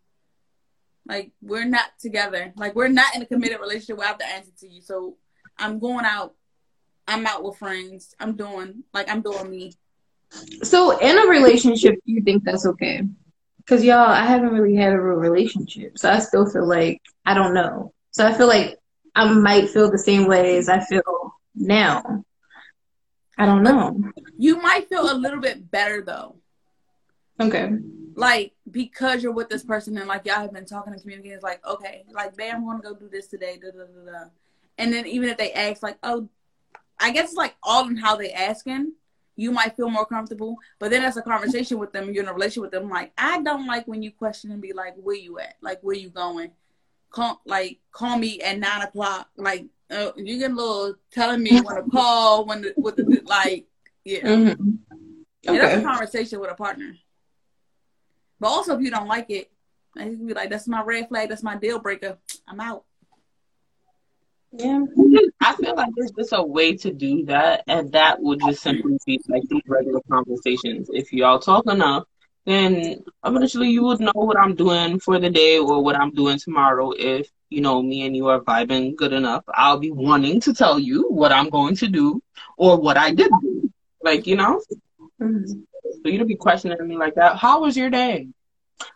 Like 1.06 1.32
we're 1.40 1.64
not 1.64 1.98
together. 1.98 2.52
Like 2.56 2.74
we're 2.74 2.88
not 2.88 3.14
in 3.14 3.22
a 3.22 3.26
committed 3.26 3.60
relationship. 3.60 3.98
Where 3.98 4.06
I 4.06 4.10
have 4.10 4.18
to 4.18 4.26
answer 4.26 4.52
to 4.60 4.68
you. 4.68 4.82
So 4.82 5.16
I'm 5.58 5.78
going 5.78 6.04
out. 6.04 6.34
I'm 7.06 7.26
out 7.26 7.42
with 7.42 7.56
friends. 7.56 8.14
I'm 8.20 8.36
doing 8.36 8.84
like 8.92 9.10
I'm 9.10 9.22
doing 9.22 9.50
me. 9.50 9.72
So 10.62 10.98
in 10.98 11.18
a 11.18 11.26
relationship, 11.26 11.94
do 12.04 12.12
you 12.12 12.22
think 12.22 12.44
that's 12.44 12.66
okay? 12.66 13.02
Because 13.58 13.82
y'all, 13.82 13.98
I 13.98 14.24
haven't 14.24 14.50
really 14.50 14.76
had 14.76 14.92
a 14.92 15.00
real 15.00 15.16
relationship, 15.16 15.98
so 15.98 16.10
I 16.10 16.18
still 16.18 16.48
feel 16.48 16.66
like 16.66 17.00
I 17.24 17.34
don't 17.34 17.54
know. 17.54 17.92
So 18.10 18.26
I 18.26 18.32
feel 18.32 18.46
like 18.46 18.78
I 19.14 19.30
might 19.32 19.70
feel 19.70 19.90
the 19.90 19.98
same 19.98 20.26
way 20.26 20.56
as 20.58 20.68
I 20.68 20.80
feel 20.80 21.27
now. 21.58 22.24
I 23.36 23.46
don't 23.46 23.62
know. 23.62 24.00
You 24.36 24.60
might 24.60 24.88
feel 24.88 25.10
a 25.10 25.14
little 25.14 25.40
bit 25.40 25.70
better 25.70 26.02
though. 26.02 26.36
Okay. 27.40 27.70
like 28.16 28.52
because 28.68 29.22
you're 29.22 29.32
with 29.32 29.48
this 29.48 29.62
person 29.62 29.96
and 29.96 30.08
like 30.08 30.26
y'all 30.26 30.40
have 30.40 30.52
been 30.52 30.66
talking 30.66 30.92
and 30.92 31.00
communicating, 31.00 31.34
it's 31.36 31.44
like 31.44 31.64
okay, 31.64 32.04
like 32.12 32.36
babe, 32.36 32.54
I'm 32.54 32.66
gonna 32.66 32.80
go 32.80 32.94
do 32.94 33.08
this 33.08 33.28
today, 33.28 33.60
da 33.62 33.70
da 33.70 33.84
da 33.84 34.12
da. 34.12 34.24
And 34.76 34.92
then 34.92 35.06
even 35.06 35.28
if 35.28 35.36
they 35.36 35.52
ask, 35.52 35.82
like, 35.82 35.98
oh, 36.02 36.28
I 37.00 37.10
guess 37.12 37.26
it's 37.28 37.34
like 37.36 37.56
all 37.62 37.88
in 37.88 37.96
how 37.96 38.16
they 38.16 38.32
asking. 38.32 38.94
You 39.36 39.52
might 39.52 39.76
feel 39.76 39.88
more 39.88 40.04
comfortable, 40.04 40.56
but 40.80 40.90
then 40.90 41.04
as 41.04 41.16
a 41.16 41.22
conversation 41.22 41.78
with 41.78 41.92
them, 41.92 42.12
you're 42.12 42.24
in 42.24 42.28
a 42.28 42.32
relationship 42.32 42.62
with 42.62 42.70
them. 42.72 42.90
Like, 42.90 43.12
I 43.16 43.40
don't 43.40 43.68
like 43.68 43.86
when 43.86 44.02
you 44.02 44.10
question 44.10 44.50
and 44.50 44.60
be 44.60 44.72
like, 44.72 44.94
"Where 44.96 45.14
you 45.14 45.38
at? 45.38 45.54
Like, 45.60 45.78
where 45.82 45.94
you 45.94 46.08
going? 46.10 46.50
Call 47.10 47.40
like 47.46 47.78
call 47.92 48.18
me 48.18 48.40
at 48.40 48.58
nine 48.58 48.82
o'clock. 48.82 49.28
Like, 49.36 49.66
uh, 49.90 50.12
you 50.16 50.38
get 50.38 50.50
a 50.50 50.54
little 50.54 50.94
telling 51.10 51.42
me 51.42 51.60
when 51.60 51.76
to 51.76 51.90
call, 51.90 52.44
when 52.46 52.62
the, 52.62 52.74
with 52.76 52.96
the 52.96 53.22
like, 53.24 53.66
yeah. 54.04 54.20
Mm-hmm. 54.20 54.70
Yeah, 55.42 55.58
that's 55.58 55.80
a 55.80 55.82
conversation 55.82 56.40
with 56.40 56.50
a 56.50 56.54
partner. 56.54 56.96
But 58.40 58.48
also, 58.48 58.76
if 58.76 58.82
you 58.82 58.90
don't 58.90 59.08
like 59.08 59.30
it, 59.30 59.50
you 59.96 60.16
can 60.16 60.26
be 60.26 60.34
like, 60.34 60.50
"That's 60.50 60.68
my 60.68 60.82
red 60.82 61.08
flag. 61.08 61.28
That's 61.28 61.42
my 61.42 61.56
deal 61.56 61.78
breaker. 61.78 62.18
I'm 62.46 62.60
out." 62.60 62.84
Yeah. 64.52 64.84
I 65.40 65.54
feel 65.56 65.74
like 65.74 65.90
there's 65.96 66.12
just 66.12 66.32
a 66.32 66.42
way 66.42 66.76
to 66.76 66.92
do 66.92 67.24
that, 67.26 67.64
and 67.66 67.92
that 67.92 68.20
would 68.20 68.40
just 68.40 68.62
simply 68.62 68.98
be 69.06 69.20
like 69.28 69.42
these 69.48 69.62
regular 69.66 70.00
conversations. 70.10 70.88
If 70.92 71.12
y'all 71.12 71.38
talk 71.38 71.66
enough, 71.70 72.04
then 72.48 73.04
eventually 73.24 73.70
you 73.70 73.84
would 73.84 74.00
know 74.00 74.12
what 74.14 74.38
I'm 74.38 74.54
doing 74.54 74.98
for 75.00 75.18
the 75.18 75.30
day 75.30 75.58
or 75.58 75.82
what 75.82 75.96
I'm 75.96 76.12
doing 76.12 76.38
tomorrow. 76.38 76.92
If 76.96 77.28
you 77.50 77.60
know 77.60 77.82
me 77.82 78.06
and 78.06 78.16
you 78.16 78.28
are 78.28 78.40
vibing 78.40 78.96
good 78.96 79.12
enough, 79.12 79.44
I'll 79.54 79.78
be 79.78 79.90
wanting 79.90 80.40
to 80.42 80.54
tell 80.54 80.78
you 80.78 81.08
what 81.10 81.32
I'm 81.32 81.50
going 81.50 81.76
to 81.76 81.88
do 81.88 82.20
or 82.56 82.76
what 82.80 82.96
I 82.96 83.12
did 83.12 83.30
do. 83.42 83.70
Like 84.02 84.26
you 84.26 84.36
know, 84.36 84.60
Mm-hmm. 85.20 85.60
for 86.02 86.10
you 86.10 86.18
to 86.18 86.24
be 86.24 86.36
questioning 86.36 86.86
me 86.86 86.96
like 86.96 87.14
that. 87.16 87.36
How 87.36 87.60
was 87.60 87.76
your 87.76 87.90
day? 87.90 88.28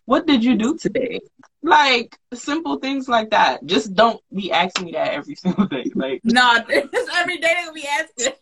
What 0.04 0.26
did 0.26 0.44
you 0.44 0.56
do 0.56 0.76
today? 0.76 1.20
Like 1.62 2.16
simple 2.34 2.78
things 2.78 3.08
like 3.08 3.30
that. 3.30 3.64
Just 3.66 3.94
don't 3.94 4.20
be 4.34 4.52
asking 4.52 4.86
me 4.86 4.92
that 4.92 5.12
every 5.12 5.34
single 5.42 5.66
day. 5.66 5.84
Like 5.94 6.20
No, 6.24 6.62
it's 6.68 7.10
every 7.18 7.38
day 7.38 7.48
they 7.54 7.64
gonna 7.64 7.72
be 7.72 7.86
asking. 7.88 8.34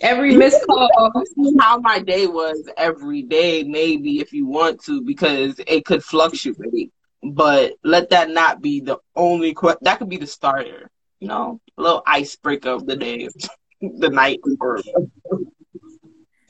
Every 0.00 0.36
missed 0.36 0.64
call. 0.66 0.88
how 1.58 1.78
my 1.78 1.98
day 1.98 2.26
was 2.26 2.68
every 2.76 3.22
day, 3.22 3.62
maybe 3.62 4.20
if 4.20 4.32
you 4.32 4.46
want 4.46 4.82
to, 4.84 5.00
because 5.02 5.58
it 5.66 5.84
could 5.84 6.04
fluctuate. 6.04 6.92
But 7.22 7.74
let 7.82 8.10
that 8.10 8.30
not 8.30 8.60
be 8.60 8.80
the 8.80 8.98
only 9.14 9.52
question. 9.54 9.78
that 9.82 9.98
could 9.98 10.08
be 10.08 10.18
the 10.18 10.26
starter. 10.26 10.90
You 11.18 11.28
know, 11.28 11.60
a 11.78 11.82
little 11.82 12.02
icebreaker 12.06 12.68
of 12.70 12.86
the 12.86 12.94
day, 12.96 13.28
the 13.80 14.10
night, 14.10 14.40
or 14.60 14.80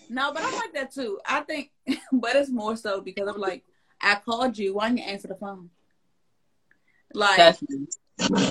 No, 0.08 0.32
but 0.32 0.42
I'm 0.42 0.54
like 0.54 0.72
that 0.74 0.92
too. 0.92 1.20
I 1.26 1.40
think, 1.40 1.70
but 2.12 2.34
it's 2.34 2.50
more 2.50 2.76
so 2.76 3.00
because 3.00 3.28
I'm 3.28 3.40
like, 3.40 3.64
I 4.00 4.16
called 4.16 4.58
you. 4.58 4.74
Why 4.74 4.88
didn't 4.88 4.98
you 4.98 5.04
answer 5.04 5.28
the 5.28 5.36
phone? 5.36 5.70
Like 7.14 7.58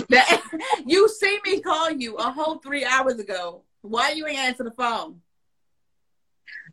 that, 0.10 0.42
you 0.86 1.10
see 1.10 1.40
me 1.46 1.60
call 1.60 1.92
you 1.92 2.16
a 2.16 2.32
whole 2.32 2.60
three 2.60 2.86
hours 2.86 3.20
ago. 3.20 3.62
Why 3.86 4.12
you 4.12 4.28
ain't 4.28 4.40
answer 4.40 4.64
the 4.64 4.72
phone? 4.72 5.22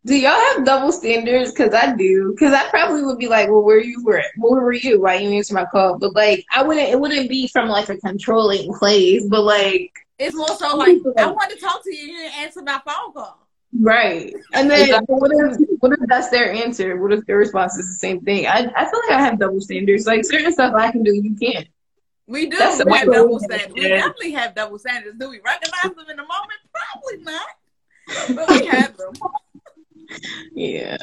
Do 0.05 0.17
y'all 0.17 0.33
have 0.33 0.65
double 0.65 0.91
standards? 0.93 1.53
Because 1.53 1.73
I 1.75 1.95
do. 1.95 2.33
Because 2.33 2.53
I 2.53 2.69
probably 2.71 3.03
would 3.05 3.19
be 3.19 3.29
like, 3.29 3.49
well, 3.49 3.63
where 3.63 3.81
you 3.81 4.03
were? 4.05 4.23
Where 4.37 4.61
were 4.63 4.73
you? 4.73 5.01
Why 5.01 5.17
you 5.17 5.31
answer 5.31 5.55
my 5.55 5.65
call? 5.67 5.99
But 5.99 6.15
like, 6.15 6.45
I 6.55 6.63
wouldn't. 6.63 6.89
It 6.89 6.99
wouldn't 7.01 7.29
be 7.29 7.47
from 7.49 7.69
like 7.69 7.89
a 7.89 7.97
controlling 7.99 8.73
place. 8.75 9.27
But 9.29 9.43
like, 9.43 9.91
It's 10.19 10.35
more 10.37 10.49
so 10.57 10.77
like 10.77 10.99
I 11.19 11.27
want 11.31 11.51
to 11.51 11.57
talk 11.57 11.85
to 11.85 11.95
you. 11.95 12.03
You 12.05 12.17
didn't 12.19 12.39
answer 12.39 12.63
my 12.63 12.81
phone 12.85 13.13
call. 13.13 13.39
right. 13.81 14.33
And 14.53 14.71
then 14.71 14.89
what 15.07 15.31
if 15.35 15.59
what 15.81 15.93
if 15.93 16.01
that's 16.09 16.31
their 16.31 16.53
answer? 16.53 17.01
What 17.01 17.13
if 17.13 17.25
their 17.27 17.39
response 17.39 17.77
is 17.79 17.89
the 17.89 17.95
same 17.95 18.21
thing? 18.23 18.47
I 18.47 18.71
I 18.77 18.85
feel 18.91 19.01
like 19.09 19.19
I 19.19 19.23
have 19.23 19.39
double 19.39 19.61
standards. 19.61 20.07
Like 20.07 20.25
certain 20.25 20.53
stuff 20.53 20.75
I 20.75 20.91
can 20.91 21.03
do, 21.05 21.15
you 21.15 21.37
can't. 21.41 21.69
We 22.27 22.49
do 22.49 22.57
That's 22.57 22.79
have 22.79 23.07
double 23.13 23.39
standards. 23.41 23.75
We 23.75 23.81
definitely 23.89 24.33
have 24.33 24.55
double 24.55 24.79
standards. 24.79 25.17
Do 25.19 25.29
we 25.31 25.41
recognize 25.45 25.95
them 25.97 26.11
in 26.11 26.17
the 26.17 26.23
moment? 26.23 26.61
Probably 26.73 27.25
not. 27.25 27.49
But 28.37 28.61
we 28.61 28.67
have 28.67 28.97
them. 28.97 29.13
Yeah. 30.55 30.97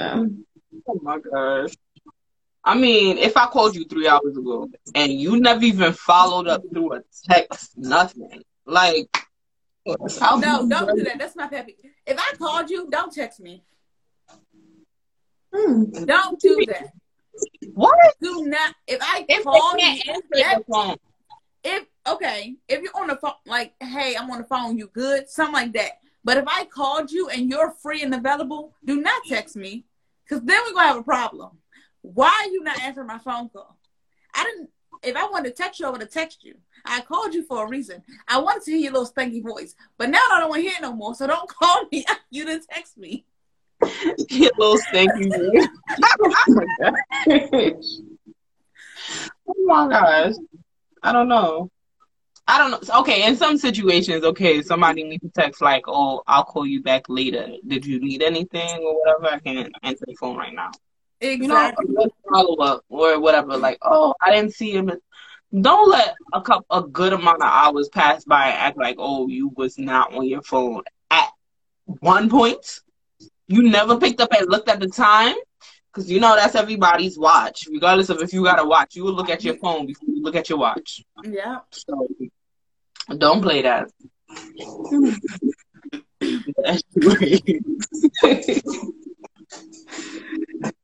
oh 0.87 0.99
my 1.01 1.19
gosh. 1.19 1.73
I 2.63 2.75
mean, 2.75 3.17
if 3.17 3.35
I 3.37 3.47
called 3.47 3.75
you 3.75 3.85
three 3.85 4.07
hours 4.07 4.37
ago 4.37 4.69
and 4.93 5.11
you 5.11 5.39
never 5.39 5.63
even 5.63 5.93
followed 5.93 6.47
up 6.47 6.61
through 6.71 6.93
a 6.95 7.01
text, 7.29 7.77
nothing, 7.77 8.43
like, 8.65 9.09
how 10.19 10.35
No, 10.37 10.67
don't 10.67 10.95
do 10.95 11.03
that. 11.05 11.17
That's 11.17 11.35
my 11.35 11.47
peppy. 11.47 11.77
If 12.05 12.17
I 12.19 12.35
called 12.37 12.69
you, 12.69 12.89
don't 12.91 13.11
text 13.11 13.39
me. 13.39 13.63
Hmm. 15.53 15.83
Don't 16.05 16.39
do 16.39 16.63
that. 16.67 16.91
What? 17.73 17.97
Do 18.21 18.45
not. 18.45 18.75
If 18.85 18.99
I 19.01 19.25
If 19.27 19.43
call 19.43 19.73
they 19.77 19.83
you, 19.83 20.01
can't 20.03 20.07
answer 20.09 20.27
that- 20.33 20.63
phone, 20.71 20.95
if 21.63 21.85
okay, 22.07 22.55
if 22.67 22.81
you're 22.81 22.95
on 22.95 23.07
the 23.07 23.15
phone, 23.15 23.33
like, 23.45 23.73
hey, 23.79 24.15
I'm 24.15 24.29
on 24.31 24.39
the 24.39 24.43
phone, 24.45 24.77
you 24.77 24.87
good, 24.87 25.29
something 25.29 25.53
like 25.53 25.73
that. 25.73 25.99
But 26.23 26.37
if 26.37 26.45
I 26.47 26.65
called 26.65 27.11
you 27.11 27.29
and 27.29 27.49
you're 27.49 27.71
free 27.71 28.01
and 28.03 28.13
available, 28.13 28.73
do 28.85 29.01
not 29.01 29.21
text 29.27 29.55
me, 29.55 29.85
because 30.23 30.43
then 30.43 30.59
we're 30.65 30.73
gonna 30.73 30.87
have 30.87 30.97
a 30.97 31.03
problem. 31.03 31.57
Why 32.01 32.45
are 32.45 32.51
you 32.51 32.63
not 32.63 32.81
answering 32.81 33.07
my 33.07 33.19
phone 33.19 33.49
call? 33.49 33.77
I 34.33 34.43
didn't. 34.43 34.69
If 35.01 35.15
I 35.15 35.29
wanted 35.29 35.55
to 35.55 35.63
text 35.63 35.79
you, 35.79 35.85
I 35.85 35.89
would 35.91 36.01
have 36.01 36.09
texted 36.09 36.43
you. 36.43 36.55
I 36.85 37.01
called 37.01 37.33
you 37.33 37.45
for 37.45 37.65
a 37.65 37.69
reason. 37.69 38.03
I 38.27 38.37
wanted 38.39 38.63
to 38.63 38.71
hear 38.71 38.79
your 38.79 38.91
little 38.93 39.07
stanky 39.07 39.41
voice, 39.41 39.75
but 39.97 40.09
now 40.09 40.19
I 40.31 40.39
don't 40.39 40.49
want 40.49 40.63
to 40.63 40.69
hear 40.69 40.79
no 40.81 40.93
more. 40.93 41.15
So 41.15 41.27
don't 41.27 41.49
call 41.61 41.85
me. 41.91 42.05
You 42.31 42.45
didn't 42.45 42.67
text 42.69 42.95
me. 42.95 43.25
you 44.29 44.51
little 44.59 44.77
stinky. 44.77 45.31
oh 45.33 45.67
my 46.19 46.67
god. 46.79 46.93
Oh 49.47 49.55
my 49.65 49.87
gosh. 49.89 50.33
Oh 50.35 50.68
I 51.03 51.11
don't 51.11 51.27
know. 51.27 51.69
I 52.47 52.57
don't 52.57 52.71
know. 52.71 52.99
Okay, 53.01 53.27
in 53.27 53.35
some 53.35 53.57
situations, 53.59 54.23
okay, 54.23 54.61
somebody 54.63 55.03
needs 55.03 55.21
to 55.21 55.29
text 55.29 55.61
like, 55.61 55.83
"Oh, 55.87 56.23
I'll 56.25 56.43
call 56.43 56.65
you 56.65 56.81
back 56.81 57.03
later. 57.07 57.47
Did 57.67 57.85
you 57.85 57.99
need 57.99 58.23
anything 58.23 58.79
or 58.83 58.99
whatever?" 58.99 59.35
I 59.35 59.39
can't 59.39 59.71
answer 59.83 60.05
the 60.07 60.15
phone 60.15 60.35
right 60.35 60.53
now. 60.53 60.71
You 61.21 61.47
know, 61.47 61.67
Exactly. 61.67 61.95
follow 62.31 62.55
up 62.57 62.85
or 62.89 63.19
whatever. 63.19 63.55
Like, 63.57 63.77
oh, 63.83 64.15
I 64.21 64.31
didn't 64.31 64.53
see 64.53 64.71
him. 64.71 64.91
Don't 65.61 65.89
let 65.89 66.15
a 66.33 66.41
couple, 66.41 66.65
a 66.69 66.87
good 66.87 67.13
amount 67.13 67.41
of 67.41 67.49
hours 67.51 67.89
pass 67.89 68.23
by 68.23 68.47
and 68.47 68.57
act 68.57 68.77
like, 68.77 68.95
oh, 68.99 69.27
you 69.27 69.51
was 69.55 69.77
not 69.77 70.13
on 70.13 70.25
your 70.25 70.41
phone 70.41 70.83
at 71.11 71.29
one 71.85 72.29
point. 72.29 72.79
You 73.47 73.63
never 73.63 73.97
picked 73.97 74.21
up 74.21 74.31
and 74.33 74.49
looked 74.49 74.69
at 74.69 74.79
the 74.79 74.87
time. 74.87 75.35
Because 75.91 76.09
you 76.09 76.19
know 76.19 76.35
that's 76.35 76.55
everybody's 76.55 77.17
watch. 77.17 77.67
Regardless 77.71 78.09
of 78.09 78.21
if 78.21 78.33
you 78.33 78.43
got 78.43 78.59
a 78.59 78.65
watch, 78.65 78.95
you 78.95 79.03
will 79.03 79.13
look 79.13 79.29
at 79.29 79.43
your 79.43 79.57
phone 79.57 79.87
before 79.87 80.09
you 80.09 80.21
look 80.21 80.35
at 80.35 80.49
your 80.49 80.59
watch. 80.59 81.03
yeah. 81.23 81.59
So 81.71 82.07
don't 83.17 83.41
play 83.41 83.63
that. 83.63 83.89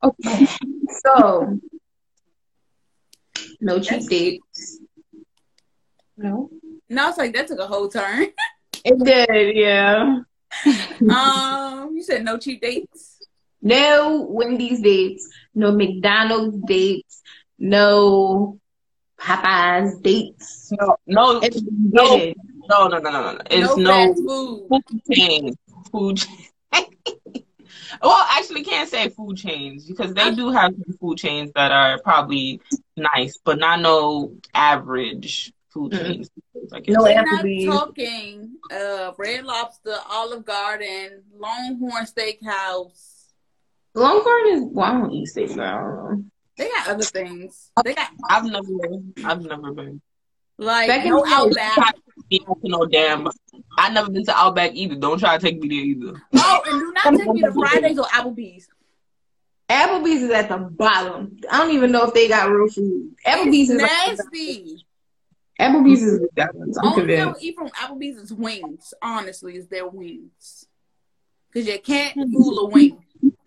Okay. 0.02 0.46
So 1.02 1.58
no 3.60 3.80
cheap 3.80 4.08
dates. 4.08 4.80
No. 6.16 6.50
No, 6.88 7.08
it's 7.08 7.18
like 7.18 7.34
that 7.34 7.48
took 7.48 7.58
a 7.58 7.66
whole 7.66 7.88
turn. 7.88 8.28
It 8.84 9.04
did, 9.04 9.56
yeah. 9.56 10.20
um, 11.10 11.94
you 11.94 12.02
said 12.02 12.24
no 12.24 12.38
cheap 12.38 12.62
dates. 12.62 13.15
No 13.66 14.26
Wendy's 14.30 14.80
dates, 14.80 15.28
no 15.54 15.72
McDonald's 15.72 16.58
dates, 16.66 17.22
no 17.58 18.58
Popeyes 19.20 20.02
dates. 20.02 20.70
no, 20.70 20.96
no, 21.06 21.40
It's 21.42 21.62
No. 21.92 22.18
good. 22.18 22.34
no, 22.68 22.88
no, 22.88 22.98
no, 22.98 23.10
no, 23.10 23.32
no. 23.32 23.38
It's 23.50 23.76
no, 23.76 23.76
no, 23.76 24.14
food. 24.14 24.68
food 24.68 25.02
chain. 25.12 25.54
Food 25.90 26.16
chain. 26.18 26.36
well, 28.02 28.26
actually, 28.30 28.64
can't 28.64 28.88
say 28.88 29.08
food 29.10 29.36
chains 29.36 29.86
because 29.86 30.14
they 30.14 30.30
do 30.34 30.50
have 30.50 30.72
some 30.72 30.96
food 31.00 31.18
chains 31.18 31.50
that 31.54 31.72
are 31.72 31.98
probably 32.02 32.60
nice, 32.96 33.38
but 33.44 33.58
not 33.58 33.80
no 33.80 34.32
average 34.54 35.52
food 35.72 35.92
chains. 35.92 36.28
I 36.72 36.80
guess. 36.80 36.94
No 36.94 37.02
We're 37.02 37.22
not 37.22 37.46
talking 37.64 38.56
uh, 38.70 39.12
Red 39.18 39.44
Lobster, 39.44 39.96
Olive 40.10 40.44
Garden, 40.44 41.22
Longhorn 41.38 42.04
Steakhouse. 42.04 43.15
Longhorn 43.96 44.46
is 44.48 44.62
well, 44.72 44.84
I 44.84 45.00
don't 45.00 45.12
eat 45.12 45.26
steak, 45.26 45.48
but 45.56 45.60
I 45.60 45.72
don't 45.72 45.94
know. 45.94 46.24
They 46.58 46.68
got 46.68 46.88
other 46.88 47.02
things. 47.02 47.70
They 47.82 47.94
got 47.94 48.10
I've 48.28 48.44
never, 48.44 48.68
I've 49.24 49.42
never 49.42 49.72
been. 49.72 50.02
like 50.58 50.88
Back 50.88 51.06
no 51.06 51.24
Outback. 51.26 51.96
Yeah, 52.28 52.40
to 52.40 52.54
no 52.64 52.84
damn. 52.86 53.28
I 53.78 53.88
never 53.90 54.10
been 54.10 54.24
to 54.26 54.36
Outback 54.36 54.72
either. 54.74 54.96
Don't 54.96 55.18
try 55.18 55.38
to 55.38 55.42
take 55.44 55.60
me 55.60 55.68
there 55.68 55.78
either. 55.78 56.22
Oh, 56.34 56.62
and 56.66 56.80
do 56.80 56.92
not 56.92 57.18
take 57.18 57.34
me 57.34 57.40
to 57.40 57.52
Fridays 57.52 57.98
or 57.98 58.04
Applebee's. 58.04 58.68
Applebee's 59.68 60.22
is 60.22 60.30
at 60.30 60.48
the 60.48 60.58
bottom. 60.58 61.38
I 61.50 61.58
don't 61.58 61.74
even 61.74 61.90
know 61.90 62.04
if 62.04 62.14
they 62.14 62.28
got 62.28 62.50
real 62.50 62.68
food. 62.68 63.14
Applebee's 63.26 63.70
It's 63.70 63.82
is 63.82 64.18
nasty. 64.18 64.86
Applebee's 65.60 66.02
is 66.02 66.20
McDonald's. 66.20 66.78
I'm 66.78 66.86
Only 66.86 66.96
thing 66.96 67.20
I 67.20 67.24
convinced. 67.24 67.34
would 67.34 67.42
eat 67.42 67.54
from 67.56 67.68
Applebee's 67.68 68.18
is 68.18 68.32
wings. 68.32 68.94
Honestly, 69.00 69.56
is 69.56 69.68
their 69.68 69.88
wings. 69.88 70.66
Cause 71.52 71.66
you 71.66 71.78
can't 71.78 72.12
hmm. 72.12 72.32
fool 72.32 72.58
a 72.58 72.68
wing. 72.68 72.98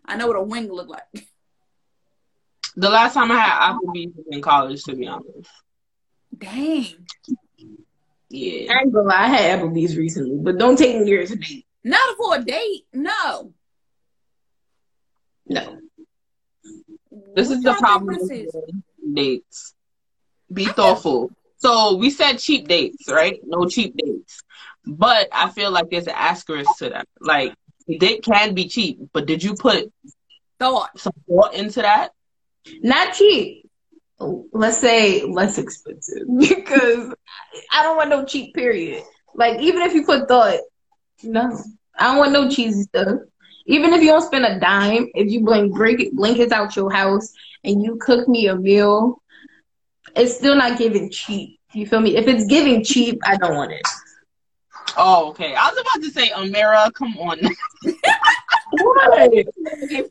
I 0.10 0.16
know 0.16 0.28
what 0.28 0.36
a 0.38 0.42
wing 0.42 0.72
look 0.72 0.90
like. 0.90 1.28
The 2.76 2.90
last 2.90 3.14
time 3.14 3.32
I 3.32 3.38
had 3.40 3.74
Applebee's 3.74 4.16
was 4.16 4.26
in 4.32 4.42
college, 4.42 4.84
to 4.86 4.96
be 4.96 5.08
honest. 5.08 5.50
Dang. 6.38 6.86
Yeah. 8.30 8.74
I 8.74 8.80
ain't 8.82 8.94
gonna 8.94 9.08
lie, 9.08 9.24
I 9.24 9.28
had 9.28 9.60
Applebee's 9.60 9.96
recently, 9.98 10.38
but 10.42 10.58
don't 10.58 10.78
take 10.78 10.98
me 11.00 11.06
here 11.06 11.22
date 11.22 11.36
Not 11.84 12.18
for 12.18 12.36
a 12.36 12.44
date. 12.44 12.84
No. 12.94 13.54
No. 15.48 15.78
This 17.36 17.50
What 17.50 17.58
is 17.58 17.64
the 17.64 17.72
y'all 17.72 17.76
problem 17.80 18.16
differences? 18.16 18.52
with 18.54 19.16
dates. 19.16 19.74
Be 20.52 20.66
thoughtful. 20.66 21.32
So 21.58 21.96
we 21.98 22.10
said 22.10 22.38
cheap 22.38 22.68
dates, 22.68 23.10
right? 23.12 23.40
No 23.44 23.68
cheap 23.68 23.96
dates. 23.98 24.42
But 24.86 25.28
I 25.32 25.50
feel 25.50 25.72
like 25.72 25.90
there's 25.90 26.08
an 26.08 26.14
asterisk 26.16 26.70
to 26.80 26.90
that. 26.92 27.08
Like 27.20 27.54
date 27.98 28.24
can 28.24 28.54
be 28.54 28.68
cheap, 28.68 29.00
but 29.14 29.26
did 29.26 29.44
you 29.44 29.56
put 29.56 29.92
Thought. 30.60 31.00
some 31.00 31.14
thought 31.28 31.54
into 31.54 31.82
that? 31.82 32.12
Not 32.82 33.14
cheap. 33.14 33.66
Let's 34.52 34.78
say 34.78 35.24
less 35.24 35.58
expensive 35.58 36.24
because 36.40 37.14
I 37.72 37.84
don't 37.84 37.98
want 37.98 38.10
no 38.10 38.26
cheap. 38.26 38.54
Period. 38.54 39.04
Like 39.34 39.62
even 39.62 39.82
if 39.84 39.94
you 39.94 40.04
put 40.06 40.28
thought, 40.28 40.60
no, 41.24 41.58
I 41.98 42.04
don't 42.06 42.18
want 42.18 42.32
no 42.34 42.50
cheesy 42.50 42.84
stuff. 42.84 43.20
Even 43.66 43.94
if 43.94 44.02
you 44.02 44.10
don't 44.10 44.22
spend 44.22 44.46
a 44.46 44.60
dime, 44.60 45.08
if 45.14 45.32
you 45.32 45.44
bring 45.44 45.72
break 45.72 46.14
blankets 46.14 46.52
out 46.52 46.76
your 46.76 46.92
house 46.92 47.32
and 47.64 47.82
you 47.84 47.98
cook 48.02 48.28
me 48.28 48.48
a 48.48 48.56
meal, 48.56 49.22
it's 50.16 50.36
still 50.36 50.56
not 50.56 50.78
giving 50.78 51.10
cheap. 51.12 51.60
You 51.74 51.86
feel 51.86 52.00
me? 52.02 52.18
If 52.18 52.28
it's 52.28 52.46
giving 52.46 52.84
cheap, 52.84 53.20
I 53.24 53.38
don't 53.38 53.56
want 53.56 53.72
it. 53.72 53.82
Oh, 54.98 55.30
okay. 55.30 55.56
I 55.56 55.70
was 55.70 55.80
about 55.80 56.04
to 56.04 56.12
say, 56.12 56.30
Amira, 56.30 56.94
come 56.94 57.18
on. 57.18 57.40
What? 58.72 59.32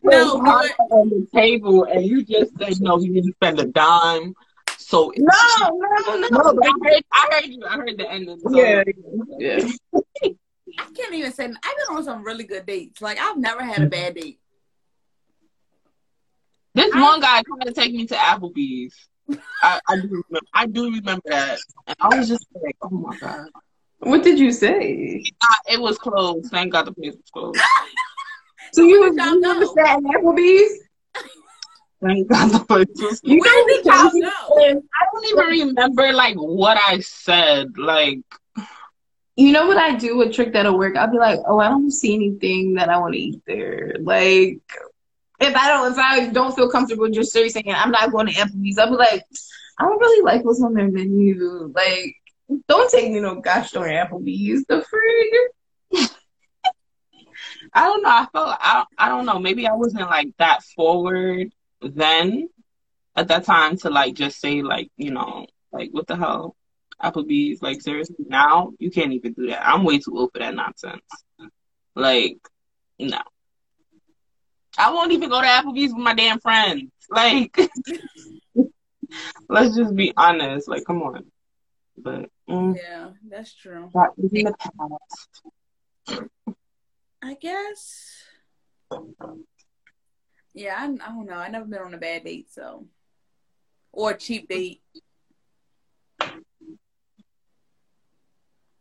No, 0.03 0.41
but- 0.43 0.77
on 0.91 1.09
the 1.11 1.29
table, 1.33 1.85
and 1.85 2.05
you 2.05 2.25
just 2.25 2.57
said 2.59 2.81
no. 2.81 2.99
You 2.99 3.15
didn't 3.15 3.35
spend 3.35 3.61
a 3.61 3.67
dime. 3.67 4.35
So 4.79 5.13
No, 5.17 5.35
no, 5.61 6.17
no, 6.17 6.29
no. 6.29 6.61
I 6.63 6.73
heard, 6.83 7.05
I 7.13 7.29
heard 7.31 7.45
you. 7.47 7.63
I 7.69 7.77
heard 7.77 7.99
the 7.99 8.11
ending. 8.11 8.41
So. 8.41 8.51
Yeah, 8.57 8.83
yeah. 9.39 9.69
I 10.79 10.85
can't 10.95 11.15
even 11.15 11.33
say. 11.33 11.45
I've 11.45 11.53
been 11.53 11.97
on 11.97 12.05
some 12.05 12.25
really 12.25 12.45
good 12.45 12.67
dates. 12.67 13.01
Like 13.01 13.19
I've 13.19 13.37
never 13.37 13.63
had 13.63 13.79
a 13.79 13.81
mm-hmm. 13.83 13.91
bad 13.91 14.15
date. 14.15 14.41
This 16.75 16.93
I- 16.95 17.03
one 17.03 17.21
guy 17.21 17.43
tried 17.43 17.67
to 17.67 17.73
take 17.73 17.93
me 17.93 18.07
to 18.07 18.15
Applebee's. 18.15 18.95
I, 19.63 19.79
I 19.87 19.97
do 19.97 20.09
remember. 20.09 20.47
I 20.55 20.67
do 20.67 20.85
remember 20.91 21.23
that. 21.27 21.59
And 21.87 21.97
I 22.01 22.17
was 22.17 22.29
just 22.29 22.47
like, 22.55 22.77
oh 22.83 22.89
my 22.89 23.17
god. 23.19 23.49
What 24.01 24.23
did 24.23 24.39
you 24.39 24.53
say? 24.53 25.23
Uh, 25.43 25.73
It 25.73 25.81
was 25.81 25.99
closed. 25.99 26.51
Thank 26.51 26.73
God 26.73 26.87
the 26.87 26.93
place 26.93 27.15
was 27.15 27.31
closed. 27.33 27.61
So 28.73 28.83
you 28.83 29.01
Where 29.01 29.11
was 29.11 29.17
did 29.17 29.25
y'all 29.25 29.41
never 29.41 29.67
sat 29.67 29.99
in 29.99 30.05
Applebee's? 30.05 30.81
Thank 32.05 32.29
God 32.29 32.51
the 32.53 32.61
place 32.65 32.87
was 33.01 33.21
You 33.25 33.41
Where 33.41 33.67
know 33.67 33.67
did 33.77 33.87
y'all 33.87 34.11
crazy? 34.11 34.25
I 34.25 35.05
don't 35.13 35.27
even 35.27 35.69
remember 35.69 36.13
like 36.13 36.37
what 36.37 36.79
I 36.87 37.01
said. 37.01 37.79
Like 37.79 38.21
You 39.37 39.53
know 39.53 39.67
what 39.67 39.79
I 39.79 39.95
do? 39.97 40.21
A 40.23 40.31
trick 40.31 40.53
that'll 40.53 40.77
work. 40.79 40.97
I'll 40.97 41.11
be 41.11 41.19
like, 41.19 41.41
oh, 41.49 41.59
I 41.61 41.69
don't 41.69 41.91
see 41.91 42.15
anything 42.15 42.75
that 42.75 42.89
I 42.89 42.99
want 42.99 43.15
to 43.15 43.21
eat 43.21 43.41
there. 43.47 43.95
Like, 44.01 44.61
if 45.41 45.55
I 45.57 45.69
don't, 45.69 45.93
if 45.93 45.99
I 45.99 46.27
don't 46.29 46.55
feel 46.55 46.71
comfortable 46.71 47.09
just 47.09 47.33
saying 47.33 47.53
I'm 47.69 47.91
not 47.93 48.13
going 48.13 48.27
to 48.27 48.33
Applebee's, 48.35 48.79
I'll 48.79 48.91
be 48.91 48.97
like, 48.97 49.25
I 49.79 49.85
don't 49.85 50.01
really 50.01 50.25
like 50.25 50.45
what's 50.45 50.63
on 50.63 50.75
their 50.75 50.89
menu. 50.91 51.73
Like, 51.75 52.17
don't 52.69 52.91
take 52.91 53.11
me 53.13 53.21
no 53.21 53.41
gosh 53.41 53.73
darn 53.73 53.91
Applebee's. 53.91 54.65
The 54.67 54.85
frig. 55.93 56.09
I 57.73 57.85
don't 57.85 58.03
know. 58.03 58.09
I 58.09 58.27
felt 58.33 58.57
I 58.61 58.85
I 58.97 59.09
don't 59.09 59.27
know. 59.27 59.39
Maybe 59.39 59.67
I 59.67 59.75
wasn't 59.75 60.09
like 60.09 60.31
that 60.39 60.63
forward 60.63 61.53
then 61.81 62.49
at 63.17 63.29
that 63.29 63.45
time 63.45 63.77
to 63.79 63.91
like 63.91 64.15
just 64.15 64.41
say 64.41 64.63
like 64.63 64.91
you 64.97 65.11
know 65.11 65.47
like 65.73 65.91
what 65.93 66.07
the 66.07 66.17
hell 66.17 66.57
Applebee's 67.03 67.63
like 67.63 67.81
seriously 67.81 68.25
now 68.27 68.73
you 68.79 68.91
can't 68.91 69.13
even 69.13 69.33
do 69.33 69.49
that. 69.49 69.67
I'm 69.67 69.85
way 69.85 69.99
too 69.99 70.17
old 70.17 70.31
for 70.33 70.39
that 70.39 70.55
nonsense. 70.55 71.03
Like 71.95 72.39
no, 72.99 73.21
I 74.77 74.93
won't 74.93 75.13
even 75.13 75.29
go 75.29 75.41
to 75.41 75.47
Applebee's 75.47 75.93
with 75.93 76.03
my 76.03 76.15
damn 76.15 76.41
friends. 76.41 76.91
Like 77.11 77.57
let's 79.49 79.77
just 79.77 79.95
be 79.95 80.13
honest. 80.17 80.69
Like 80.69 80.85
come 80.85 81.03
on, 81.03 81.27
but 82.03 82.31
mm, 82.49 82.77
Yeah, 82.77 83.11
that's 83.29 83.55
true. 83.55 83.91
that 83.95 84.11
in 84.19 84.45
the 84.45 84.55
past. 86.07 86.23
I 87.23 87.35
guess. 87.35 88.25
Yeah, 90.55 90.77
I, 90.79 90.85
I 90.85 91.09
don't 91.15 91.27
know. 91.27 91.35
I 91.35 91.49
never 91.49 91.67
been 91.67 91.81
on 91.81 91.95
a 91.95 91.99
bad 91.99 92.25
date, 92.25 92.51
so 92.51 92.87
or 93.93 94.13
a 94.13 94.17
cheap 94.17 94.49
date. 94.49 94.81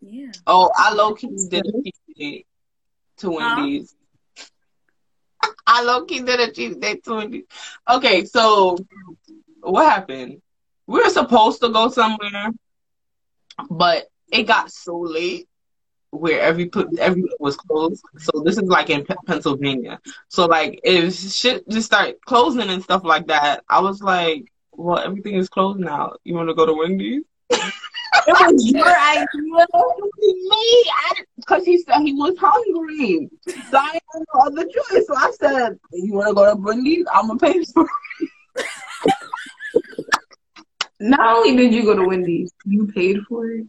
Yeah. 0.02 0.32
Oh, 0.46 0.72
I 0.76 0.94
low 0.94 1.14
key 1.14 1.30
did 1.50 1.66
a 1.66 1.72
cheap 1.84 1.96
date 2.16 2.48
to 3.18 3.32
Wendy's. 3.32 3.96
I 5.66 5.84
low 5.84 6.06
key 6.06 6.22
did 6.22 6.40
a 6.40 6.52
cheap 6.52 6.80
date 6.80 7.04
to 7.06 7.16
Wendy's. 7.16 7.46
Okay, 7.90 8.26
so 8.26 8.78
what 9.62 9.90
happened? 9.90 10.42
We 10.86 11.02
were 11.02 11.10
supposed 11.10 11.60
to 11.62 11.70
go 11.70 11.90
somewhere, 11.90 12.52
but 13.70 14.06
it 14.32 14.44
got 14.44 14.72
so 14.72 15.00
late 15.00 15.48
where 16.12 16.42
every 16.42 16.70
everything 17.00 17.30
was 17.40 17.58
closed. 17.58 18.04
So 18.20 18.42
this 18.44 18.58
is 18.58 18.64
like 18.64 18.90
in 18.90 19.06
P- 19.06 19.16
Pennsylvania. 19.26 20.00
So 20.30 20.46
like 20.46 20.80
if 20.84 21.14
shit 21.16 21.68
just 21.70 21.88
start 21.88 22.20
closing 22.26 22.70
and 22.70 22.84
stuff 22.84 23.04
like 23.04 23.28
that, 23.28 23.64
I 23.70 23.82
was 23.82 24.02
like, 24.02 24.46
well, 24.72 25.00
everything 25.00 25.36
is 25.36 25.50
closed 25.50 25.80
now. 25.80 26.14
You 26.24 26.36
want 26.36 26.50
to 26.50 26.56
go 26.56 26.66
to 26.66 26.74
Wendy's? 26.74 27.24
It 27.50 28.34
was 28.34 28.72
your 28.72 29.00
idea. 29.00 29.26
me, 30.18 30.92
because 31.38 31.66
he 31.66 31.78
said 31.80 32.02
he 32.02 32.14
was 32.14 32.38
hungry. 32.38 33.30
So 33.48 33.78
I 33.78 33.94
had 33.94 34.24
no 34.34 34.42
other 34.42 34.66
choice. 34.66 35.08
So 35.08 35.16
I 35.16 35.32
said, 35.40 35.80
"You 35.94 36.14
want 36.14 36.30
to 36.30 36.34
go 36.34 36.54
to 36.54 36.56
Wendy's? 36.60 37.06
I'm 37.14 37.28
gonna 37.28 37.40
pay 37.40 37.64
for 37.64 37.84
it." 37.84 38.30
Not 41.00 41.38
only 41.38 41.56
did 41.56 41.74
you 41.74 41.84
go 41.84 41.96
to 41.96 42.04
Wendy's, 42.06 42.52
you 42.66 42.88
paid 42.88 43.18
for 43.28 43.50
it. 43.52 43.66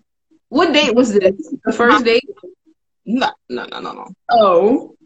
What 0.49 0.73
date 0.73 0.95
was 0.95 1.13
this? 1.13 1.33
The 1.65 1.73
first 1.73 2.05
date? 2.05 2.25
No, 3.05 3.31
no, 3.49 3.65
no, 3.67 3.81
no, 3.81 3.93
no. 3.93 4.09
Oh. 4.31 4.97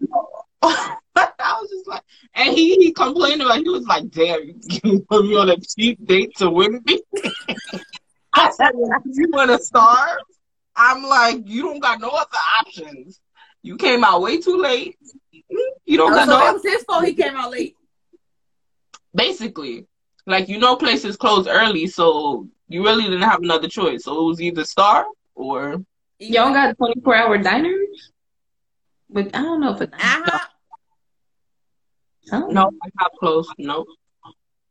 I 0.64 1.59
was 1.61 1.70
just 1.70 1.89
like, 1.89 2.03
and 2.35 2.55
he 2.55 2.77
he 2.77 2.93
complained 2.93 3.43
about. 3.43 3.59
He 3.59 3.68
was 3.68 3.85
like, 3.85 4.09
"Damn, 4.11 4.41
you 4.85 5.01
put 5.09 5.25
me 5.25 5.37
on 5.37 5.51
a 5.51 5.57
cheap 5.57 6.05
date 6.07 6.31
to 6.37 6.49
Wendy's." 6.51 7.01
I 8.33 8.51
said, 8.53 8.70
"You 8.75 9.29
want 9.33 9.51
to 9.51 9.59
starve?" 9.59 10.18
I'm 10.77 11.03
like, 11.03 11.43
"You 11.49 11.62
don't 11.62 11.81
got 11.81 12.01
no 12.01 12.09
other 12.11 12.39
options. 12.61 13.20
You 13.62 13.77
came 13.77 14.05
out 14.05 14.23
way 14.23 14.41
too 14.41 14.57
late. 14.61 14.97
You 15.85 15.97
don't 15.99 16.12
Oh, 16.12 16.14
got 16.14 16.29
so 16.29 16.39
no 16.39 16.49
it 16.49 16.53
was 16.55 16.62
his 16.62 16.83
fault 16.85 17.05
he 17.05 17.14
came 17.14 17.37
out 17.37 17.51
late. 17.51 17.77
basically 19.14 19.87
like 20.27 20.49
you 20.49 20.59
know 20.59 20.77
places 20.77 21.16
close 21.16 21.47
early 21.47 21.87
so 21.87 22.49
you 22.68 22.83
really 22.85 23.05
didn't 23.05 23.23
have 23.23 23.43
another 23.43 23.68
choice 23.68 24.05
so 24.05 24.18
it 24.20 24.29
was 24.29 24.41
either 24.41 24.64
star 24.64 25.07
or 25.35 25.83
Y'all 26.18 26.53
got 26.53 26.77
24 26.77 27.14
hour 27.16 27.37
diners? 27.39 28.12
But 29.11 29.35
I 29.35 29.43
don't 29.43 29.61
know 29.61 29.75
if 29.75 29.81
it's. 29.81 29.93
Uh-huh. 29.93 30.39
Oh, 32.33 32.47
no 32.47 32.70
i 32.83 32.89
have 33.01 33.11
closed 33.18 33.51
no 33.59 33.85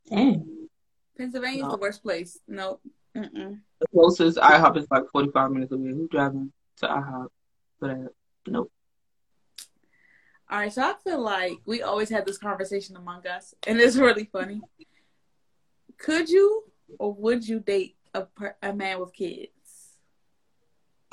Dang. 0.08 0.68
Pennsylvania's 1.16 1.64
No. 1.64 1.70
the 1.72 1.76
worst 1.76 2.02
place. 2.02 2.38
Nope. 2.48 2.80
Mm-mm. 3.14 3.60
the 3.80 3.86
closest 3.92 4.38
ihop 4.38 4.76
is 4.78 4.86
like 4.90 5.04
45 5.12 5.50
minutes 5.50 5.72
away 5.72 5.90
who's 5.90 6.08
driving 6.08 6.50
to 6.78 6.86
ihop 6.86 7.26
for 7.78 7.88
that 7.88 8.08
nope 8.46 8.72
All 10.50 10.58
right, 10.58 10.72
so 10.72 10.82
I 10.82 10.94
feel 11.04 11.20
like 11.20 11.58
we 11.66 11.82
always 11.82 12.08
have 12.08 12.24
this 12.24 12.38
conversation 12.38 12.96
among 12.96 13.26
us, 13.26 13.54
and 13.66 13.78
it's 13.80 13.96
really 13.96 14.24
funny. 14.32 14.62
Could 16.02 16.28
you 16.28 16.64
or 16.98 17.14
would 17.14 17.46
you 17.46 17.60
date 17.60 17.96
a 18.12 18.22
per- 18.22 18.56
a 18.60 18.72
man 18.72 18.98
with 18.98 19.12
kids? 19.14 19.48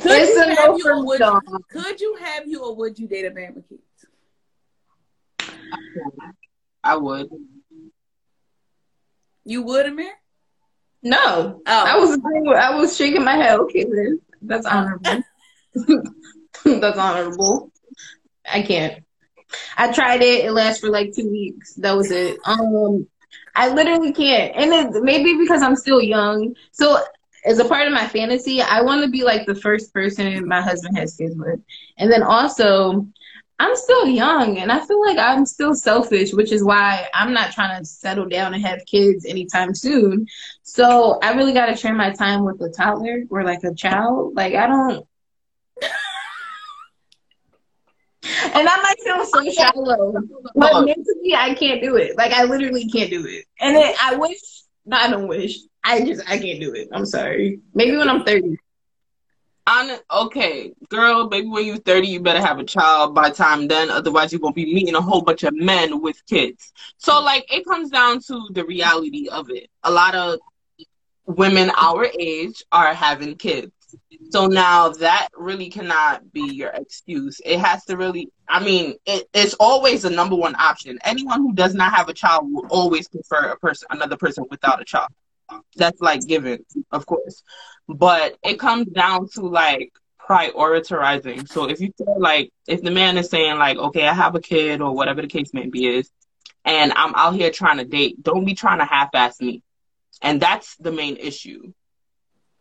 Could 0.00 0.12
It's 0.12 0.34
you 0.34 0.42
a 0.42 0.54
have 0.54 0.70
no 0.70 0.76
you 0.78 0.82
for 0.82 0.92
or 0.94 1.04
would 1.04 1.20
you? 1.20 1.40
Could 1.70 2.00
you 2.00 2.16
have 2.20 2.48
you 2.48 2.64
or 2.64 2.74
would 2.76 2.98
you 2.98 3.06
date 3.08 3.26
a 3.26 3.30
man 3.30 3.54
with 3.54 3.68
kids? 3.68 3.82
i 6.82 6.96
would 6.96 7.28
You 9.44 9.62
would, 9.62 9.86
Amir? 9.86 10.12
No. 11.02 11.60
Oh, 11.66 11.84
I 11.86 11.98
was 11.98 12.18
I 12.56 12.74
was 12.74 12.96
shaking 12.96 13.24
my 13.24 13.36
head. 13.36 13.58
Okay, 13.60 13.84
Liz. 13.84 14.18
That's 14.40 14.66
honorable. 14.66 15.22
That's 16.64 16.98
honorable. 16.98 17.70
I 18.50 18.62
can't. 18.62 19.04
I 19.76 19.92
tried 19.92 20.22
it. 20.22 20.44
It 20.44 20.52
lasts 20.52 20.80
for 20.80 20.90
like 20.90 21.14
two 21.14 21.30
weeks. 21.30 21.74
That 21.74 21.96
was 21.96 22.10
it. 22.10 22.38
Um, 22.44 23.06
I 23.54 23.68
literally 23.72 24.12
can't. 24.12 24.54
And 24.56 24.72
it, 24.72 25.02
maybe 25.02 25.36
because 25.38 25.62
I'm 25.62 25.76
still 25.76 26.02
young. 26.02 26.54
So 26.72 26.98
as 27.44 27.58
a 27.58 27.64
part 27.64 27.86
of 27.86 27.94
my 27.94 28.06
fantasy, 28.06 28.62
I 28.62 28.82
want 28.82 29.04
to 29.04 29.10
be 29.10 29.24
like 29.24 29.46
the 29.46 29.54
first 29.54 29.92
person 29.92 30.46
my 30.48 30.60
husband 30.62 30.96
has 30.98 31.16
kids 31.16 31.34
with. 31.36 31.60
And 31.98 32.10
then 32.10 32.22
also, 32.22 33.06
I'm 33.60 33.74
still 33.74 34.06
young 34.06 34.58
and 34.58 34.70
I 34.70 34.84
feel 34.86 35.04
like 35.04 35.18
I'm 35.18 35.44
still 35.44 35.74
selfish, 35.74 36.32
which 36.32 36.52
is 36.52 36.62
why 36.62 37.08
I'm 37.12 37.32
not 37.32 37.52
trying 37.52 37.78
to 37.80 37.84
settle 37.84 38.28
down 38.28 38.54
and 38.54 38.64
have 38.64 38.86
kids 38.86 39.26
anytime 39.26 39.74
soon. 39.74 40.26
So 40.62 41.18
I 41.22 41.32
really 41.32 41.52
got 41.52 41.66
to 41.66 41.76
share 41.76 41.94
my 41.94 42.12
time 42.12 42.44
with 42.44 42.60
a 42.60 42.70
toddler 42.70 43.24
or 43.30 43.42
like 43.44 43.64
a 43.64 43.74
child. 43.74 44.34
Like 44.36 44.54
I 44.54 44.68
don't. 44.68 45.07
And 48.44 48.68
I 48.68 48.82
might 48.82 48.96
feel 49.02 49.24
so 49.24 49.50
shallow, 49.50 50.12
but 50.54 50.72
uh-huh. 50.72 50.82
mentally 50.84 51.34
I 51.34 51.54
can't 51.54 51.82
do 51.82 51.96
it. 51.96 52.16
Like 52.16 52.32
I 52.32 52.44
literally 52.44 52.88
can't 52.88 53.10
do 53.10 53.26
it. 53.26 53.44
And 53.60 53.76
it, 53.76 53.96
I 54.00 54.16
wish 54.16 54.38
No, 54.86 54.96
I 54.96 55.10
don't 55.10 55.28
wish. 55.28 55.58
I 55.84 56.04
just 56.04 56.28
I 56.28 56.38
can't 56.38 56.60
do 56.60 56.72
it. 56.74 56.88
I'm 56.92 57.06
sorry. 57.06 57.60
Maybe 57.74 57.96
when 57.96 58.08
I'm 58.08 58.24
30. 58.24 58.56
On 59.66 59.98
okay, 60.10 60.72
girl, 60.88 61.28
maybe 61.28 61.46
when 61.46 61.66
you're 61.66 61.76
30, 61.76 62.08
you 62.08 62.20
better 62.20 62.40
have 62.40 62.58
a 62.58 62.64
child 62.64 63.14
by 63.14 63.28
time 63.28 63.68
then. 63.68 63.90
Otherwise, 63.90 64.32
you're 64.32 64.40
gonna 64.40 64.54
be 64.54 64.72
meeting 64.72 64.94
a 64.94 65.00
whole 65.00 65.20
bunch 65.20 65.42
of 65.42 65.54
men 65.54 66.00
with 66.00 66.24
kids. 66.24 66.72
So, 66.96 67.20
like, 67.20 67.52
it 67.52 67.66
comes 67.66 67.90
down 67.90 68.20
to 68.28 68.48
the 68.52 68.64
reality 68.64 69.28
of 69.28 69.50
it. 69.50 69.68
A 69.82 69.90
lot 69.90 70.14
of 70.14 70.38
women 71.26 71.70
our 71.76 72.06
age 72.18 72.64
are 72.72 72.94
having 72.94 73.36
kids. 73.36 73.72
So 74.30 74.46
now 74.46 74.90
that 74.90 75.28
really 75.34 75.70
cannot 75.70 76.32
be 76.32 76.52
your 76.52 76.70
excuse. 76.70 77.40
It 77.44 77.60
has 77.60 77.84
to 77.86 77.96
really, 77.96 78.30
I 78.48 78.62
mean, 78.62 78.94
it, 79.06 79.28
it's 79.32 79.54
always 79.54 80.02
the 80.02 80.10
number 80.10 80.36
one 80.36 80.54
option. 80.56 80.98
Anyone 81.04 81.40
who 81.40 81.54
does 81.54 81.74
not 81.74 81.94
have 81.94 82.08
a 82.08 82.14
child 82.14 82.52
will 82.52 82.66
always 82.68 83.08
prefer 83.08 83.50
a 83.50 83.56
person, 83.58 83.88
another 83.90 84.16
person 84.16 84.44
without 84.50 84.82
a 84.82 84.84
child. 84.84 85.08
That's 85.76 86.00
like 86.00 86.20
given, 86.26 86.64
of 86.90 87.06
course. 87.06 87.42
But 87.88 88.36
it 88.42 88.58
comes 88.58 88.88
down 88.88 89.28
to 89.30 89.42
like 89.46 89.92
prioritizing. 90.28 91.48
So 91.48 91.68
if 91.68 91.80
you 91.80 91.92
feel 91.96 92.20
like, 92.20 92.52
if 92.66 92.82
the 92.82 92.90
man 92.90 93.16
is 93.16 93.30
saying 93.30 93.56
like, 93.56 93.78
okay, 93.78 94.06
I 94.06 94.12
have 94.12 94.34
a 94.34 94.40
kid 94.40 94.82
or 94.82 94.94
whatever 94.94 95.22
the 95.22 95.28
case 95.28 95.54
may 95.54 95.68
be 95.68 95.86
is, 95.86 96.10
and 96.64 96.92
I'm 96.94 97.14
out 97.14 97.34
here 97.34 97.50
trying 97.50 97.78
to 97.78 97.84
date, 97.84 98.22
don't 98.22 98.44
be 98.44 98.54
trying 98.54 98.78
to 98.80 98.84
half-ass 98.84 99.40
me. 99.40 99.62
And 100.20 100.42
that's 100.42 100.76
the 100.76 100.92
main 100.92 101.16
issue 101.16 101.72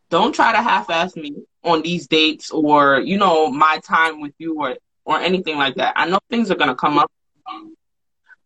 don't 0.10 0.34
try 0.34 0.52
to 0.52 0.62
half-ass 0.62 1.16
me 1.16 1.36
on 1.64 1.82
these 1.82 2.08
dates 2.08 2.52
or 2.52 3.00
you 3.00 3.18
know 3.18 3.50
my 3.52 3.80
time 3.84 4.22
with 4.22 4.34
you 4.38 4.56
or 4.60 4.78
or 5.06 5.20
anything 5.20 5.58
like 5.58 5.76
that. 5.76 5.94
I 5.96 6.08
know 6.08 6.20
things 6.30 6.52
are 6.52 6.56
gonna 6.56 6.76
come 6.76 6.98
up, 7.00 7.12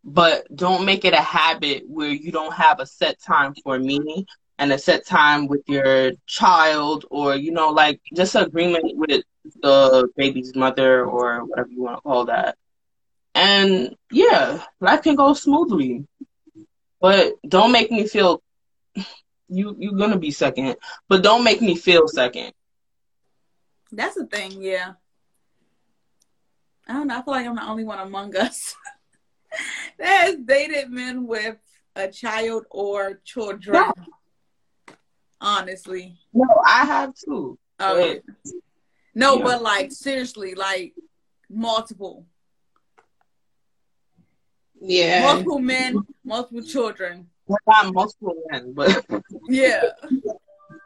but 0.04 0.44
don't 0.54 0.84
make 0.84 1.04
it 1.04 1.14
a 1.14 1.20
habit 1.20 1.84
where 1.88 2.10
you 2.10 2.32
don't 2.32 2.54
have 2.54 2.80
a 2.80 2.86
set 2.86 3.20
time 3.20 3.54
for 3.62 3.78
me 3.78 4.26
and 4.58 4.72
a 4.72 4.78
set 4.78 5.06
time 5.06 5.48
with 5.48 5.62
your 5.66 6.12
child 6.26 7.04
or 7.10 7.36
you 7.36 7.52
know 7.52 7.70
like 7.70 8.00
just 8.14 8.34
agreement 8.34 8.96
with 8.96 9.22
the 9.62 10.08
baby's 10.16 10.54
mother 10.54 11.04
or 11.04 11.44
whatever 11.44 11.68
you 11.68 11.82
want 11.82 11.96
to 11.96 12.02
call 12.02 12.24
that. 12.26 12.56
And 13.34 13.96
yeah, 14.10 14.62
life 14.80 15.02
can 15.02 15.14
go 15.16 15.34
smoothly. 15.34 16.06
But 17.00 17.34
don't 17.46 17.72
make 17.72 17.90
me 17.90 18.06
feel 18.06 18.42
you 19.52 19.76
you're 19.78 19.94
gonna 19.94 20.18
be 20.18 20.30
second, 20.30 20.76
but 21.08 21.22
don't 21.22 21.44
make 21.44 21.60
me 21.60 21.76
feel 21.76 22.08
second. 22.08 22.52
That's 23.90 24.14
the 24.14 24.26
thing, 24.26 24.62
yeah. 24.62 24.94
I 26.88 26.94
don't 26.94 27.06
know. 27.06 27.18
I 27.18 27.22
feel 27.22 27.34
like 27.34 27.46
I'm 27.46 27.54
the 27.54 27.68
only 27.68 27.84
one 27.84 27.98
among 27.98 28.36
us 28.36 28.74
that 29.98 30.26
has 30.26 30.36
dated 30.36 30.90
men 30.90 31.26
with 31.26 31.56
a 31.94 32.08
child 32.08 32.64
or 32.70 33.20
children. 33.24 33.74
No. 33.74 34.94
Honestly. 35.40 36.18
No, 36.32 36.46
I 36.66 36.86
have 36.86 37.14
too. 37.14 37.58
Okay. 37.80 38.20
no, 39.14 39.36
yeah. 39.36 39.44
but 39.44 39.62
like 39.62 39.92
seriously, 39.92 40.54
like 40.54 40.94
multiple. 41.50 42.26
Yeah. 44.80 45.22
Multiple 45.22 45.58
men, 45.58 45.96
multiple 46.24 46.62
children. 46.62 47.28
Well, 47.52 47.82
not 47.84 47.94
multiple 47.94 48.34
men, 48.50 48.72
but 48.72 49.04
yeah. 49.48 49.82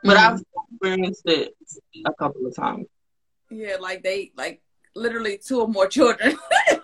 But 0.03 0.17
I've 0.17 0.39
mm. 0.41 0.45
experienced 0.71 1.23
it 1.27 1.55
a 2.05 2.13
couple 2.15 2.47
of 2.47 2.55
times. 2.55 2.87
Yeah, 3.51 3.77
like 3.81 4.03
they 4.03 4.33
like 4.37 4.61
literally 4.95 5.39
two 5.39 5.61
or 5.61 5.69
more 5.69 5.87
children. 5.87 6.37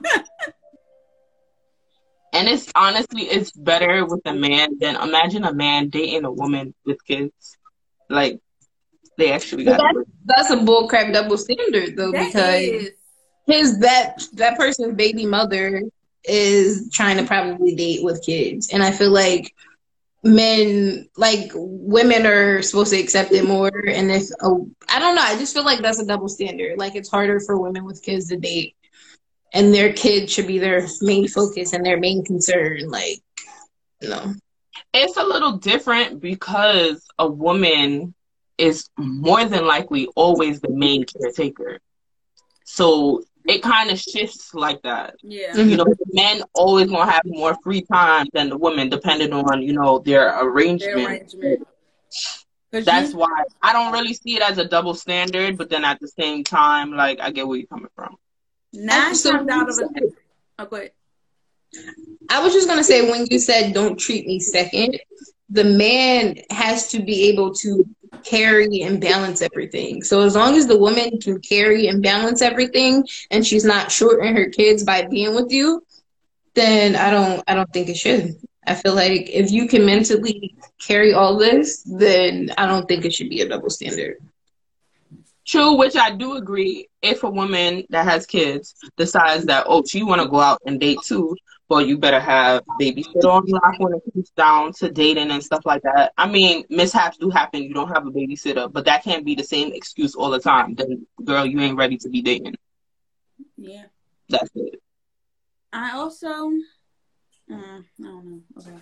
and 2.33 2.49
it's 2.49 2.71
honestly 2.75 3.23
it's 3.23 3.51
better 3.53 4.07
with 4.07 4.21
a 4.27 4.35
man 4.35 4.79
than 4.79 4.97
imagine 4.97 5.45
a 5.45 5.53
man 5.53 5.89
dating 5.89 6.25
a 6.25 6.33
woman 6.33 6.75
with 6.85 7.05
kids. 7.05 7.57
Like 8.09 8.41
they 9.19 9.33
actually 9.33 9.65
got 9.65 9.81
that's, 9.81 10.09
that's 10.25 10.51
a 10.51 10.57
bullcrap 10.57 11.13
double 11.13 11.37
standard 11.37 11.97
though 11.97 12.13
that 12.13 12.27
because 12.27 12.63
is. 12.63 12.91
his 13.47 13.81
that 13.81 14.23
that 14.35 14.57
person's 14.57 14.95
baby 14.95 15.27
mother 15.27 15.83
is 16.25 16.89
trying 16.93 17.17
to 17.17 17.25
probably 17.25 17.75
date 17.75 18.05
with 18.05 18.25
kids. 18.25 18.71
And 18.73 18.83
I 18.83 18.91
feel 18.93 19.11
like 19.11 19.55
men 20.25 21.09
like 21.17 21.51
women 21.55 22.27
are 22.27 22.63
supposed 22.63 22.93
to 22.93 23.01
accept 23.01 23.33
it 23.33 23.45
more 23.45 23.73
and 23.89 24.11
if 24.11 24.29
i 24.89 24.99
don't 24.99 25.17
know 25.17 25.23
i 25.23 25.37
just 25.37 25.53
feel 25.53 25.65
like 25.65 25.81
that's 25.81 25.99
a 25.99 26.07
double 26.07 26.29
standard. 26.29 26.79
Like 26.79 26.95
it's 26.95 27.11
harder 27.11 27.41
for 27.41 27.61
women 27.61 27.85
with 27.85 28.03
kids 28.03 28.29
to 28.29 28.37
date 28.37 28.77
and 29.53 29.75
their 29.75 29.93
kid 29.93 30.31
should 30.31 30.47
be 30.47 30.59
their 30.59 30.87
main 31.01 31.27
focus 31.27 31.73
and 31.73 31.85
their 31.85 31.99
main 31.99 32.25
concern 32.25 32.89
like 32.89 33.21
no 34.01 34.35
it's 34.93 35.17
a 35.17 35.25
little 35.25 35.57
different 35.57 36.21
because 36.21 37.05
a 37.19 37.27
woman 37.27 38.15
is 38.59 38.89
more 38.99 39.45
than 39.45 39.67
likely 39.67 40.07
always 40.15 40.61
the 40.61 40.71
main 40.71 41.05
caretaker. 41.05 41.81
So 42.65 43.23
it 43.47 43.63
kind 43.63 43.91
of 43.91 43.99
shifts 43.99 44.55
like 44.55 44.83
that. 44.83 45.15
Yeah. 45.23 45.57
You 45.57 45.77
know, 45.77 45.87
men 46.13 46.43
always 46.55 46.91
gonna 46.91 47.11
have 47.11 47.23
more 47.25 47.57
free 47.63 47.83
time 47.83 48.27
than 48.33 48.49
the 48.49 48.57
women, 48.57 48.89
depending 48.89 49.33
on 49.33 49.63
you 49.63 49.73
know 49.73 49.99
their 49.99 50.45
arrangement. 50.45 50.97
Their 50.97 51.07
arrangement. 51.07 51.69
That's 52.71 53.13
you... 53.13 53.19
why 53.19 53.45
I 53.61 53.73
don't 53.73 53.93
really 53.93 54.15
see 54.15 54.37
it 54.37 54.43
as 54.43 54.59
a 54.59 54.65
double 54.67 54.95
standard, 54.95 55.59
but 55.59 55.71
then 55.71 55.85
at 55.85 56.01
the 56.01 56.09
same 56.09 56.45
time, 56.45 56.93
like 56.93 57.21
I 57.21 57.31
get 57.31 57.47
where 57.47 57.59
you're 57.59 57.67
coming 57.67 57.91
from. 57.95 58.17
Nine 58.73 59.15
times 59.15 59.27
out 59.27 59.69
of 59.69 59.79
a 59.79 60.01
oh, 60.59 60.67
go 60.67 60.77
ahead. 60.77 60.93
I 62.31 62.43
was 62.43 62.53
just 62.53 62.69
gonna 62.69 62.85
say 62.85 63.11
when 63.11 63.27
you 63.31 63.39
said 63.39 63.75
don't 63.75 63.99
treat 63.99 64.27
me 64.27 64.41
second, 64.41 64.99
the 65.51 65.65
man 65.65 66.37
has 66.51 66.89
to 66.89 67.03
be 67.03 67.29
able 67.29 67.55
to 67.57 67.85
carry 68.25 68.83
and 68.83 69.01
balance 69.01 69.43
everything. 69.43 70.03
So 70.03 70.21
as 70.23 70.35
long 70.35 70.57
as 70.57 70.67
the 70.67 70.79
woman 70.79 71.19
can 71.21 71.41
carry 71.41 71.89
and 71.89 72.03
balance 72.03 72.43
everything 72.43 73.07
and 73.31 73.47
she's 73.47 73.65
not 73.65 73.91
shorting 73.91 74.35
her 74.37 74.49
kids 74.49 74.85
by 74.85 75.07
being 75.07 75.35
with 75.35 75.51
you, 75.51 75.83
then 76.55 76.97
I 76.97 77.11
don't 77.11 77.43
I 77.47 77.55
don't 77.55 77.73
think 77.73 77.89
it 77.89 77.97
should. 77.97 78.37
I 78.67 78.75
feel 78.75 78.95
like 78.95 79.29
if 79.31 79.51
you 79.51 79.67
can 79.67 79.85
mentally 79.85 80.55
carry 80.81 81.13
all 81.13 81.37
this, 81.37 81.83
then 81.83 82.51
I 82.57 82.67
don't 82.67 82.87
think 82.87 83.05
it 83.05 83.13
should 83.13 83.29
be 83.31 83.41
a 83.41 83.49
double 83.49 83.71
standard. 83.71 84.17
True, 85.47 85.77
which 85.77 85.97
I 85.97 86.15
do 86.15 86.37
agree. 86.37 86.89
If 87.03 87.25
a 87.25 87.31
woman 87.31 87.85
that 87.91 88.05
has 88.05 88.27
kids 88.27 88.75
decides 88.97 89.47
that 89.47 89.65
oh 89.69 89.83
she 89.85 90.03
want 90.03 90.23
to 90.23 90.29
go 90.29 90.39
out 90.41 90.61
and 90.67 90.79
date 90.81 90.99
too, 91.05 91.37
well, 91.73 91.81
you 91.81 91.97
better 91.97 92.21
have 92.21 92.63
babysitter 92.79 93.25
on 93.25 93.47
lock 93.47 93.79
when 93.79 93.95
it 93.95 94.03
comes 94.13 94.29
down 94.37 94.75
to 94.75 94.91
dating 94.91 95.31
and 95.31 95.43
stuff 95.43 95.65
like 95.65 95.81
that. 95.81 96.13
I 96.19 96.29
mean, 96.29 96.65
mishaps 96.69 97.17
do 97.17 97.31
happen. 97.31 97.63
You 97.63 97.73
don't 97.73 97.89
have 97.89 98.07
a 98.07 98.11
babysitter, 98.11 98.71
but 98.71 98.85
that 98.85 99.03
can't 99.03 99.25
be 99.25 99.35
the 99.35 99.43
same 99.43 99.73
excuse 99.73 100.15
all 100.15 100.29
the 100.29 100.39
time. 100.39 100.75
Then, 100.75 101.07
girl, 101.25 101.47
you 101.47 101.59
ain't 101.61 101.79
ready 101.79 101.97
to 101.97 102.11
be 102.11 102.21
dating. 102.21 102.57
Yeah. 103.57 103.85
That's 104.29 104.51
it. 104.55 104.83
I 105.73 105.93
also, 105.93 106.29
uh, 107.51 107.55
I 107.55 107.83
don't 108.03 108.27
know. 108.27 108.41
Okay. 108.59 108.77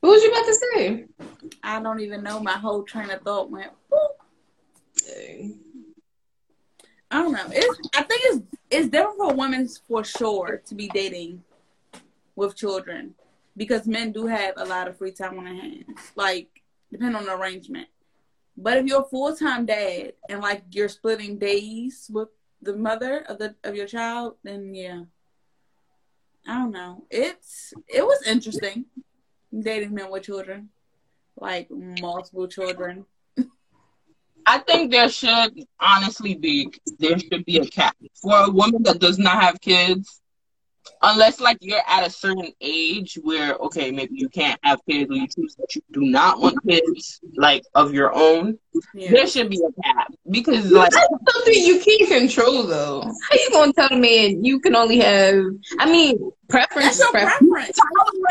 What 0.00 0.10
was 0.10 0.22
you 0.24 0.32
about 0.32 0.46
to 0.46 0.54
say? 0.54 1.04
I 1.62 1.80
don't 1.80 2.00
even 2.00 2.24
know. 2.24 2.40
My 2.40 2.58
whole 2.58 2.82
train 2.82 3.10
of 3.10 3.22
thought 3.22 3.48
went. 3.48 3.70
Dang. 5.06 5.60
I 7.12 7.22
don't 7.22 7.30
know. 7.30 7.46
It's. 7.52 7.88
I 7.94 8.02
think 8.02 8.22
it's 8.24 8.42
it's 8.70 8.88
different 8.88 9.18
for 9.18 9.34
women 9.34 9.68
for 9.86 10.02
sure 10.02 10.62
to 10.66 10.74
be 10.74 10.88
dating 10.88 11.44
with 12.36 12.56
children 12.56 13.14
because 13.56 13.86
men 13.86 14.12
do 14.12 14.26
have 14.26 14.54
a 14.56 14.64
lot 14.64 14.88
of 14.88 14.96
free 14.96 15.12
time 15.12 15.38
on 15.38 15.44
their 15.44 15.54
hands, 15.54 16.12
like 16.16 16.48
depending 16.90 17.16
on 17.16 17.26
the 17.26 17.34
arrangement. 17.34 17.88
But 18.56 18.78
if 18.78 18.86
you're 18.86 19.02
a 19.02 19.08
full 19.08 19.34
time 19.36 19.66
dad 19.66 20.12
and 20.28 20.40
like 20.40 20.62
you're 20.70 20.88
splitting 20.88 21.38
days 21.38 22.10
with 22.12 22.28
the 22.60 22.76
mother 22.76 23.24
of 23.28 23.38
the 23.38 23.54
of 23.64 23.74
your 23.74 23.86
child, 23.86 24.36
then 24.42 24.74
yeah. 24.74 25.02
I 26.46 26.58
don't 26.58 26.72
know. 26.72 27.04
It's 27.10 27.72
it 27.88 28.04
was 28.04 28.26
interesting 28.26 28.86
dating 29.56 29.94
men 29.94 30.10
with 30.10 30.24
children, 30.24 30.70
like 31.36 31.68
multiple 31.70 32.48
children. 32.48 33.04
I 34.44 34.58
think 34.58 34.90
there 34.90 35.08
should 35.08 35.64
honestly 35.78 36.34
be 36.34 36.72
there 36.98 37.18
should 37.18 37.44
be 37.44 37.58
a 37.58 37.66
cap 37.66 37.96
for 38.20 38.34
a 38.34 38.50
woman 38.50 38.82
that 38.82 38.98
does 38.98 39.18
not 39.18 39.40
have 39.40 39.60
kids 39.60 40.21
unless 41.02 41.40
like 41.40 41.58
you're 41.60 41.82
at 41.86 42.06
a 42.06 42.10
certain 42.10 42.52
age 42.60 43.18
where 43.22 43.54
okay 43.56 43.90
maybe 43.90 44.14
you 44.14 44.28
can't 44.28 44.58
have 44.62 44.80
kids 44.88 45.10
or 45.10 45.14
you 45.14 45.26
choose 45.28 45.54
that 45.56 45.74
you 45.74 45.82
do 45.92 46.02
not 46.02 46.40
want 46.40 46.56
kids 46.66 47.20
like 47.36 47.62
of 47.74 47.92
your 47.92 48.14
own 48.14 48.58
yeah. 48.94 49.10
there 49.10 49.26
should 49.26 49.50
be 49.50 49.60
a 49.60 49.82
cap 49.82 50.12
because 50.30 50.70
like 50.70 50.90
that's 50.90 51.06
something 51.32 51.64
you 51.64 51.80
can't 51.80 52.08
control 52.08 52.64
though 52.64 53.02
how 53.02 53.34
you 53.36 53.50
gonna 53.52 53.72
tell 53.72 53.88
a 53.90 53.96
man 53.96 54.44
you 54.44 54.60
can 54.60 54.74
only 54.74 54.98
have 54.98 55.44
i 55.78 55.90
mean 55.90 56.32
preference 56.48 56.98
is 56.98 57.06
preference 57.10 57.78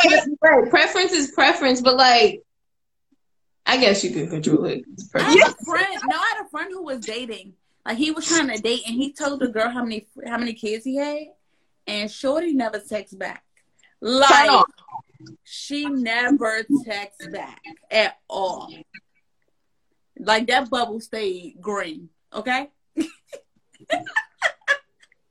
preference. 0.02 0.70
Preference 0.70 1.12
is 1.12 1.32
preference 1.32 1.82
but 1.82 1.95
like 1.95 2.41
I 3.64 3.78
guess 3.78 4.04
you 4.04 4.12
can 4.12 4.28
control 4.28 4.66
it. 4.66 4.84
I 5.14 5.22
had 5.22 5.54
a 5.54 5.66
friend. 5.66 6.02
No, 6.10 6.18
I 6.18 6.34
had 6.36 6.45
a 6.45 6.49
friend 6.49 6.72
who 6.72 6.84
was 6.84 6.99
dating. 6.99 7.54
Like 7.86 7.97
he 7.97 8.12
was 8.12 8.28
trying 8.28 8.49
to 8.49 8.62
date, 8.62 8.82
and 8.86 8.95
he 8.95 9.14
told 9.14 9.39
the 9.39 9.47
girl 9.47 9.70
how 9.70 9.84
many 9.84 10.08
how 10.26 10.38
many 10.38 10.54
kids 10.54 10.84
he 10.84 10.97
had, 10.97 11.28
and 11.88 12.10
Shorty 12.10 12.54
never 12.54 12.80
texts 12.80 13.16
back. 13.16 13.44
Like 14.02 14.66
She 15.44 15.86
never 15.86 16.64
texts 16.86 17.28
back 17.28 17.62
at 17.90 18.18
all. 18.30 18.74
Like 20.20 20.48
that 20.48 20.70
bubble 20.70 21.00
stayed 21.00 21.58
green. 21.62 22.10
Okay. 22.34 22.70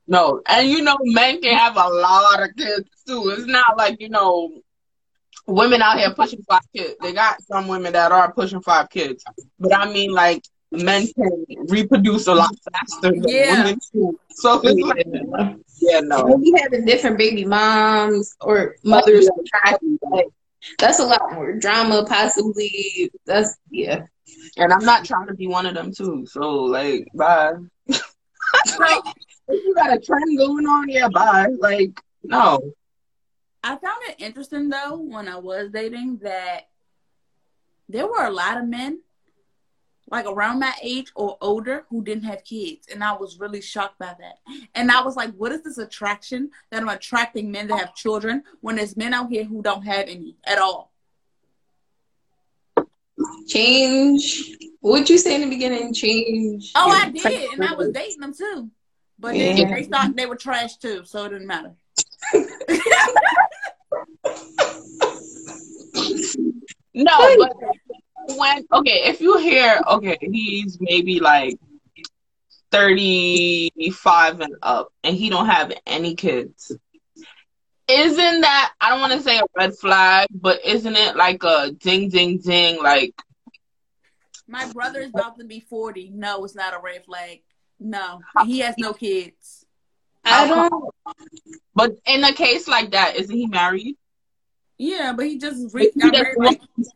no, 0.07 0.41
and 0.47 0.67
you 0.69 0.81
know, 0.81 0.97
men 1.01 1.41
can 1.41 1.57
have 1.57 1.75
a 1.77 1.87
lot 1.87 2.43
of 2.43 2.55
kids 2.55 2.89
too. 3.07 3.29
It's 3.35 3.45
not 3.45 3.77
like 3.77 3.99
you 4.01 4.09
know, 4.09 4.51
women 5.47 5.81
out 5.81 5.97
here 5.97 6.13
pushing 6.13 6.41
five 6.43 6.61
kids. 6.75 6.95
They 7.01 7.13
got 7.13 7.41
some 7.43 7.67
women 7.67 7.93
that 7.93 8.11
are 8.11 8.31
pushing 8.33 8.61
five 8.61 8.89
kids, 8.89 9.23
but 9.59 9.73
I 9.75 9.91
mean, 9.91 10.11
like 10.11 10.43
men 10.71 11.07
can 11.13 11.45
reproduce 11.67 12.27
a 12.27 12.35
lot 12.35 12.51
faster 12.71 13.11
than 13.11 13.27
Yeah. 13.27 13.63
women 13.63 13.79
too. 13.91 14.19
So 14.31 14.61
it's 14.63 14.81
like, 14.81 15.55
yeah, 15.81 15.99
no. 16.01 16.23
Maybe 16.37 16.53
having 16.61 16.85
different 16.85 17.17
baby 17.17 17.43
moms 17.43 18.35
or 18.41 18.75
mothers. 18.83 19.27
Oh, 19.31 19.79
like, 20.11 20.27
that's 20.77 20.99
a 20.99 21.05
lot 21.05 21.33
more 21.33 21.53
drama, 21.53 22.05
possibly. 22.07 23.11
That's 23.25 23.57
yeah. 23.69 24.03
And 24.57 24.71
I'm 24.71 24.85
not 24.85 25.05
trying 25.05 25.27
to 25.27 25.33
be 25.33 25.47
one 25.47 25.65
of 25.65 25.73
them 25.73 25.93
too. 25.93 26.25
So 26.27 26.49
like, 26.63 27.07
bye. 27.13 27.53
So 28.65 28.83
If 29.47 29.63
you 29.63 29.73
got 29.75 29.95
a 29.95 29.99
trend 29.99 30.37
going 30.37 30.65
on, 30.65 30.89
yeah, 30.89 31.07
bye. 31.07 31.47
Like, 31.57 31.99
no. 32.23 32.73
I 33.63 33.77
found 33.77 34.01
it 34.09 34.15
interesting 34.19 34.69
though 34.69 34.97
when 34.97 35.27
I 35.27 35.37
was 35.37 35.71
dating 35.71 36.17
that 36.23 36.67
there 37.87 38.07
were 38.07 38.25
a 38.25 38.31
lot 38.31 38.57
of 38.57 38.67
men 38.67 39.01
like 40.11 40.25
around 40.25 40.59
my 40.59 40.73
age 40.83 41.11
or 41.15 41.37
older 41.41 41.85
who 41.89 42.03
didn't 42.03 42.25
have 42.25 42.43
kids 42.43 42.87
and 42.91 43.01
I 43.03 43.13
was 43.13 43.39
really 43.39 43.61
shocked 43.61 43.97
by 43.97 44.13
that. 44.19 44.39
And 44.75 44.91
I 44.91 45.01
was 45.01 45.15
like, 45.15 45.33
what 45.35 45.53
is 45.53 45.63
this 45.63 45.77
attraction 45.77 46.51
that 46.69 46.81
I'm 46.81 46.89
attracting 46.89 47.49
men 47.49 47.67
that 47.69 47.79
have 47.79 47.95
children 47.95 48.43
when 48.59 48.75
there's 48.75 48.97
men 48.97 49.13
out 49.13 49.29
here 49.31 49.45
who 49.45 49.61
don't 49.61 49.83
have 49.83 50.09
any 50.09 50.35
at 50.43 50.59
all? 50.59 50.91
Change. 53.47 54.57
What'd 54.81 55.09
you 55.09 55.17
say 55.17 55.35
in 55.35 55.41
the 55.41 55.49
beginning? 55.49 55.93
Change. 55.93 56.71
Oh, 56.75 56.89
I 56.89 57.09
did, 57.09 57.51
and 57.53 57.63
I 57.63 57.73
was 57.73 57.89
dating 57.89 58.19
them 58.19 58.33
too. 58.33 58.69
But 59.17 59.33
then 59.33 59.57
Yeah. 59.57 59.73
they 59.75 59.83
thought 59.83 60.15
they 60.15 60.25
were 60.25 60.35
trash 60.35 60.77
too, 60.77 61.03
so 61.05 61.25
it 61.25 61.29
didn't 61.29 61.47
matter. 61.47 61.73
No, 66.93 67.35
but 67.37 67.53
when 68.29 68.65
okay, 68.71 69.03
if 69.05 69.21
you 69.21 69.37
hear 69.37 69.81
okay, 69.87 70.17
he's 70.21 70.77
maybe 70.79 71.19
like 71.19 71.57
thirty 72.71 73.71
five 73.91 74.39
and 74.39 74.55
up 74.61 74.89
and 75.03 75.15
he 75.15 75.29
don't 75.29 75.47
have 75.47 75.71
any 75.85 76.15
kids. 76.15 76.71
Isn't 77.87 78.41
that 78.41 78.73
I 78.79 78.89
don't 78.89 79.01
want 79.01 79.13
to 79.13 79.21
say 79.21 79.37
a 79.37 79.43
red 79.55 79.75
flag, 79.75 80.27
but 80.33 80.65
isn't 80.65 80.95
it 80.95 81.15
like 81.15 81.43
a 81.43 81.71
ding 81.71 82.09
ding 82.09 82.37
ding 82.37 82.81
like 82.81 83.13
My 84.47 84.71
brother 84.71 85.01
is 85.01 85.09
about 85.09 85.37
to 85.39 85.45
be 85.45 85.59
40. 85.59 86.11
No, 86.13 86.43
it's 86.45 86.55
not 86.55 86.73
a 86.73 86.79
red 86.79 87.03
flag. 87.05 87.41
No, 87.79 88.21
he 88.45 88.59
has 88.59 88.75
no 88.77 88.93
kids. 88.93 89.65
I 90.23 90.47
don't. 90.47 90.93
but 91.73 91.95
in 92.05 92.23
a 92.23 92.31
case 92.31 92.67
like 92.67 92.91
that, 92.91 93.15
isn't 93.15 93.35
he 93.35 93.47
married? 93.47 93.97
Yeah, 94.77 95.13
but 95.13 95.25
he 95.25 95.37
just 95.39 95.73
re- 95.73 95.91
he 95.93 95.99
got 95.99 96.13
doesn't 96.13 96.23
married. 96.23 96.37
want- 96.37 96.59
Like, 96.77 96.87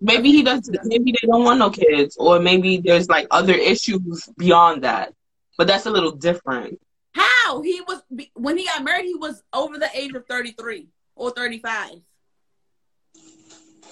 maybe 0.00 0.30
he 0.30 0.42
doesn't 0.42 0.76
maybe 0.84 1.12
they 1.12 1.26
don't 1.26 1.44
want 1.44 1.58
no 1.58 1.70
kids 1.70 2.16
or 2.18 2.38
maybe 2.40 2.78
there's 2.84 3.08
like 3.08 3.26
other 3.30 3.54
issues 3.54 4.28
beyond 4.36 4.84
that. 4.84 5.12
But 5.58 5.68
that's 5.68 5.86
a 5.86 5.90
little 5.90 6.12
different. 6.12 6.78
how 7.12 7.62
he 7.62 7.80
was 7.80 8.02
when 8.34 8.58
he 8.58 8.66
got 8.66 8.84
married? 8.84 9.06
He 9.06 9.14
was 9.14 9.42
over 9.52 9.78
the 9.78 9.88
age 9.94 10.14
of 10.14 10.26
33 10.26 10.88
or 11.16 11.30
35. 11.30 11.90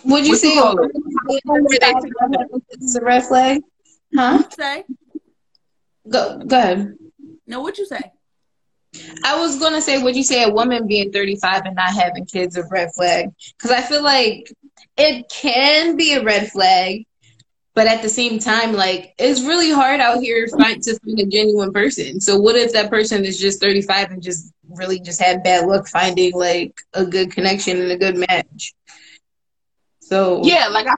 Would 0.04 0.26
you 0.26 0.32
What 0.32 0.40
say 0.40 0.54
you 0.54 0.60
call 0.60 0.76
this 0.76 0.92
is 2.80 2.96
a 2.96 3.00
red 3.00 3.24
flag? 3.24 3.62
Huh? 4.14 4.42
Say? 4.50 4.84
Go 6.08 6.38
go 6.46 6.58
ahead. 6.58 6.96
No, 7.46 7.60
what 7.60 7.78
you 7.78 7.86
say? 7.86 8.00
I 9.24 9.40
was 9.40 9.58
gonna 9.58 9.80
say, 9.80 10.02
would 10.02 10.14
you 10.14 10.22
say 10.22 10.44
a 10.44 10.50
woman 10.50 10.86
being 10.86 11.10
35 11.12 11.62
and 11.66 11.76
not 11.76 11.92
having 11.94 12.26
kids 12.26 12.56
a 12.56 12.62
red 12.70 12.90
flag? 12.94 13.30
Because 13.56 13.70
I 13.72 13.80
feel 13.82 14.02
like 14.02 14.52
it 14.96 15.28
can 15.30 15.96
be 15.96 16.14
a 16.14 16.22
red 16.22 16.50
flag, 16.50 17.04
but 17.74 17.86
at 17.86 18.02
the 18.02 18.08
same 18.08 18.38
time, 18.38 18.72
like 18.72 19.14
it's 19.18 19.42
really 19.42 19.70
hard 19.70 20.00
out 20.00 20.20
here 20.20 20.46
find, 20.48 20.82
to 20.82 20.98
find 21.00 21.20
a 21.20 21.26
genuine 21.26 21.72
person. 21.72 22.20
So 22.20 22.38
what 22.38 22.56
if 22.56 22.72
that 22.72 22.90
person 22.90 23.24
is 23.24 23.38
just 23.38 23.60
35 23.60 24.12
and 24.12 24.22
just 24.22 24.52
really 24.68 25.00
just 25.00 25.20
had 25.20 25.42
bad 25.42 25.66
luck 25.66 25.88
finding 25.88 26.32
like 26.34 26.74
a 26.94 27.04
good 27.04 27.32
connection 27.32 27.80
and 27.80 27.90
a 27.90 27.98
good 27.98 28.16
match? 28.16 28.74
So 30.00 30.40
Yeah, 30.44 30.68
like 30.68 30.86
I, 30.86 30.94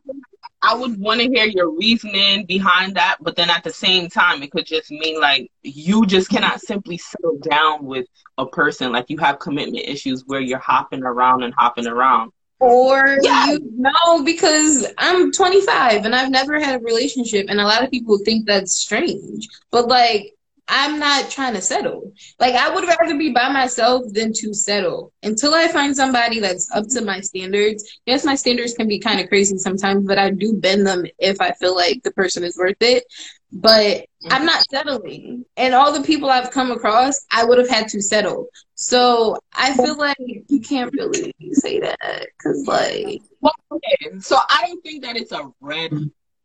I 0.63 0.75
would 0.75 0.99
want 0.99 1.21
to 1.21 1.29
hear 1.29 1.47
your 1.47 1.71
reasoning 1.77 2.45
behind 2.47 2.97
that, 2.97 3.17
but 3.21 3.37
then 3.37 3.51
at 3.51 3.65
the 3.65 3.73
same 3.73 4.09
time, 4.09 4.43
it 4.43 4.51
could 4.51 4.67
just 4.67 4.91
mean 4.91 5.21
like 5.21 5.51
you 5.63 6.07
just 6.07 6.29
cannot 6.29 6.61
simply 6.61 6.99
settle 6.99 7.39
down 7.39 7.85
with 7.85 8.07
a 8.37 8.47
person. 8.47 8.93
Like 8.93 9.07
you 9.09 9.19
have 9.19 9.39
commitment 9.39 9.87
issues 9.87 10.25
where 10.27 10.41
you're 10.41 10.59
hopping 10.59 11.05
around 11.05 11.43
and 11.45 11.55
hopping 11.55 11.87
around. 11.87 12.33
Or 12.59 13.19
Yeah. 13.23 13.53
you 13.53 13.59
know, 13.77 14.23
because 14.25 14.87
I'm 14.97 15.31
25 15.31 16.05
and 16.05 16.15
I've 16.15 16.31
never 16.31 16.59
had 16.59 16.77
a 16.77 16.85
relationship, 16.85 17.47
and 17.49 17.61
a 17.61 17.65
lot 17.65 17.85
of 17.85 17.91
people 17.91 18.19
think 18.19 18.47
that's 18.47 18.77
strange. 18.77 19.49
But 19.71 19.89
like, 19.89 20.37
I'm 20.69 20.99
not 20.99 21.31
trying 21.31 21.55
to 21.55 21.61
settle. 21.61 22.13
Like, 22.41 22.55
I 22.55 22.75
would 22.75 22.87
rather 22.89 23.17
be 23.17 23.31
by 23.33 23.49
myself 23.51 24.05
than 24.13 24.33
to 24.35 24.53
settle 24.53 25.13
until 25.23 25.55
I 25.55 25.69
find 25.69 25.95
somebody 25.95 26.41
that's 26.41 26.71
up 26.73 26.89
to 26.89 27.03
my 27.03 27.21
standards. 27.21 28.01
Yes, 28.05 28.25
my 28.25 28.35
standards 28.35 28.75
can 28.75 28.89
be 28.89 28.99
kind 28.99 29.21
of 29.21 29.29
crazy 29.29 29.59
sometimes, 29.59 30.07
but 30.07 30.19
I 30.19 30.31
do 30.31 30.55
bend 30.55 30.87
them 30.87 31.05
if 31.19 31.41
I 31.41 31.53
feel 31.53 31.77
like 31.77 32.03
the 32.03 32.11
person 32.11 32.43
is 32.43 32.59
worth 32.59 32.77
it. 32.81 33.05
But 33.53 34.07
I'm 34.25 34.39
mm-hmm. 34.39 34.47
not 34.47 34.65
settling. 34.69 35.45
And 35.57 35.73
all 35.73 35.93
the 35.93 36.03
people 36.03 36.31
I've 36.31 36.51
come 36.51 36.73
across, 36.73 37.25
I 37.31 37.45
would 37.45 37.59
have 37.59 37.69
had 37.69 37.89
to 37.89 38.03
settle. 38.03 38.49
So 38.77 39.39
I 39.55 39.75
feel 39.75 39.97
like 39.97 40.17
you 40.19 40.61
can't 40.61 40.93
really 40.93 41.35
say 41.53 41.81
that 41.81 42.27
because, 42.37 42.67
like, 42.67 43.23
Well, 43.41 43.55
okay, 43.73 44.19
so 44.21 44.37
I 44.49 44.67
don't 44.67 44.83
think 44.83 45.03
that 45.03 45.17
it's 45.17 45.33
a 45.33 45.51
red 45.63 45.93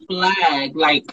flag, 0.08 0.76
like 0.78 1.04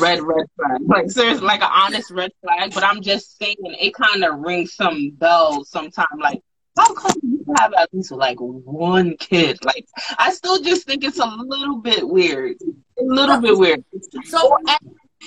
red 0.00 0.20
red 0.22 0.46
flag, 0.56 0.80
like 0.86 1.10
seriously, 1.10 1.44
like 1.44 1.60
an 1.60 1.70
honest 1.72 2.12
red 2.12 2.30
flag. 2.40 2.72
But 2.72 2.84
I'm 2.84 3.02
just 3.02 3.36
saying 3.36 3.56
it 3.60 3.94
kind 3.94 4.24
of 4.24 4.38
rings 4.38 4.74
some 4.74 5.10
bells 5.10 5.70
sometimes. 5.70 6.20
Like, 6.20 6.40
how 6.76 6.94
come 6.94 7.16
you 7.22 7.44
have 7.56 7.74
at 7.74 7.92
least 7.92 8.12
like 8.12 8.38
one 8.38 9.16
kid? 9.16 9.58
Like, 9.64 9.86
I 10.18 10.32
still 10.32 10.62
just 10.62 10.86
think 10.86 11.02
it's 11.02 11.18
a 11.18 11.26
little 11.26 11.78
bit 11.78 12.08
weird, 12.08 12.58
a 12.62 13.02
little 13.02 13.40
bit 13.40 13.58
weird. 13.58 13.84
So 14.26 14.56
And 14.68 14.78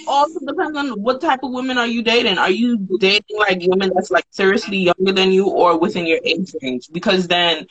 also 0.07 0.39
depends 0.39 0.77
on 0.77 0.89
what 1.01 1.21
type 1.21 1.43
of 1.43 1.51
women 1.51 1.77
are 1.77 1.87
you 1.87 2.01
dating. 2.01 2.37
Are 2.37 2.49
you 2.51 2.77
dating 2.99 3.37
like 3.37 3.59
women 3.61 3.91
that's 3.93 4.11
like 4.11 4.25
seriously 4.29 4.77
younger 4.77 5.11
than 5.11 5.31
you 5.31 5.47
or 5.49 5.77
within 5.77 6.05
your 6.05 6.19
age 6.23 6.53
range? 6.61 6.89
Because 6.91 7.27
then 7.27 7.67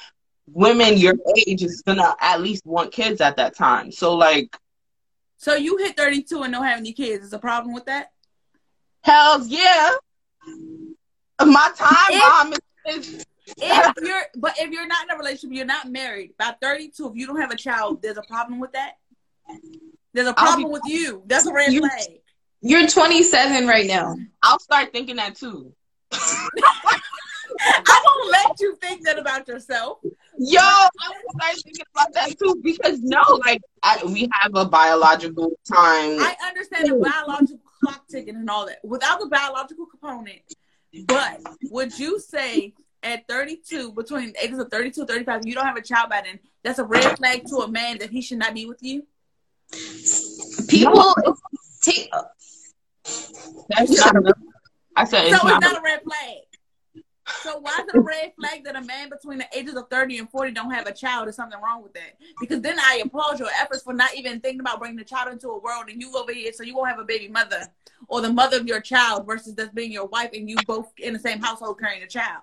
women 0.52 0.96
your 0.98 1.14
age 1.46 1.62
is 1.62 1.82
gonna 1.82 2.14
at 2.20 2.40
least 2.40 2.66
want 2.66 2.92
kids 2.92 3.20
at 3.20 3.36
that 3.36 3.56
time. 3.56 3.90
So 3.92 4.14
like 4.14 4.56
so 5.36 5.54
you 5.54 5.78
hit 5.78 5.96
32 5.96 6.42
and 6.42 6.52
don't 6.52 6.64
have 6.64 6.78
any 6.78 6.92
kids. 6.92 7.24
Is 7.24 7.32
a 7.32 7.38
problem 7.38 7.74
with 7.74 7.86
that? 7.86 8.10
hells 9.02 9.48
yeah. 9.48 9.92
My 11.42 11.70
time 11.74 11.96
If- 12.10 12.22
bomb 12.22 12.52
is, 12.52 13.08
is 13.08 13.24
If 13.56 13.94
you're 14.02 14.22
but 14.36 14.58
if 14.58 14.70
you're 14.70 14.86
not 14.86 15.04
in 15.04 15.14
a 15.14 15.18
relationship, 15.18 15.56
you're 15.56 15.64
not 15.66 15.90
married. 15.90 16.34
By 16.38 16.54
32, 16.60 17.08
if 17.08 17.16
you 17.16 17.26
don't 17.26 17.40
have 17.40 17.50
a 17.50 17.56
child, 17.56 18.02
there's 18.02 18.18
a 18.18 18.22
problem 18.22 18.60
with 18.60 18.72
that. 18.72 18.92
There's 20.12 20.26
a 20.26 20.30
I'll 20.30 20.34
problem 20.34 20.68
be- 20.68 20.72
with 20.72 20.82
you. 20.86 21.22
That's 21.26 21.46
a 21.46 21.52
red 21.52 21.72
You- 21.72 21.80
flag. 21.80 22.20
you're 22.60 22.86
27 22.86 23.66
right 23.66 23.86
now. 23.86 24.16
I'll 24.42 24.58
start 24.58 24.92
thinking 24.92 25.16
that 25.16 25.36
too. 25.36 25.72
I 27.62 28.02
won't 28.06 28.30
let 28.30 28.60
you 28.60 28.76
think 28.76 29.04
that 29.04 29.18
about 29.18 29.46
yourself. 29.46 29.98
Yo, 30.38 30.60
I 30.60 30.88
will 31.08 31.40
start 31.40 31.56
thinking 31.62 31.84
about 31.94 32.12
that 32.14 32.38
too 32.38 32.58
because 32.62 33.00
no, 33.00 33.20
like 33.44 33.60
I, 33.82 34.00
we 34.06 34.28
have 34.32 34.52
a 34.54 34.64
biological 34.64 35.50
time. 35.70 36.18
I 36.20 36.34
understand 36.46 36.88
the 36.90 36.94
biological 36.96 37.60
clock 37.80 38.06
ticking 38.08 38.36
and 38.36 38.48
all 38.48 38.66
that 38.66 38.78
without 38.84 39.20
the 39.20 39.26
biological 39.26 39.86
component. 39.86 40.40
But 41.06 41.40
would 41.70 41.96
you 41.98 42.18
say 42.18 42.72
at 43.02 43.26
32, 43.28 43.92
between 43.92 44.32
ages 44.42 44.58
of 44.58 44.70
32 44.70 45.00
and 45.02 45.08
35, 45.08 45.46
you 45.46 45.54
don't 45.54 45.66
have 45.66 45.76
a 45.76 45.82
child 45.82 46.08
by 46.10 46.22
then, 46.24 46.38
that's 46.62 46.78
a 46.78 46.84
red 46.84 47.16
flag 47.18 47.46
to 47.46 47.56
a 47.58 47.68
man 47.68 47.98
that 47.98 48.10
he 48.10 48.22
should 48.22 48.38
not 48.38 48.54
be 48.54 48.66
with 48.66 48.78
you? 48.82 49.06
People 50.68 51.14
take. 51.82 52.10
That's 53.68 53.96
not 53.96 54.16
enough. 54.16 54.38
I 54.96 55.04
said 55.04 55.28
So 55.28 55.34
it's 55.34 55.34
it's 55.34 55.44
not. 55.44 55.62
not 55.62 55.78
a 55.78 55.82
red 55.82 56.02
flag. 56.02 56.36
So 57.42 57.58
why 57.60 57.78
is 57.80 57.86
it 57.88 57.94
a 57.96 58.00
red 58.00 58.32
flag 58.38 58.64
that 58.64 58.74
a 58.76 58.82
man 58.82 59.08
between 59.08 59.38
the 59.38 59.46
ages 59.56 59.74
of 59.76 59.88
30 59.88 60.18
and 60.18 60.28
40 60.30 60.50
don't 60.50 60.70
have 60.72 60.86
a 60.86 60.92
child? 60.92 61.28
Is 61.28 61.36
something 61.36 61.58
wrong 61.62 61.82
with 61.82 61.94
that? 61.94 62.16
Because 62.40 62.60
then 62.60 62.78
I 62.78 63.02
applaud 63.04 63.38
your 63.38 63.48
efforts 63.60 63.82
for 63.82 63.94
not 63.94 64.14
even 64.16 64.40
thinking 64.40 64.60
about 64.60 64.80
bringing 64.80 64.96
the 64.98 65.04
child 65.04 65.32
into 65.32 65.48
a 65.48 65.58
world 65.58 65.84
and 65.88 66.00
you 66.00 66.12
over 66.16 66.32
here 66.32 66.52
so 66.52 66.64
you 66.64 66.74
won't 66.74 66.88
have 66.88 66.98
a 66.98 67.04
baby 67.04 67.28
mother 67.28 67.68
or 68.08 68.20
the 68.20 68.32
mother 68.32 68.56
of 68.58 68.66
your 68.66 68.80
child 68.80 69.26
versus 69.26 69.54
just 69.54 69.74
being 69.74 69.92
your 69.92 70.06
wife 70.06 70.30
and 70.34 70.50
you 70.50 70.56
both 70.66 70.92
in 70.98 71.12
the 71.12 71.18
same 71.18 71.40
household 71.40 71.78
carrying 71.78 72.02
a 72.02 72.06
child. 72.08 72.42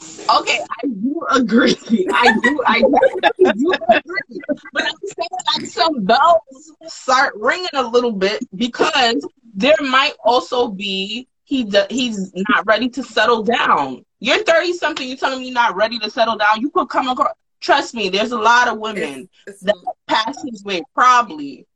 Okay, 0.00 0.58
I 0.60 0.86
do 0.86 1.22
agree. 1.30 1.76
I 2.12 2.32
do. 2.42 2.62
I 2.66 2.80
do 2.80 3.72
agree. 3.88 4.40
But 4.72 4.84
I'm 4.84 4.94
saying 5.04 5.28
like 5.56 5.66
some 5.66 6.04
bells 6.04 6.72
start 6.86 7.34
ringing 7.36 7.68
a 7.74 7.82
little 7.86 8.12
bit 8.12 8.42
because 8.54 9.26
there 9.54 9.76
might 9.80 10.14
also 10.24 10.68
be 10.68 11.28
he 11.44 11.64
d- 11.64 11.84
he's 11.90 12.32
not 12.48 12.66
ready 12.66 12.88
to 12.90 13.02
settle 13.02 13.42
down. 13.42 14.04
You're 14.20 14.42
30 14.42 14.72
something. 14.74 15.06
You're 15.06 15.16
telling 15.18 15.40
me 15.40 15.46
you're 15.46 15.54
not 15.54 15.76
ready 15.76 15.98
to 15.98 16.10
settle 16.10 16.36
down. 16.36 16.60
You 16.60 16.70
could 16.70 16.88
come 16.88 17.08
across. 17.08 17.34
Trust 17.60 17.94
me, 17.94 18.08
there's 18.08 18.32
a 18.32 18.38
lot 18.38 18.68
of 18.68 18.78
women 18.78 19.28
It's- 19.46 19.60
that 19.62 19.76
passed 20.08 20.40
his 20.50 20.64
way 20.64 20.82
probably 20.94 21.66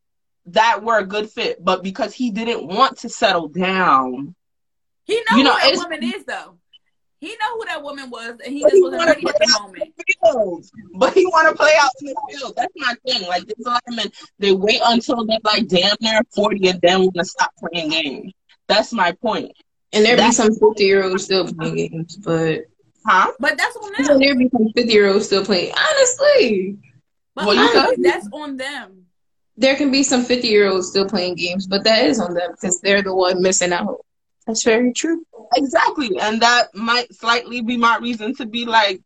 that 0.47 0.83
were 0.83 0.99
a 0.99 1.05
good 1.07 1.31
fit, 1.31 1.63
but 1.65 1.83
because 1.83 2.13
he 2.15 2.31
didn't 2.31 2.67
want 2.67 2.99
to 2.99 3.09
settle 3.09 3.49
down, 3.49 4.35
he 5.05 5.15
know 5.31 5.37
You 5.37 5.45
know, 5.45 5.55
that 5.55 5.67
it's- 5.67 5.83
woman 5.83 6.03
is 6.03 6.25
though. 6.25 6.59
He 7.21 7.29
know 7.29 7.57
who 7.59 7.65
that 7.67 7.83
woman 7.83 8.11
was, 8.11 8.37
and 8.45 8.53
he 8.53 8.61
But 8.63 8.69
just 8.71 8.77
he 8.77 8.83
wasn't 8.83 9.07
ready 9.07 9.27
at 9.27 9.35
the 9.39 9.59
moment. 9.61 9.95
field. 10.23 10.67
But 10.95 11.15
he 11.15 11.27
want 11.27 11.49
to 11.49 11.55
play 11.55 11.73
out 11.81 11.91
in 12.01 12.07
the 12.09 12.17
field. 12.31 12.55
That's 12.57 12.73
my 12.77 12.95
thing. 13.07 13.27
Like 13.27 13.45
there's 13.47 13.67
a 13.67 13.71
lot 13.71 13.83
of 13.89 13.97
men, 13.97 14.07
they 14.39 14.53
wait 14.53 14.81
until 14.85 15.25
they're 15.25 15.39
like 15.45 15.67
damn 15.69 15.97
near 16.01 16.21
40 16.35 16.69
and 16.69 16.81
then 16.83 17.01
want 17.01 17.15
to 17.17 17.25
stop 17.25 17.53
playing 17.59 17.91
games. 17.91 18.33
That's 18.69 18.93
my 18.93 19.13
point. 19.13 19.53
And 19.93 20.05
there 20.05 20.17
be 20.17 20.31
some 20.33 20.53
50 20.55 20.85
year 20.85 21.05
olds 21.05 21.25
still 21.25 21.47
playing 21.53 21.77
games, 21.77 22.17
but 22.17 22.65
Huh? 23.07 23.33
But 23.39 23.57
that's 23.57 23.77
on 23.77 23.93
and 23.99 24.07
them. 24.09 24.19
there 24.19 24.35
be 24.37 24.49
some 24.51 24.69
50 24.75 24.93
year 24.93 25.09
olds 25.09 25.27
still 25.27 25.45
playing. 25.45 25.73
Honestly, 25.79 26.77
But 27.35 27.47
Well, 27.47 27.59
honestly, 27.59 28.03
that's 28.03 28.29
on 28.33 28.57
them. 28.57 29.07
there 29.57 29.77
can 29.77 29.91
be 29.91 30.03
some 30.03 30.23
50 30.25 30.49
year 30.49 30.69
olds 30.69 30.89
still 30.89 31.09
playing 31.09 31.37
games, 31.37 31.67
but 31.67 31.85
that 31.85 32.05
is 32.05 32.19
on 32.21 32.35
them 32.35 32.51
because 32.51 32.81
they're 32.81 33.03
the 33.03 33.15
one 33.15 33.41
missing 33.41 33.73
out. 33.73 34.05
That's 34.47 34.63
very 34.63 34.93
true. 34.93 35.25
Exactly. 35.57 36.11
And 36.21 36.41
that 36.43 36.75
might 36.75 37.13
slightly 37.15 37.63
be 37.63 37.77
my 37.77 37.99
reason 37.99 38.35
to 38.37 38.47
be 38.47 38.65
like, 38.65 39.01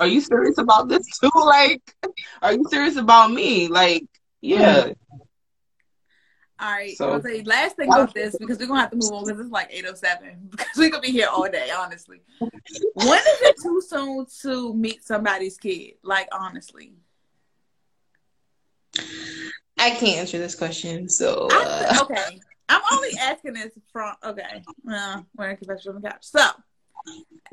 are 0.00 0.06
you 0.06 0.20
serious 0.20 0.58
about 0.58 0.88
this 0.88 1.06
too? 1.18 1.30
Like, 1.36 1.82
are 2.42 2.52
you 2.54 2.64
serious 2.70 2.96
about 2.96 3.30
me? 3.30 3.68
Like, 3.68 4.04
yeah. 4.40 4.92
All 6.58 6.72
right. 6.72 6.96
So- 6.96 7.12
I'll 7.12 7.22
say 7.22 7.42
last 7.42 7.76
thing 7.76 7.88
about 7.92 8.14
this 8.14 8.36
because 8.38 8.58
we're 8.58 8.66
gonna 8.66 8.80
have 8.80 8.90
to 8.90 8.96
move 8.96 9.12
on 9.12 9.24
because 9.24 9.40
it's 9.40 9.50
like 9.50 9.68
807 9.70 10.48
because 10.50 10.76
we're 10.76 10.90
gonna 10.90 11.02
be 11.02 11.10
here 11.12 11.28
all 11.30 11.48
day, 11.50 11.70
honestly. 11.76 12.20
When 12.94 13.18
is 13.18 13.42
it 13.42 13.56
too 13.62 13.82
soon 13.86 14.26
to 14.42 14.74
meet 14.74 15.04
somebody's 15.04 15.58
kid? 15.58 15.94
Like 16.02 16.28
honestly. 16.32 16.94
I 19.78 19.90
can't 19.90 20.20
answer 20.20 20.38
this 20.38 20.54
question, 20.54 21.08
so 21.10 21.48
I, 21.52 21.64
uh, 21.90 22.02
okay. 22.10 22.40
I'm 22.68 22.82
only 22.92 23.10
asking 23.20 23.54
this 23.54 23.72
from 23.92 24.14
okay. 24.24 24.62
Uh, 24.90 25.22
we're 25.36 25.50
in 25.50 25.56
confession 25.56 25.94
on 25.94 26.00
the 26.00 26.08
couch. 26.08 26.24
So 26.24 26.40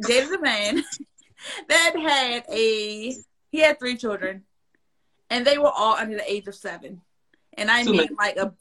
dated 0.02 0.34
a 0.34 0.42
man 0.42 0.84
that 1.70 1.94
had 1.96 2.46
a 2.52 3.16
he 3.52 3.60
had 3.60 3.80
three 3.80 3.96
children 3.96 4.44
and 5.30 5.46
they 5.46 5.58
were 5.58 5.72
all 5.72 5.96
under 5.96 6.16
the 6.16 6.32
age 6.32 6.48
of 6.48 6.56
seven. 6.56 7.02
And 7.54 7.70
I 7.70 7.84
Too 7.84 7.92
mean 7.92 8.10
like 8.18 8.38
a 8.38 8.54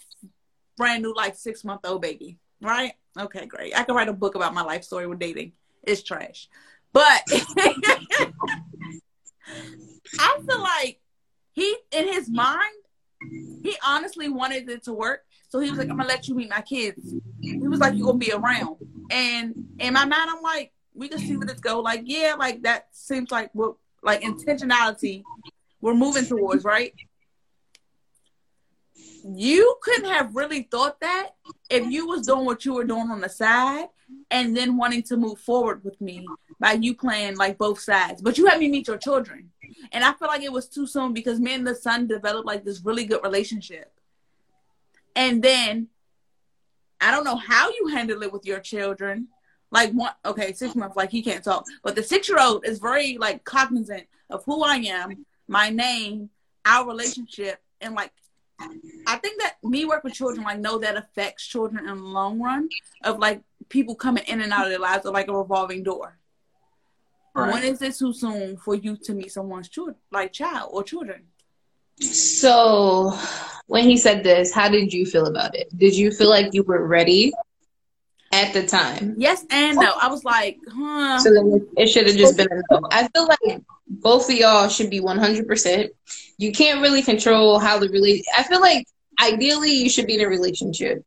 brand 0.77 1.03
new 1.03 1.15
like 1.15 1.37
six 1.37 1.65
month 1.65 1.81
old 1.85 2.03
baby. 2.03 2.39
Right? 2.61 2.93
Okay, 3.19 3.47
great. 3.47 3.77
I 3.77 3.83
could 3.83 3.95
write 3.95 4.09
a 4.09 4.13
book 4.13 4.35
about 4.35 4.55
my 4.55 4.63
life 4.63 4.85
story 4.85 5.07
with 5.07 5.19
dating. 5.19 5.53
It's 5.83 6.03
trash. 6.03 6.49
But 6.93 7.23
I 10.19 10.39
feel 10.47 10.61
like 10.61 11.01
he 11.53 11.77
in 11.91 12.09
his 12.13 12.31
mind, 12.31 12.75
he 13.63 13.77
honestly 13.87 14.29
wanted 14.29 14.69
it 14.69 14.85
to 14.85 14.93
work. 14.93 15.25
So 15.53 15.61
he 15.61 15.69
was 15.69 15.79
like, 15.79 15.91
I'm 15.91 15.99
gonna 15.99 16.09
let 16.09 16.29
you 16.29 16.35
meet 16.35 16.49
my 16.49 16.63
kids. 16.63 17.15
He 17.43 17.59
was 17.59 17.79
like, 17.79 17.93
You're 17.95 18.07
gonna 18.07 18.17
be 18.17 18.33
around. 18.33 18.77
And 19.11 19.55
in 19.79 19.93
my 19.93 20.07
mind, 20.07 20.31
I'm 20.31 20.41
like, 20.41 20.73
we 20.95 21.09
can 21.09 21.19
see 21.19 21.37
where 21.37 21.47
this 21.47 21.61
go. 21.61 21.81
Like, 21.81 22.05
yeah, 22.07 22.37
like 22.39 22.63
that 22.63 22.87
seems 22.93 23.31
like 23.31 23.51
what 23.53 23.75
like 24.03 24.23
intentionality 24.23 25.25
we're 25.83 25.93
moving 25.93 26.25
towards, 26.25 26.65
right? 26.65 26.95
You 29.29 29.77
couldn't 29.83 30.11
have 30.11 30.35
really 30.35 30.63
thought 30.71 30.99
that 31.01 31.33
if 31.69 31.87
you 31.87 32.07
was 32.07 32.27
doing 32.27 32.47
what 32.47 32.65
you 32.65 32.73
were 32.73 32.85
doing 32.85 33.11
on 33.11 33.21
the 33.21 33.29
side 33.29 33.89
and 34.31 34.57
then 34.57 34.79
wanting 34.79 35.03
to 35.03 35.19
move 35.19 35.39
forward 35.39 35.85
with 35.85 36.01
me 36.01 36.27
by 36.61 36.73
you 36.81 36.95
playing 36.95 37.37
like 37.37 37.59
both 37.59 37.79
sides. 37.79 38.23
But 38.23 38.39
you 38.39 38.47
had 38.47 38.59
me 38.59 38.71
meet 38.71 38.89
your 38.89 38.97
children. 38.97 39.51
And 39.93 40.03
I 40.03 40.15
feel 40.15 40.29
like 40.29 40.43
it 40.43 40.53
was 40.53 40.67
too 40.67 40.87
soon 40.87 41.13
because 41.13 41.39
me 41.39 41.53
and 41.53 41.67
the 41.67 41.75
son 41.75 42.07
developed 42.07 42.47
like 42.47 42.65
this 42.65 42.81
really 42.83 43.05
good 43.05 43.23
relationship. 43.23 43.93
And 45.15 45.43
then 45.43 45.89
I 47.01 47.11
don't 47.11 47.25
know 47.25 47.37
how 47.37 47.71
you 47.71 47.89
handle 47.89 48.23
it 48.23 48.33
with 48.33 48.47
your 48.47 48.61
children. 48.61 49.29
Like 49.71 49.93
one 49.93 50.13
okay, 50.25 50.53
six 50.53 50.75
months, 50.75 50.97
like 50.97 51.11
he 51.11 51.23
can't 51.23 51.43
talk. 51.43 51.65
But 51.83 51.97
the 51.97 52.03
six 52.03 52.29
year 52.29 52.39
old 52.39 52.67
is 52.67 52.79
very 52.79 53.17
like 53.19 53.45
cognizant 53.45 54.05
of 54.29 54.45
who 54.45 54.63
I 54.63 54.77
am, 54.77 55.25
my 55.49 55.71
name, 55.71 56.31
our 56.65 56.87
relationship, 56.87 57.61
and 57.81 57.95
like 57.95 58.13
I 59.07 59.17
think 59.17 59.41
that 59.43 59.57
me 59.63 59.85
work 59.85 60.05
with 60.05 60.15
children, 60.15 60.45
like 60.45 60.61
know 60.61 60.79
that 60.79 60.97
affects 60.97 61.47
children 61.47 61.89
in 61.89 61.97
the 61.97 62.03
long 62.03 62.41
run 62.41 62.69
of 63.03 63.19
like 63.19 63.43
people 63.69 63.95
coming 63.95 64.25
in 64.27 64.41
and 64.41 64.53
out 64.53 64.65
of 64.65 64.71
their 64.71 64.79
lives 64.79 65.07
of 65.07 65.15
like 65.15 65.29
a 65.29 65.37
revolving 65.37 65.83
door. 65.83 66.19
Right. 67.35 67.53
When 67.53 67.65
is 67.65 67.81
it 67.81 67.97
too 67.97 68.13
soon 68.13 68.59
for 68.59 68.75
you 68.75 68.97
to 69.05 69.15
meet 69.15 69.33
someone's 69.33 69.69
child, 69.69 69.95
like 70.11 70.33
child 70.33 70.71
or 70.73 70.85
children? 70.85 71.25
so 72.01 73.19
when 73.73 73.85
he 73.85 73.97
said 73.97 74.23
this, 74.23 74.53
how 74.53 74.69
did 74.69 74.93
you 74.93 75.07
feel 75.07 75.25
about 75.25 75.55
it? 75.55 75.67
Did 75.75 75.97
you 75.97 76.11
feel 76.11 76.29
like 76.29 76.53
you 76.53 76.63
were 76.63 76.87
ready 76.87 77.33
at 78.31 78.53
the 78.53 78.67
time? 78.67 79.15
Yes 79.17 79.47
and 79.51 79.79
no. 79.79 79.95
I 79.99 80.09
was 80.09 80.25
like, 80.25 80.59
huh. 80.71 81.19
So 81.19 81.33
then 81.33 81.67
it 81.79 81.87
should 81.87 82.07
have 82.07 82.17
just 82.17 82.37
been 82.37 82.49
a 82.53 82.61
no. 82.71 82.87
I 82.91 83.09
feel 83.09 83.27
like 83.27 83.63
both 83.89 84.29
of 84.29 84.37
y'all 84.37 84.69
should 84.69 84.91
be 84.91 85.01
100%. 85.01 85.89
You 86.37 86.53
can't 86.53 86.83
really 86.83 87.01
control 87.01 87.59
how 87.59 87.79
the 87.79 87.89
relate. 87.89 88.27
I 88.37 88.43
feel 88.43 88.61
like 88.61 88.87
ideally 89.23 89.73
you 89.73 89.89
should 89.89 90.07
be 90.07 90.17
in 90.17 90.21
a 90.21 90.29
relationship. 90.29 91.03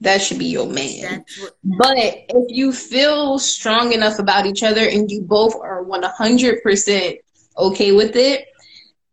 That 0.00 0.20
should 0.20 0.40
be 0.40 0.46
your 0.46 0.66
man. 0.66 1.24
What, 1.38 1.56
But 1.62 1.96
if 1.98 2.46
you 2.48 2.72
feel 2.72 3.38
strong 3.38 3.92
enough 3.92 4.18
about 4.18 4.44
each 4.44 4.64
other 4.64 4.84
and 4.88 5.08
you 5.08 5.22
both 5.22 5.54
are 5.54 5.84
100% 5.84 7.18
okay 7.58 7.92
with 7.92 8.16
it, 8.16 8.48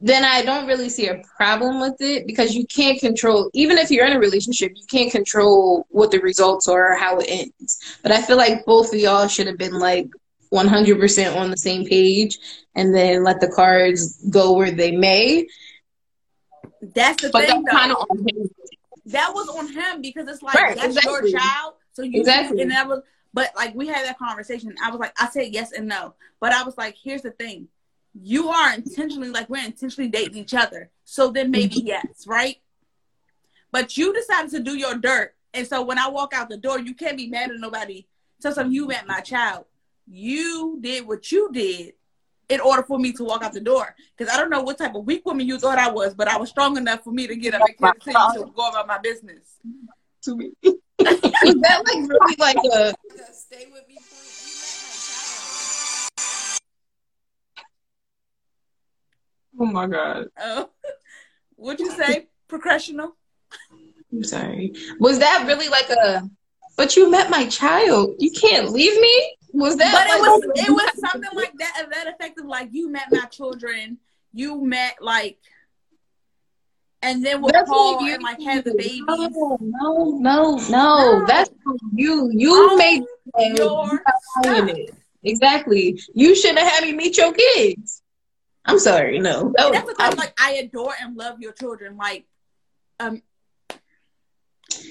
then 0.01 0.23
I 0.25 0.41
don't 0.43 0.67
really 0.67 0.89
see 0.89 1.07
a 1.07 1.21
problem 1.37 1.79
with 1.79 1.95
it 2.01 2.27
because 2.27 2.53
you 2.53 2.65
can't 2.67 2.99
control, 2.99 3.49
even 3.53 3.77
if 3.77 3.89
you're 3.89 4.05
in 4.05 4.13
a 4.13 4.19
relationship, 4.19 4.73
you 4.75 4.85
can't 4.89 5.11
control 5.11 5.85
what 5.89 6.11
the 6.11 6.19
results 6.19 6.67
are 6.67 6.93
or 6.93 6.95
how 6.95 7.17
it 7.19 7.27
ends. 7.29 7.97
But 8.03 8.11
I 8.11 8.21
feel 8.21 8.37
like 8.37 8.65
both 8.65 8.93
of 8.93 8.99
y'all 8.99 9.27
should 9.27 9.47
have 9.47 9.57
been 9.57 9.79
like 9.79 10.07
100% 10.51 11.35
on 11.35 11.49
the 11.49 11.57
same 11.57 11.85
page 11.85 12.37
and 12.75 12.93
then 12.93 13.23
let 13.23 13.39
the 13.39 13.47
cards 13.47 14.19
go 14.29 14.53
where 14.53 14.71
they 14.71 14.91
may. 14.91 15.47
that's 16.81 17.21
the 17.21 17.29
But 17.31 17.47
thing, 17.47 17.63
that's 17.63 17.77
kind 17.77 17.91
of 17.91 17.97
on 18.09 18.17
him. 18.19 18.49
that 19.07 19.31
was 19.33 19.47
on 19.49 19.67
him 19.71 20.01
because 20.01 20.27
it's 20.27 20.41
like 20.41 20.55
Right, 20.55 20.75
that's 20.75 20.95
exactly. 20.97 21.31
your 21.31 21.39
child. 21.39 21.73
So 21.93 22.03
you 22.03 22.19
Exactly. 22.21 22.61
and 22.61 22.71
that 22.71 22.87
was 22.87 23.01
but 23.33 23.51
like 23.55 23.75
we 23.75 23.87
had 23.87 24.05
that 24.05 24.17
conversation. 24.17 24.75
I 24.83 24.89
was 24.91 24.99
like, 24.99 25.13
I 25.19 25.27
said 25.29 25.49
yes 25.53 25.71
and 25.71 25.87
no. 25.87 26.15
But 26.39 26.53
I 26.53 26.63
was 26.63 26.77
like, 26.77 26.95
here's 27.01 27.21
the 27.21 27.31
thing. 27.31 27.67
You 28.17 28.49
are 28.49 28.73
intentionally 28.73 29.29
like 29.29 29.49
we're 29.49 29.65
intentionally 29.65 30.09
dating 30.09 30.37
each 30.37 30.53
other. 30.53 30.89
So 31.03 31.31
then 31.31 31.51
maybe 31.51 31.75
Mm-hmm. 31.75 31.87
yes, 31.87 32.25
right? 32.27 32.57
But 33.71 33.97
you 33.97 34.13
decided 34.13 34.51
to 34.51 34.59
do 34.61 34.77
your 34.77 34.95
dirt. 34.95 35.35
And 35.53 35.67
so 35.67 35.81
when 35.81 35.99
I 35.99 36.07
walk 36.09 36.33
out 36.33 36.49
the 36.49 36.57
door, 36.57 36.79
you 36.79 36.93
can't 36.93 37.17
be 37.17 37.27
mad 37.27 37.51
at 37.51 37.59
nobody. 37.59 38.07
So 38.39 38.51
some 38.51 38.71
you 38.71 38.87
met 38.87 39.07
my 39.07 39.19
child. 39.21 39.65
You 40.07 40.77
did 40.81 41.07
what 41.07 41.31
you 41.31 41.49
did 41.51 41.93
in 42.47 42.59
order 42.59 42.83
for 42.83 42.99
me 42.99 43.11
to 43.13 43.23
walk 43.23 43.43
out 43.43 43.53
the 43.53 43.59
door. 43.59 43.95
Because 44.15 44.33
I 44.33 44.37
don't 44.37 44.49
know 44.49 44.61
what 44.61 44.77
type 44.77 44.95
of 44.95 45.05
weak 45.05 45.25
woman 45.25 45.47
you 45.47 45.57
thought 45.57 45.77
I 45.79 45.89
was, 45.91 46.13
but 46.13 46.27
I 46.27 46.37
was 46.37 46.49
strong 46.49 46.77
enough 46.77 47.03
for 47.03 47.11
me 47.11 47.27
to 47.27 47.35
get 47.35 47.53
up 47.53 47.61
and 47.67 47.77
continue 47.77 48.45
to 48.45 48.51
go 48.55 48.69
about 48.69 48.87
my 48.87 48.99
business. 48.99 49.57
To 50.23 50.35
me. 50.35 50.51
Was 50.63 50.75
that 50.99 51.83
like 51.85 52.09
really 52.09 52.35
like 52.39 52.57
a 52.73 52.93
Stay 53.33 53.67
with 53.71 53.87
me, 53.87 53.94
Oh 59.59 59.65
my 59.65 59.87
god. 59.87 60.27
Oh, 60.39 60.69
what'd 61.55 61.79
you 61.79 61.91
say? 61.91 62.27
Professional? 62.47 63.15
I'm 64.11 64.23
sorry. 64.23 64.73
Was 64.99 65.19
that 65.19 65.45
really 65.47 65.67
like 65.69 65.89
a? 65.89 66.29
But 66.77 66.95
you 66.95 67.09
met 67.09 67.29
my 67.29 67.47
child. 67.47 68.15
You 68.19 68.31
can't 68.31 68.71
leave 68.71 68.99
me. 68.99 69.37
Was 69.53 69.77
that? 69.77 69.91
But 69.93 70.15
it 70.15 70.21
was 70.21 70.67
it 70.67 70.71
was 70.71 71.09
something 71.11 71.29
like 71.33 71.53
that 71.57 71.81
of 71.83 71.91
that 71.91 72.07
effect 72.07 72.39
of 72.39 72.45
like 72.45 72.69
you 72.71 72.89
met 72.89 73.07
my 73.11 73.25
children, 73.25 73.97
you 74.33 74.61
met 74.63 74.97
like, 75.01 75.37
and 77.01 77.25
then 77.25 77.41
with 77.41 77.53
That's 77.53 77.69
what 77.69 78.01
you 78.01 78.13
and 78.15 78.23
like 78.23 78.41
had 78.41 78.65
the 78.65 78.73
babies. 78.73 79.03
No, 79.07 79.57
no, 79.61 80.17
no, 80.19 80.55
no. 80.57 80.57
No. 80.69 81.25
That's 81.25 81.49
you. 81.93 82.29
You 82.33 82.77
made 82.77 83.03
your 83.37 83.55
you 83.55 83.99
not 84.05 84.43
saying 84.43 84.67
stuff. 84.67 84.77
it. 84.77 84.95
Exactly. 85.23 85.99
You 86.13 86.35
shouldn't 86.35 86.59
have 86.59 86.71
had 86.71 86.83
me 86.83 86.93
meet 86.93 87.17
your 87.17 87.33
kids. 87.33 88.01
I'm 88.65 88.79
sorry. 88.79 89.19
No. 89.19 89.53
That 89.57 89.69
was- 89.69 89.73
that's 89.73 89.87
the 89.87 89.95
thing. 89.95 90.17
Like 90.17 90.33
I 90.39 90.53
adore 90.53 90.93
and 90.99 91.15
love 91.15 91.39
your 91.41 91.51
children. 91.53 91.97
Like, 91.97 92.25
um, 92.99 93.21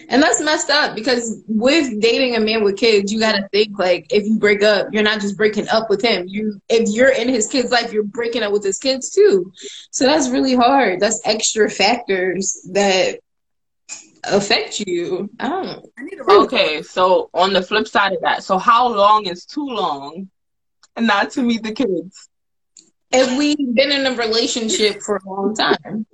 And 0.09 0.23
that's 0.23 0.41
messed 0.41 0.71
up 0.71 0.95
because 0.95 1.43
with 1.49 2.01
dating 2.01 2.37
a 2.37 2.41
man 2.41 2.63
with 2.63 2.77
kids, 2.77 3.13
you 3.13 3.19
gotta 3.19 3.49
think 3.53 3.79
like 3.79 4.07
if 4.13 4.25
you 4.25 4.39
break 4.39 4.63
up, 4.63 4.89
you're 4.93 5.03
not 5.03 5.21
just 5.21 5.37
breaking 5.37 5.69
up 5.69 5.91
with 5.91 6.03
him. 6.03 6.27
You 6.29 6.61
if 6.69 6.89
you're 6.89 7.11
in 7.11 7.29
his 7.29 7.49
kid's 7.49 7.71
life, 7.73 7.93
you're 7.93 8.03
breaking 8.05 8.43
up 8.43 8.53
with 8.53 8.63
his 8.63 8.79
kids 8.79 9.11
too. 9.11 9.53
So 9.91 10.05
that's 10.07 10.29
really 10.29 10.55
hard. 10.55 11.01
That's 11.01 11.21
extra 11.25 11.69
factors 11.69 12.67
that 12.73 13.19
affect 14.23 14.81
you. 14.81 15.29
I 15.41 15.49
don't. 15.49 15.87
Okay, 16.31 16.83
so 16.83 17.29
on 17.35 17.53
the 17.53 17.63
flip 17.63 17.89
side 17.89 18.13
of 18.13 18.21
that, 18.23 18.45
so 18.45 18.59
how 18.59 18.89
long 18.89 19.27
is 19.27 19.45
too 19.45 19.67
long, 19.67 20.31
not 20.99 21.31
to 21.33 21.43
meet 21.43 21.63
the 21.63 21.73
kids? 21.73 22.29
If 23.13 23.39
we've 23.39 23.75
been 23.75 23.93
in 23.93 24.07
a 24.07 24.17
relationship 24.17 25.03
for 25.03 25.17
a 25.17 25.29
long 25.29 25.55
time, 25.55 26.07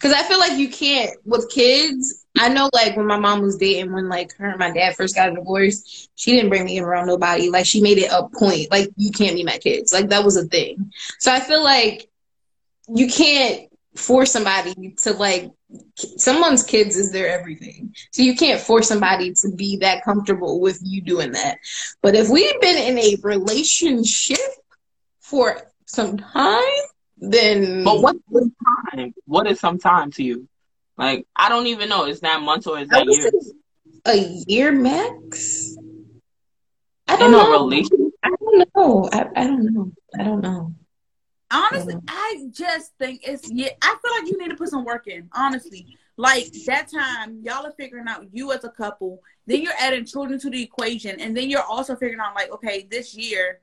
because 0.00 0.14
I 0.14 0.22
feel 0.22 0.38
like 0.38 0.58
you 0.58 0.68
can't 0.70 1.10
with 1.24 1.50
kids. 1.50 2.24
I 2.38 2.48
know, 2.48 2.70
like 2.72 2.96
when 2.96 3.06
my 3.06 3.18
mom 3.18 3.42
was 3.42 3.56
dating, 3.56 3.92
when 3.92 4.08
like 4.08 4.34
her 4.36 4.50
and 4.50 4.58
my 4.58 4.70
dad 4.70 4.96
first 4.96 5.14
got 5.14 5.30
a 5.30 5.34
divorce, 5.34 6.08
she 6.14 6.30
didn't 6.30 6.48
bring 6.48 6.64
me 6.64 6.80
around 6.80 7.06
nobody. 7.06 7.50
Like 7.50 7.66
she 7.66 7.82
made 7.82 7.98
it 7.98 8.10
a 8.10 8.28
point, 8.28 8.70
like 8.70 8.90
you 8.96 9.10
can't 9.10 9.34
be 9.34 9.44
my 9.44 9.58
kids. 9.58 9.92
Like 9.92 10.08
that 10.08 10.24
was 10.24 10.36
a 10.36 10.44
thing. 10.44 10.92
So 11.18 11.32
I 11.32 11.40
feel 11.40 11.62
like 11.62 12.08
you 12.88 13.08
can't 13.08 13.70
force 13.96 14.32
somebody 14.32 14.94
to 15.02 15.12
like 15.12 15.50
someone's 16.16 16.62
kids 16.62 16.96
is 16.96 17.12
their 17.12 17.28
everything. 17.28 17.94
So 18.12 18.22
you 18.22 18.36
can't 18.36 18.60
force 18.60 18.88
somebody 18.88 19.34
to 19.34 19.50
be 19.54 19.78
that 19.78 20.04
comfortable 20.04 20.60
with 20.60 20.78
you 20.82 21.02
doing 21.02 21.32
that. 21.32 21.58
But 22.00 22.14
if 22.14 22.28
we've 22.28 22.60
been 22.60 22.78
in 22.78 22.98
a 22.98 23.16
relationship 23.22 24.38
for 25.20 25.69
some 25.90 26.16
time, 26.18 26.62
then 27.18 27.84
But 27.84 28.00
what 28.00 28.16
is 28.16 28.50
time? 28.92 29.14
What 29.26 29.46
is 29.46 29.60
some 29.60 29.78
time 29.78 30.10
to 30.12 30.22
you? 30.22 30.48
Like 30.96 31.26
I 31.34 31.48
don't 31.48 31.66
even 31.66 31.88
know. 31.88 32.06
Is 32.06 32.20
that 32.20 32.42
months 32.42 32.66
or 32.66 32.78
is 32.78 32.88
that 32.88 33.06
years? 33.06 33.52
A 34.06 34.16
year 34.46 34.72
max. 34.72 35.76
I 37.08 37.16
don't 37.16 37.28
a 37.34 37.36
know. 37.36 37.52
relationship? 37.52 38.12
I 38.22 38.30
don't 38.40 38.68
know. 38.76 39.08
I, 39.12 39.26
I 39.36 39.44
don't 39.46 39.74
know. 39.74 39.92
I 40.18 40.24
don't 40.24 40.40
know. 40.40 40.74
Honestly, 41.50 41.94
Yeah. 41.94 42.00
I 42.08 42.46
just 42.52 42.92
think 42.98 43.22
it's 43.24 43.50
yeah. 43.50 43.70
I 43.82 43.96
feel 44.00 44.12
like 44.20 44.30
you 44.30 44.38
need 44.38 44.50
to 44.50 44.56
put 44.56 44.68
some 44.68 44.84
work 44.84 45.08
in. 45.08 45.28
Honestly, 45.32 45.98
like 46.16 46.52
that 46.66 46.88
time, 46.90 47.40
y'all 47.42 47.66
are 47.66 47.72
figuring 47.72 48.06
out 48.08 48.26
you 48.32 48.52
as 48.52 48.62
a 48.64 48.70
couple. 48.70 49.22
Then 49.46 49.62
you're 49.62 49.72
adding 49.78 50.04
children 50.04 50.38
to 50.40 50.50
the 50.50 50.62
equation, 50.62 51.18
and 51.20 51.36
then 51.36 51.50
you're 51.50 51.62
also 51.62 51.96
figuring 51.96 52.20
out 52.20 52.34
like, 52.36 52.52
okay, 52.52 52.86
this 52.88 53.16
year, 53.16 53.60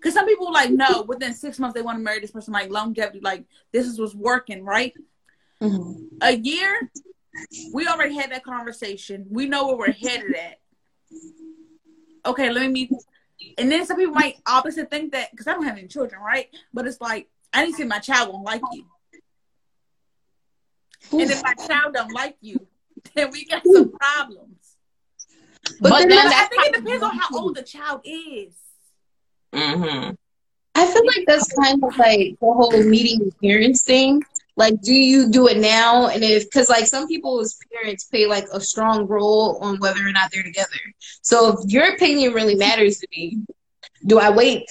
because 0.00 0.14
some 0.14 0.26
people 0.26 0.50
like 0.50 0.70
no, 0.70 1.02
within 1.02 1.34
six 1.34 1.58
months 1.58 1.74
they 1.74 1.82
want 1.82 1.98
to 1.98 2.02
marry 2.02 2.20
this 2.20 2.30
person. 2.30 2.52
Like 2.54 2.70
longevity, 2.70 3.20
like 3.20 3.44
this 3.72 3.86
is 3.86 4.00
what's 4.00 4.14
working, 4.14 4.64
right? 4.64 4.94
Mhm. 5.60 6.08
A 6.22 6.36
year, 6.36 6.90
we 7.72 7.86
already 7.86 8.14
had 8.14 8.32
that 8.32 8.42
conversation. 8.42 9.26
We 9.28 9.46
know 9.46 9.66
where 9.66 9.76
we're 9.76 9.92
headed 9.92 10.34
at. 10.34 10.58
Okay, 12.24 12.50
let 12.50 12.62
me 12.62 12.68
meet. 12.68 12.92
And 13.58 13.70
then 13.70 13.84
some 13.84 13.96
people 13.96 14.14
might 14.14 14.36
opposite 14.46 14.90
think 14.90 15.12
that 15.12 15.30
because 15.30 15.46
I 15.46 15.52
don't 15.52 15.64
have 15.64 15.76
any 15.76 15.88
children, 15.88 16.20
right? 16.22 16.48
But 16.72 16.86
it's 16.86 17.00
like 17.00 17.28
I 17.52 17.64
didn't 17.64 17.76
see 17.76 17.84
my 17.84 17.98
child 17.98 18.32
won't 18.32 18.44
like 18.44 18.62
you. 18.72 18.84
And 21.12 21.30
if 21.30 21.42
my 21.42 21.54
child 21.66 21.94
don't 21.94 22.12
like 22.12 22.36
you, 22.40 22.66
then 23.14 23.30
we 23.30 23.44
got 23.44 23.62
some 23.66 23.90
problems. 23.90 24.76
But, 25.80 25.90
But 25.90 25.98
then 25.98 26.08
But 26.08 26.08
then 26.08 26.32
I 26.32 26.46
think 26.46 26.66
it 26.66 26.74
depends 26.74 27.02
on 27.02 27.18
how 27.18 27.38
old 27.38 27.54
the 27.54 27.62
child 27.62 28.00
is. 28.04 28.54
Mm-hmm. 29.54 30.14
I 30.74 30.86
feel 30.86 31.06
like 31.06 31.24
that's 31.26 31.52
kind 31.52 31.82
of 31.82 31.96
like 31.98 32.36
the 32.40 32.46
whole 32.46 32.82
meeting 32.82 33.32
parents 33.42 33.82
thing. 33.82 34.22
Like, 34.56 34.80
do 34.82 34.92
you 34.92 35.30
do 35.30 35.48
it 35.48 35.58
now? 35.58 36.08
And 36.08 36.22
if, 36.22 36.44
because 36.44 36.68
like 36.68 36.86
some 36.86 37.08
people's 37.08 37.58
parents 37.72 38.04
play 38.04 38.26
like 38.26 38.46
a 38.52 38.60
strong 38.60 39.06
role 39.06 39.58
on 39.62 39.78
whether 39.78 40.06
or 40.06 40.12
not 40.12 40.30
they're 40.32 40.42
together. 40.42 40.68
So 41.22 41.58
if 41.58 41.70
your 41.70 41.94
opinion 41.94 42.32
really 42.34 42.54
matters 42.54 42.98
to 42.98 43.08
me, 43.10 43.38
do 44.06 44.18
I 44.18 44.30
wait 44.30 44.68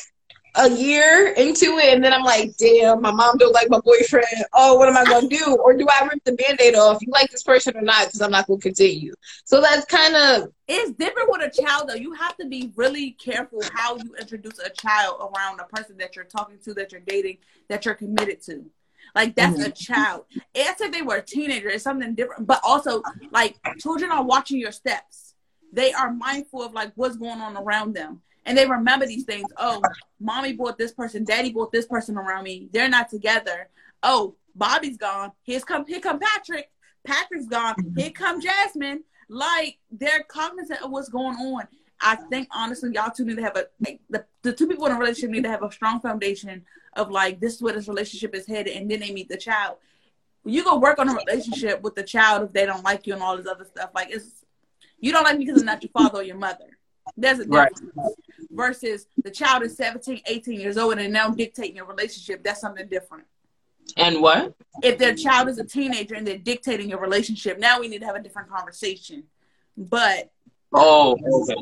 a 0.56 0.70
year 0.70 1.34
into 1.38 1.78
it 1.78 1.94
and 1.94 2.04
then 2.04 2.14
I'm 2.14 2.24
like, 2.24 2.56
damn, 2.58 3.02
my 3.02 3.12
mom 3.12 3.38
don't 3.38 3.54
like 3.54 3.70
my 3.70 3.80
boyfriend. 3.80 4.26
Oh, 4.54 4.76
what 4.76 4.90
am 4.90 4.98
I 4.98 5.06
gonna 5.06 5.28
do? 5.28 5.58
Or 5.64 5.74
do 5.74 5.88
I 5.90 6.06
rip 6.06 6.24
the 6.24 6.34
band-aid 6.34 6.76
off? 6.76 7.02
You 7.02 7.12
like 7.12 7.30
this 7.30 7.44
person 7.44 7.78
or 7.78 7.82
not? 7.82 8.08
Because 8.08 8.22
I'm 8.22 8.32
not 8.32 8.48
gonna 8.48 8.60
continue. 8.60 9.14
So 9.46 9.62
that's 9.62 9.86
kind 9.86 10.16
of 10.16 10.52
It's 10.68 10.92
different 10.92 11.30
with 11.32 11.42
a 11.42 11.62
child 11.62 11.90
though. 11.90 11.96
You 11.96 12.14
have 12.14 12.36
to 12.38 12.48
be 12.48 12.72
really 12.76 13.12
careful 13.12 13.62
how 13.74 13.98
you 13.98 14.16
introduce 14.20 14.60
a 14.60 14.70
child 14.70 15.22
around 15.22 15.60
a 15.60 15.66
person 15.66 15.98
that 15.98 16.16
you're 16.16 16.26
talking 16.26 16.58
to, 16.66 16.74
that 16.76 16.92
you're 16.92 17.02
dating, 17.02 17.38
that 17.68 17.86
you're 17.86 17.96
committed 17.96 18.42
to. 18.44 18.66
Like 19.16 19.36
that's 19.36 19.60
a 19.60 19.70
mm-hmm. 19.70 19.94
child. 19.94 20.26
It's 20.54 20.82
if 20.82 20.92
they 20.92 21.02
were 21.02 21.18
a 21.18 21.22
teenager, 21.22 21.70
it's 21.70 21.84
something 21.84 22.16
different. 22.16 22.48
But 22.48 22.62
also, 22.64 23.02
like 23.32 23.58
children 23.80 24.12
are 24.12 24.24
watching 24.24 24.60
your 24.60 24.72
steps. 24.72 25.36
They 25.72 25.94
are 25.94 26.12
mindful 26.12 26.64
of 26.64 26.74
like 26.74 26.92
what's 26.96 27.18
going 27.18 27.42
on 27.42 27.58
around 27.58 27.96
them. 27.96 28.22
And 28.50 28.58
they 28.58 28.66
remember 28.66 29.06
these 29.06 29.26
things. 29.26 29.48
Oh, 29.58 29.80
mommy 30.20 30.54
bought 30.54 30.80
this 30.80 30.92
person, 30.92 31.24
daddy 31.24 31.52
bought 31.52 31.72
this 31.72 31.86
person 31.86 32.18
around 32.18 32.46
me. 32.46 32.68
They're 32.74 32.90
not 32.90 33.08
together. 33.08 33.70
Oh, 34.02 34.34
Bobby's 34.56 34.98
gone. 34.98 35.34
Here's 35.44 35.64
come 35.64 35.86
here 35.86 36.00
come 36.00 36.18
Patrick. 36.18 36.72
Patrick's 37.06 37.46
gone. 37.46 37.76
Mm-hmm. 37.76 38.00
Here 38.00 38.10
come 38.10 38.42
Jasmine. 38.42 39.04
Like 39.30 39.78
they're 39.92 40.24
cognizant 40.28 40.82
of 40.82 40.90
what's 40.90 41.10
going 41.10 41.36
on. 41.36 41.68
I 42.02 42.16
think 42.16 42.48
honestly, 42.52 42.90
y'all 42.92 43.12
two 43.12 43.24
need 43.24 43.36
to 43.36 43.44
have 43.44 43.56
a 43.56 43.68
like, 43.86 44.00
the, 44.10 44.26
the 44.42 44.52
two 44.52 44.68
people 44.68 44.88
in 44.88 44.94
a 44.94 44.98
relationship 44.98 45.30
need 45.30 45.44
to 45.44 45.50
have 45.52 45.62
a 45.62 45.72
strong 45.72 46.00
foundation 46.00 46.66
of 46.94 47.12
like 47.12 47.40
this 47.40 47.54
is 47.54 47.62
where 47.62 47.74
this 47.74 47.88
relationship 47.88 48.34
is 48.34 48.48
headed, 48.48 48.76
and 48.76 48.90
then 48.90 49.00
they 49.00 49.12
meet 49.12 49.30
the 49.30 49.38
child. 49.38 49.78
You 50.44 50.64
go 50.64 50.80
work 50.80 50.98
on 50.98 51.08
a 51.08 51.14
relationship 51.14 51.84
with 51.84 51.94
the 51.94 52.04
child 52.04 52.48
if 52.48 52.54
they 52.54 52.66
don't 52.66 52.84
like 52.84 53.06
you 53.06 53.14
and 53.14 53.22
all 53.22 53.38
this 53.38 53.46
other 53.46 53.66
stuff. 53.66 53.92
Like 53.94 54.10
it's 54.10 54.44
you 55.00 55.12
don't 55.12 55.24
like 55.24 55.38
me 55.38 55.46
because 55.46 55.62
I'm 55.62 55.68
not 55.68 55.84
your 55.84 55.92
father 55.92 56.22
or 56.22 56.24
your 56.24 56.38
mother. 56.38 56.79
There's 57.18 57.40
a 57.40 57.46
Right. 57.46 57.70
difference. 57.74 58.16
Versus 58.52 59.08
the 59.24 59.30
child 59.30 59.64
is 59.64 59.76
17, 59.78 60.22
18 60.26 60.60
years 60.60 60.78
old 60.78 60.94
and 60.94 61.02
they're 61.02 61.10
now 61.10 61.30
dictating 61.30 61.76
your 61.76 61.86
relationship. 61.86 62.44
That's 62.44 62.60
something 62.60 62.88
different. 62.88 63.26
And 63.96 64.22
what? 64.22 64.56
If 64.82 64.98
their 64.98 65.14
child 65.14 65.50
is 65.50 65.60
a 65.60 65.64
teenager 65.64 66.16
and 66.16 66.26
they're 66.26 66.38
dictating 66.38 66.90
your 66.90 67.00
relationship, 67.00 67.60
now 67.60 67.80
we 67.80 67.88
need 67.88 68.00
to 68.00 68.06
have 68.06 68.16
a 68.16 68.22
different 68.22 68.50
conversation. 68.50 69.24
But 69.78 70.32
Oh, 70.72 71.14
okay. 71.14 71.56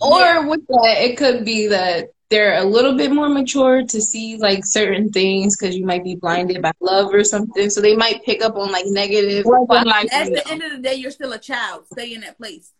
Or 0.00 0.48
with 0.48 0.66
that, 0.68 0.96
it 0.98 1.18
could 1.18 1.44
be 1.44 1.66
that 1.68 2.10
they're 2.30 2.58
a 2.58 2.64
little 2.64 2.96
bit 2.96 3.12
more 3.12 3.28
mature 3.28 3.84
to 3.84 4.00
see 4.00 4.36
like 4.38 4.64
certain 4.64 5.10
things 5.10 5.56
because 5.56 5.76
you 5.76 5.84
might 5.84 6.02
be 6.02 6.14
blinded 6.16 6.62
by 6.62 6.72
love 6.80 7.12
or 7.12 7.22
something. 7.24 7.68
So 7.68 7.80
they 7.80 7.94
might 7.94 8.24
pick 8.24 8.42
up 8.42 8.56
on 8.56 8.72
like 8.72 8.86
negative. 8.86 9.44
More 9.44 9.66
than 9.68 9.84
likely, 9.84 10.10
at 10.10 10.32
the 10.32 10.48
end 10.50 10.62
of 10.62 10.72
the 10.72 10.78
day, 10.78 10.94
you're 10.94 11.10
still 11.10 11.32
a 11.32 11.38
child. 11.38 11.86
Stay 11.92 12.14
in 12.14 12.22
that 12.22 12.38
place. 12.38 12.72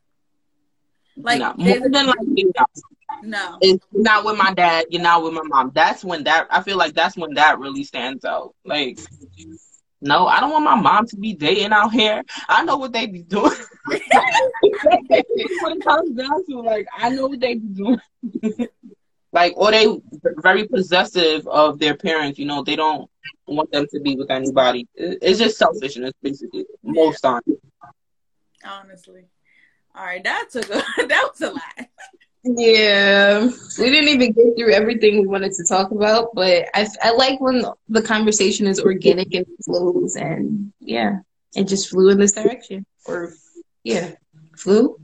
Like 1.16 1.40
no. 1.40 1.54
more 1.56 1.80
than 1.80 2.06
likely, 2.06 2.44
no. 2.56 2.66
no. 3.22 3.58
It's 3.60 3.84
not 3.92 4.24
with 4.24 4.36
my 4.36 4.52
dad. 4.52 4.86
You're 4.90 5.02
not 5.02 5.22
with 5.22 5.32
my 5.32 5.42
mom. 5.44 5.70
That's 5.74 6.04
when 6.04 6.24
that 6.24 6.48
I 6.50 6.62
feel 6.62 6.76
like 6.76 6.94
that's 6.94 7.16
when 7.16 7.34
that 7.34 7.58
really 7.58 7.84
stands 7.84 8.24
out. 8.24 8.54
Like, 8.64 8.98
no, 10.00 10.26
I 10.26 10.40
don't 10.40 10.50
want 10.50 10.64
my 10.64 10.74
mom 10.74 11.06
to 11.08 11.16
be 11.16 11.34
dating 11.34 11.72
out 11.72 11.92
here. 11.92 12.22
I 12.48 12.64
know 12.64 12.76
what 12.76 12.92
they 12.92 13.06
be 13.06 13.22
doing. 13.22 13.52
when 13.86 14.00
it 15.72 15.84
comes 15.84 16.16
down 16.16 16.44
to 16.46 16.60
like, 16.60 16.86
I 16.96 17.10
know 17.10 17.28
what 17.28 17.40
they 17.40 17.54
be 17.54 17.68
doing. 17.68 18.00
like, 19.32 19.52
or 19.56 19.70
they 19.70 19.86
very 20.38 20.66
possessive 20.66 21.46
of 21.46 21.78
their 21.78 21.96
parents. 21.96 22.38
You 22.38 22.46
know, 22.46 22.62
they 22.62 22.76
don't 22.76 23.08
want 23.46 23.70
them 23.70 23.86
to 23.92 24.00
be 24.00 24.16
with 24.16 24.30
anybody. 24.30 24.88
It's 24.94 25.38
just 25.38 25.58
selfishness, 25.58 26.12
basically, 26.22 26.66
most 26.82 27.20
times. 27.20 27.44
Honestly. 28.64 29.26
All 29.96 30.04
right, 30.04 30.22
that 30.24 30.48
took 30.50 30.68
a 30.70 30.82
that 31.06 31.28
was 31.30 31.40
a 31.40 31.50
lot. 31.52 31.88
Yeah, 32.46 33.48
we 33.78 33.90
didn't 33.90 34.08
even 34.08 34.32
get 34.32 34.56
through 34.56 34.72
everything 34.72 35.20
we 35.20 35.26
wanted 35.26 35.52
to 35.52 35.64
talk 35.66 35.92
about, 35.92 36.34
but 36.34 36.68
I, 36.74 36.86
I 37.02 37.12
like 37.12 37.40
when 37.40 37.64
the 37.88 38.02
conversation 38.02 38.66
is 38.66 38.80
organic 38.80 39.32
and 39.34 39.46
flows, 39.64 40.16
and 40.16 40.72
yeah, 40.78 41.20
it 41.54 41.64
just 41.64 41.88
flew 41.88 42.10
in 42.10 42.18
this 42.18 42.32
direction. 42.32 42.84
Or 43.06 43.32
yeah, 43.82 44.10
flew. 44.58 44.98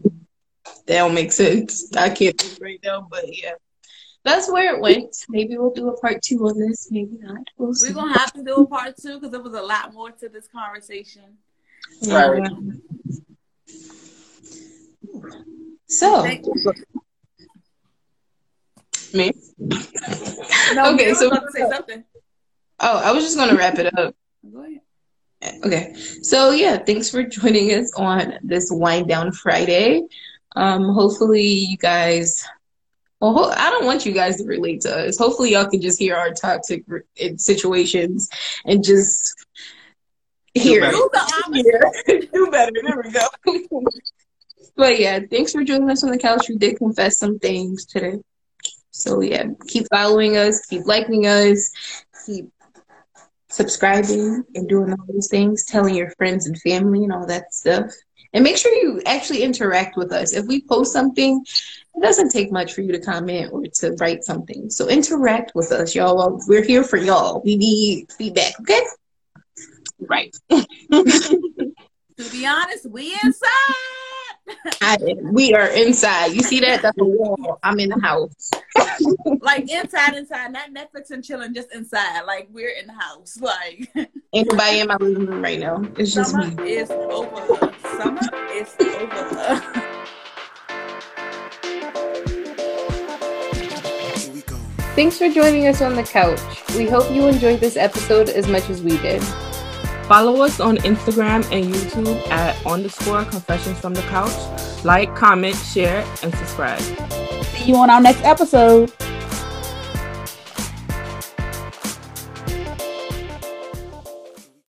That 0.86 0.98
don't 0.98 1.14
make 1.14 1.32
sense. 1.32 1.90
I 1.96 2.10
can't 2.10 2.38
think 2.38 2.58
right 2.60 2.80
now, 2.84 3.06
but 3.10 3.24
yeah, 3.26 3.52
that's 4.22 4.50
where 4.50 4.74
it 4.74 4.80
went. 4.80 5.16
Maybe 5.30 5.56
we'll 5.56 5.72
do 5.72 5.88
a 5.88 5.98
part 5.98 6.20
two 6.22 6.46
on 6.46 6.58
this. 6.58 6.88
Maybe 6.90 7.16
not. 7.20 7.46
We'll 7.56 7.72
see. 7.72 7.88
We're 7.88 7.94
gonna 7.94 8.18
have 8.18 8.34
to 8.34 8.42
do 8.42 8.54
a 8.56 8.66
part 8.66 8.96
two 9.00 9.14
because 9.14 9.30
there 9.30 9.40
was 9.40 9.54
a 9.54 9.62
lot 9.62 9.94
more 9.94 10.10
to 10.10 10.28
this 10.28 10.46
conversation. 10.48 11.38
Right. 12.06 12.50
Yeah. 15.22 15.38
So 15.86 16.22
Me? 19.12 19.32
No, 19.58 20.92
Okay, 20.94 21.10
okay, 21.10 21.14
so- 21.14 21.20
so 21.20 21.26
about 21.28 21.42
to 21.46 21.52
say 21.52 21.68
something. 21.68 22.04
oh, 22.80 22.96
I 22.98 23.10
was 23.12 23.24
just 23.24 23.36
gonna 23.36 23.56
wrap 23.56 23.78
it 23.78 23.86
up. 23.98 24.14
Go 24.52 24.62
ahead. 24.62 24.80
Okay. 25.64 25.94
So 26.22 26.50
yeah, 26.50 26.78
thanks 26.78 27.10
for 27.10 27.22
joining 27.24 27.70
us 27.74 27.92
on 27.96 28.34
this 28.42 28.68
wind 28.70 29.08
down 29.08 29.32
Friday. 29.32 30.02
Um, 30.56 30.84
hopefully 30.92 31.42
you 31.42 31.76
guys 31.76 32.44
well, 33.20 33.34
ho- 33.34 33.50
I 33.54 33.68
don't 33.70 33.84
want 33.84 34.06
you 34.06 34.12
guys 34.12 34.36
to 34.38 34.44
relate 34.44 34.80
to 34.82 34.96
us. 35.08 35.18
Hopefully 35.18 35.52
y'all 35.52 35.68
can 35.68 35.80
just 35.82 35.98
hear 35.98 36.16
our 36.16 36.30
toxic 36.32 36.84
re- 36.86 37.02
situations 37.36 38.30
and 38.64 38.82
just 38.82 39.34
hear. 40.54 40.90
Do 40.90 41.10
better. 41.12 42.26
Do 42.32 42.50
better. 42.50 42.72
There 42.82 43.02
we 43.04 43.10
go. 43.10 43.26
but 44.76 44.98
yeah, 44.98 45.20
thanks 45.30 45.52
for 45.52 45.64
joining 45.64 45.90
us 45.90 46.04
on 46.04 46.10
the 46.10 46.18
couch. 46.18 46.48
We 46.48 46.56
did 46.56 46.78
confess 46.78 47.18
some 47.18 47.38
things 47.38 47.84
today. 47.86 48.20
So 48.90 49.20
yeah, 49.20 49.44
keep 49.68 49.86
following 49.90 50.36
us, 50.36 50.66
keep 50.66 50.86
liking 50.86 51.26
us, 51.26 51.70
keep 52.26 52.50
subscribing 53.48 54.44
and 54.54 54.68
doing 54.68 54.92
all 54.92 55.06
those 55.08 55.28
things, 55.28 55.64
telling 55.64 55.94
your 55.94 56.10
friends 56.12 56.46
and 56.46 56.60
family 56.60 57.04
and 57.04 57.12
all 57.12 57.26
that 57.26 57.52
stuff. 57.52 57.92
And 58.32 58.44
make 58.44 58.56
sure 58.56 58.72
you 58.72 59.02
actually 59.06 59.42
interact 59.42 59.96
with 59.96 60.12
us. 60.12 60.32
If 60.32 60.46
we 60.46 60.62
post 60.62 60.92
something, 60.92 61.44
it 61.96 62.00
doesn't 62.00 62.30
take 62.30 62.52
much 62.52 62.74
for 62.74 62.80
you 62.80 62.92
to 62.92 63.00
comment 63.00 63.52
or 63.52 63.62
to 63.62 63.92
write 63.98 64.22
something. 64.22 64.70
So 64.70 64.88
interact 64.88 65.52
with 65.54 65.72
us, 65.72 65.96
y'all. 65.96 66.40
We're 66.46 66.62
here 66.62 66.84
for 66.84 66.96
y'all. 66.96 67.42
We 67.44 67.56
need 67.56 68.12
feedback, 68.12 68.52
okay? 68.60 68.82
Right. 69.98 70.34
to 70.50 72.30
be 72.30 72.46
honest, 72.46 72.88
we 72.88 73.18
inside. 73.24 74.09
I, 74.80 74.96
we 75.22 75.54
are 75.54 75.68
inside. 75.68 76.32
You 76.32 76.42
see 76.42 76.60
that? 76.60 76.82
That's 76.82 76.98
a 76.98 77.04
wall. 77.04 77.58
I'm 77.62 77.78
in 77.80 77.90
the 77.90 78.00
house. 78.00 78.50
like 79.40 79.70
inside, 79.70 80.14
inside, 80.14 80.52
not 80.52 80.70
Netflix 80.72 81.10
and 81.10 81.24
chilling, 81.24 81.54
just 81.54 81.74
inside. 81.74 82.22
Like 82.22 82.48
we're 82.50 82.70
in 82.70 82.86
the 82.86 82.94
house. 82.94 83.38
Like 83.50 83.90
anybody 84.32 84.80
in 84.80 84.86
my 84.86 84.96
living 85.00 85.26
room 85.26 85.42
right 85.42 85.58
now. 85.58 85.82
It's 85.98 86.14
just 86.14 86.30
summer 86.30 86.46
me. 86.62 86.72
is 86.72 86.90
over. 86.90 87.74
Summer 87.98 88.20
is 88.52 88.74
over. 88.80 89.80
Thanks 94.94 95.18
for 95.18 95.28
joining 95.28 95.66
us 95.66 95.80
on 95.82 95.96
the 95.96 96.02
couch. 96.02 96.40
We 96.76 96.86
hope 96.86 97.10
you 97.10 97.26
enjoyed 97.26 97.60
this 97.60 97.76
episode 97.76 98.28
as 98.28 98.46
much 98.46 98.68
as 98.70 98.82
we 98.82 98.98
did. 98.98 99.22
Follow 100.10 100.42
us 100.42 100.58
on 100.58 100.76
Instagram 100.78 101.48
and 101.52 101.72
YouTube 101.72 102.28
at 102.32 102.66
underscore 102.66 103.24
confessions 103.26 103.78
from 103.78 103.94
the 103.94 104.02
couch. 104.02 104.34
Like, 104.84 105.14
comment, 105.14 105.54
share, 105.54 106.04
and 106.24 106.34
subscribe. 106.34 106.80
See 106.80 107.66
you 107.66 107.76
on 107.76 107.90
our 107.90 108.00
next 108.00 108.24
episode. 108.24 108.92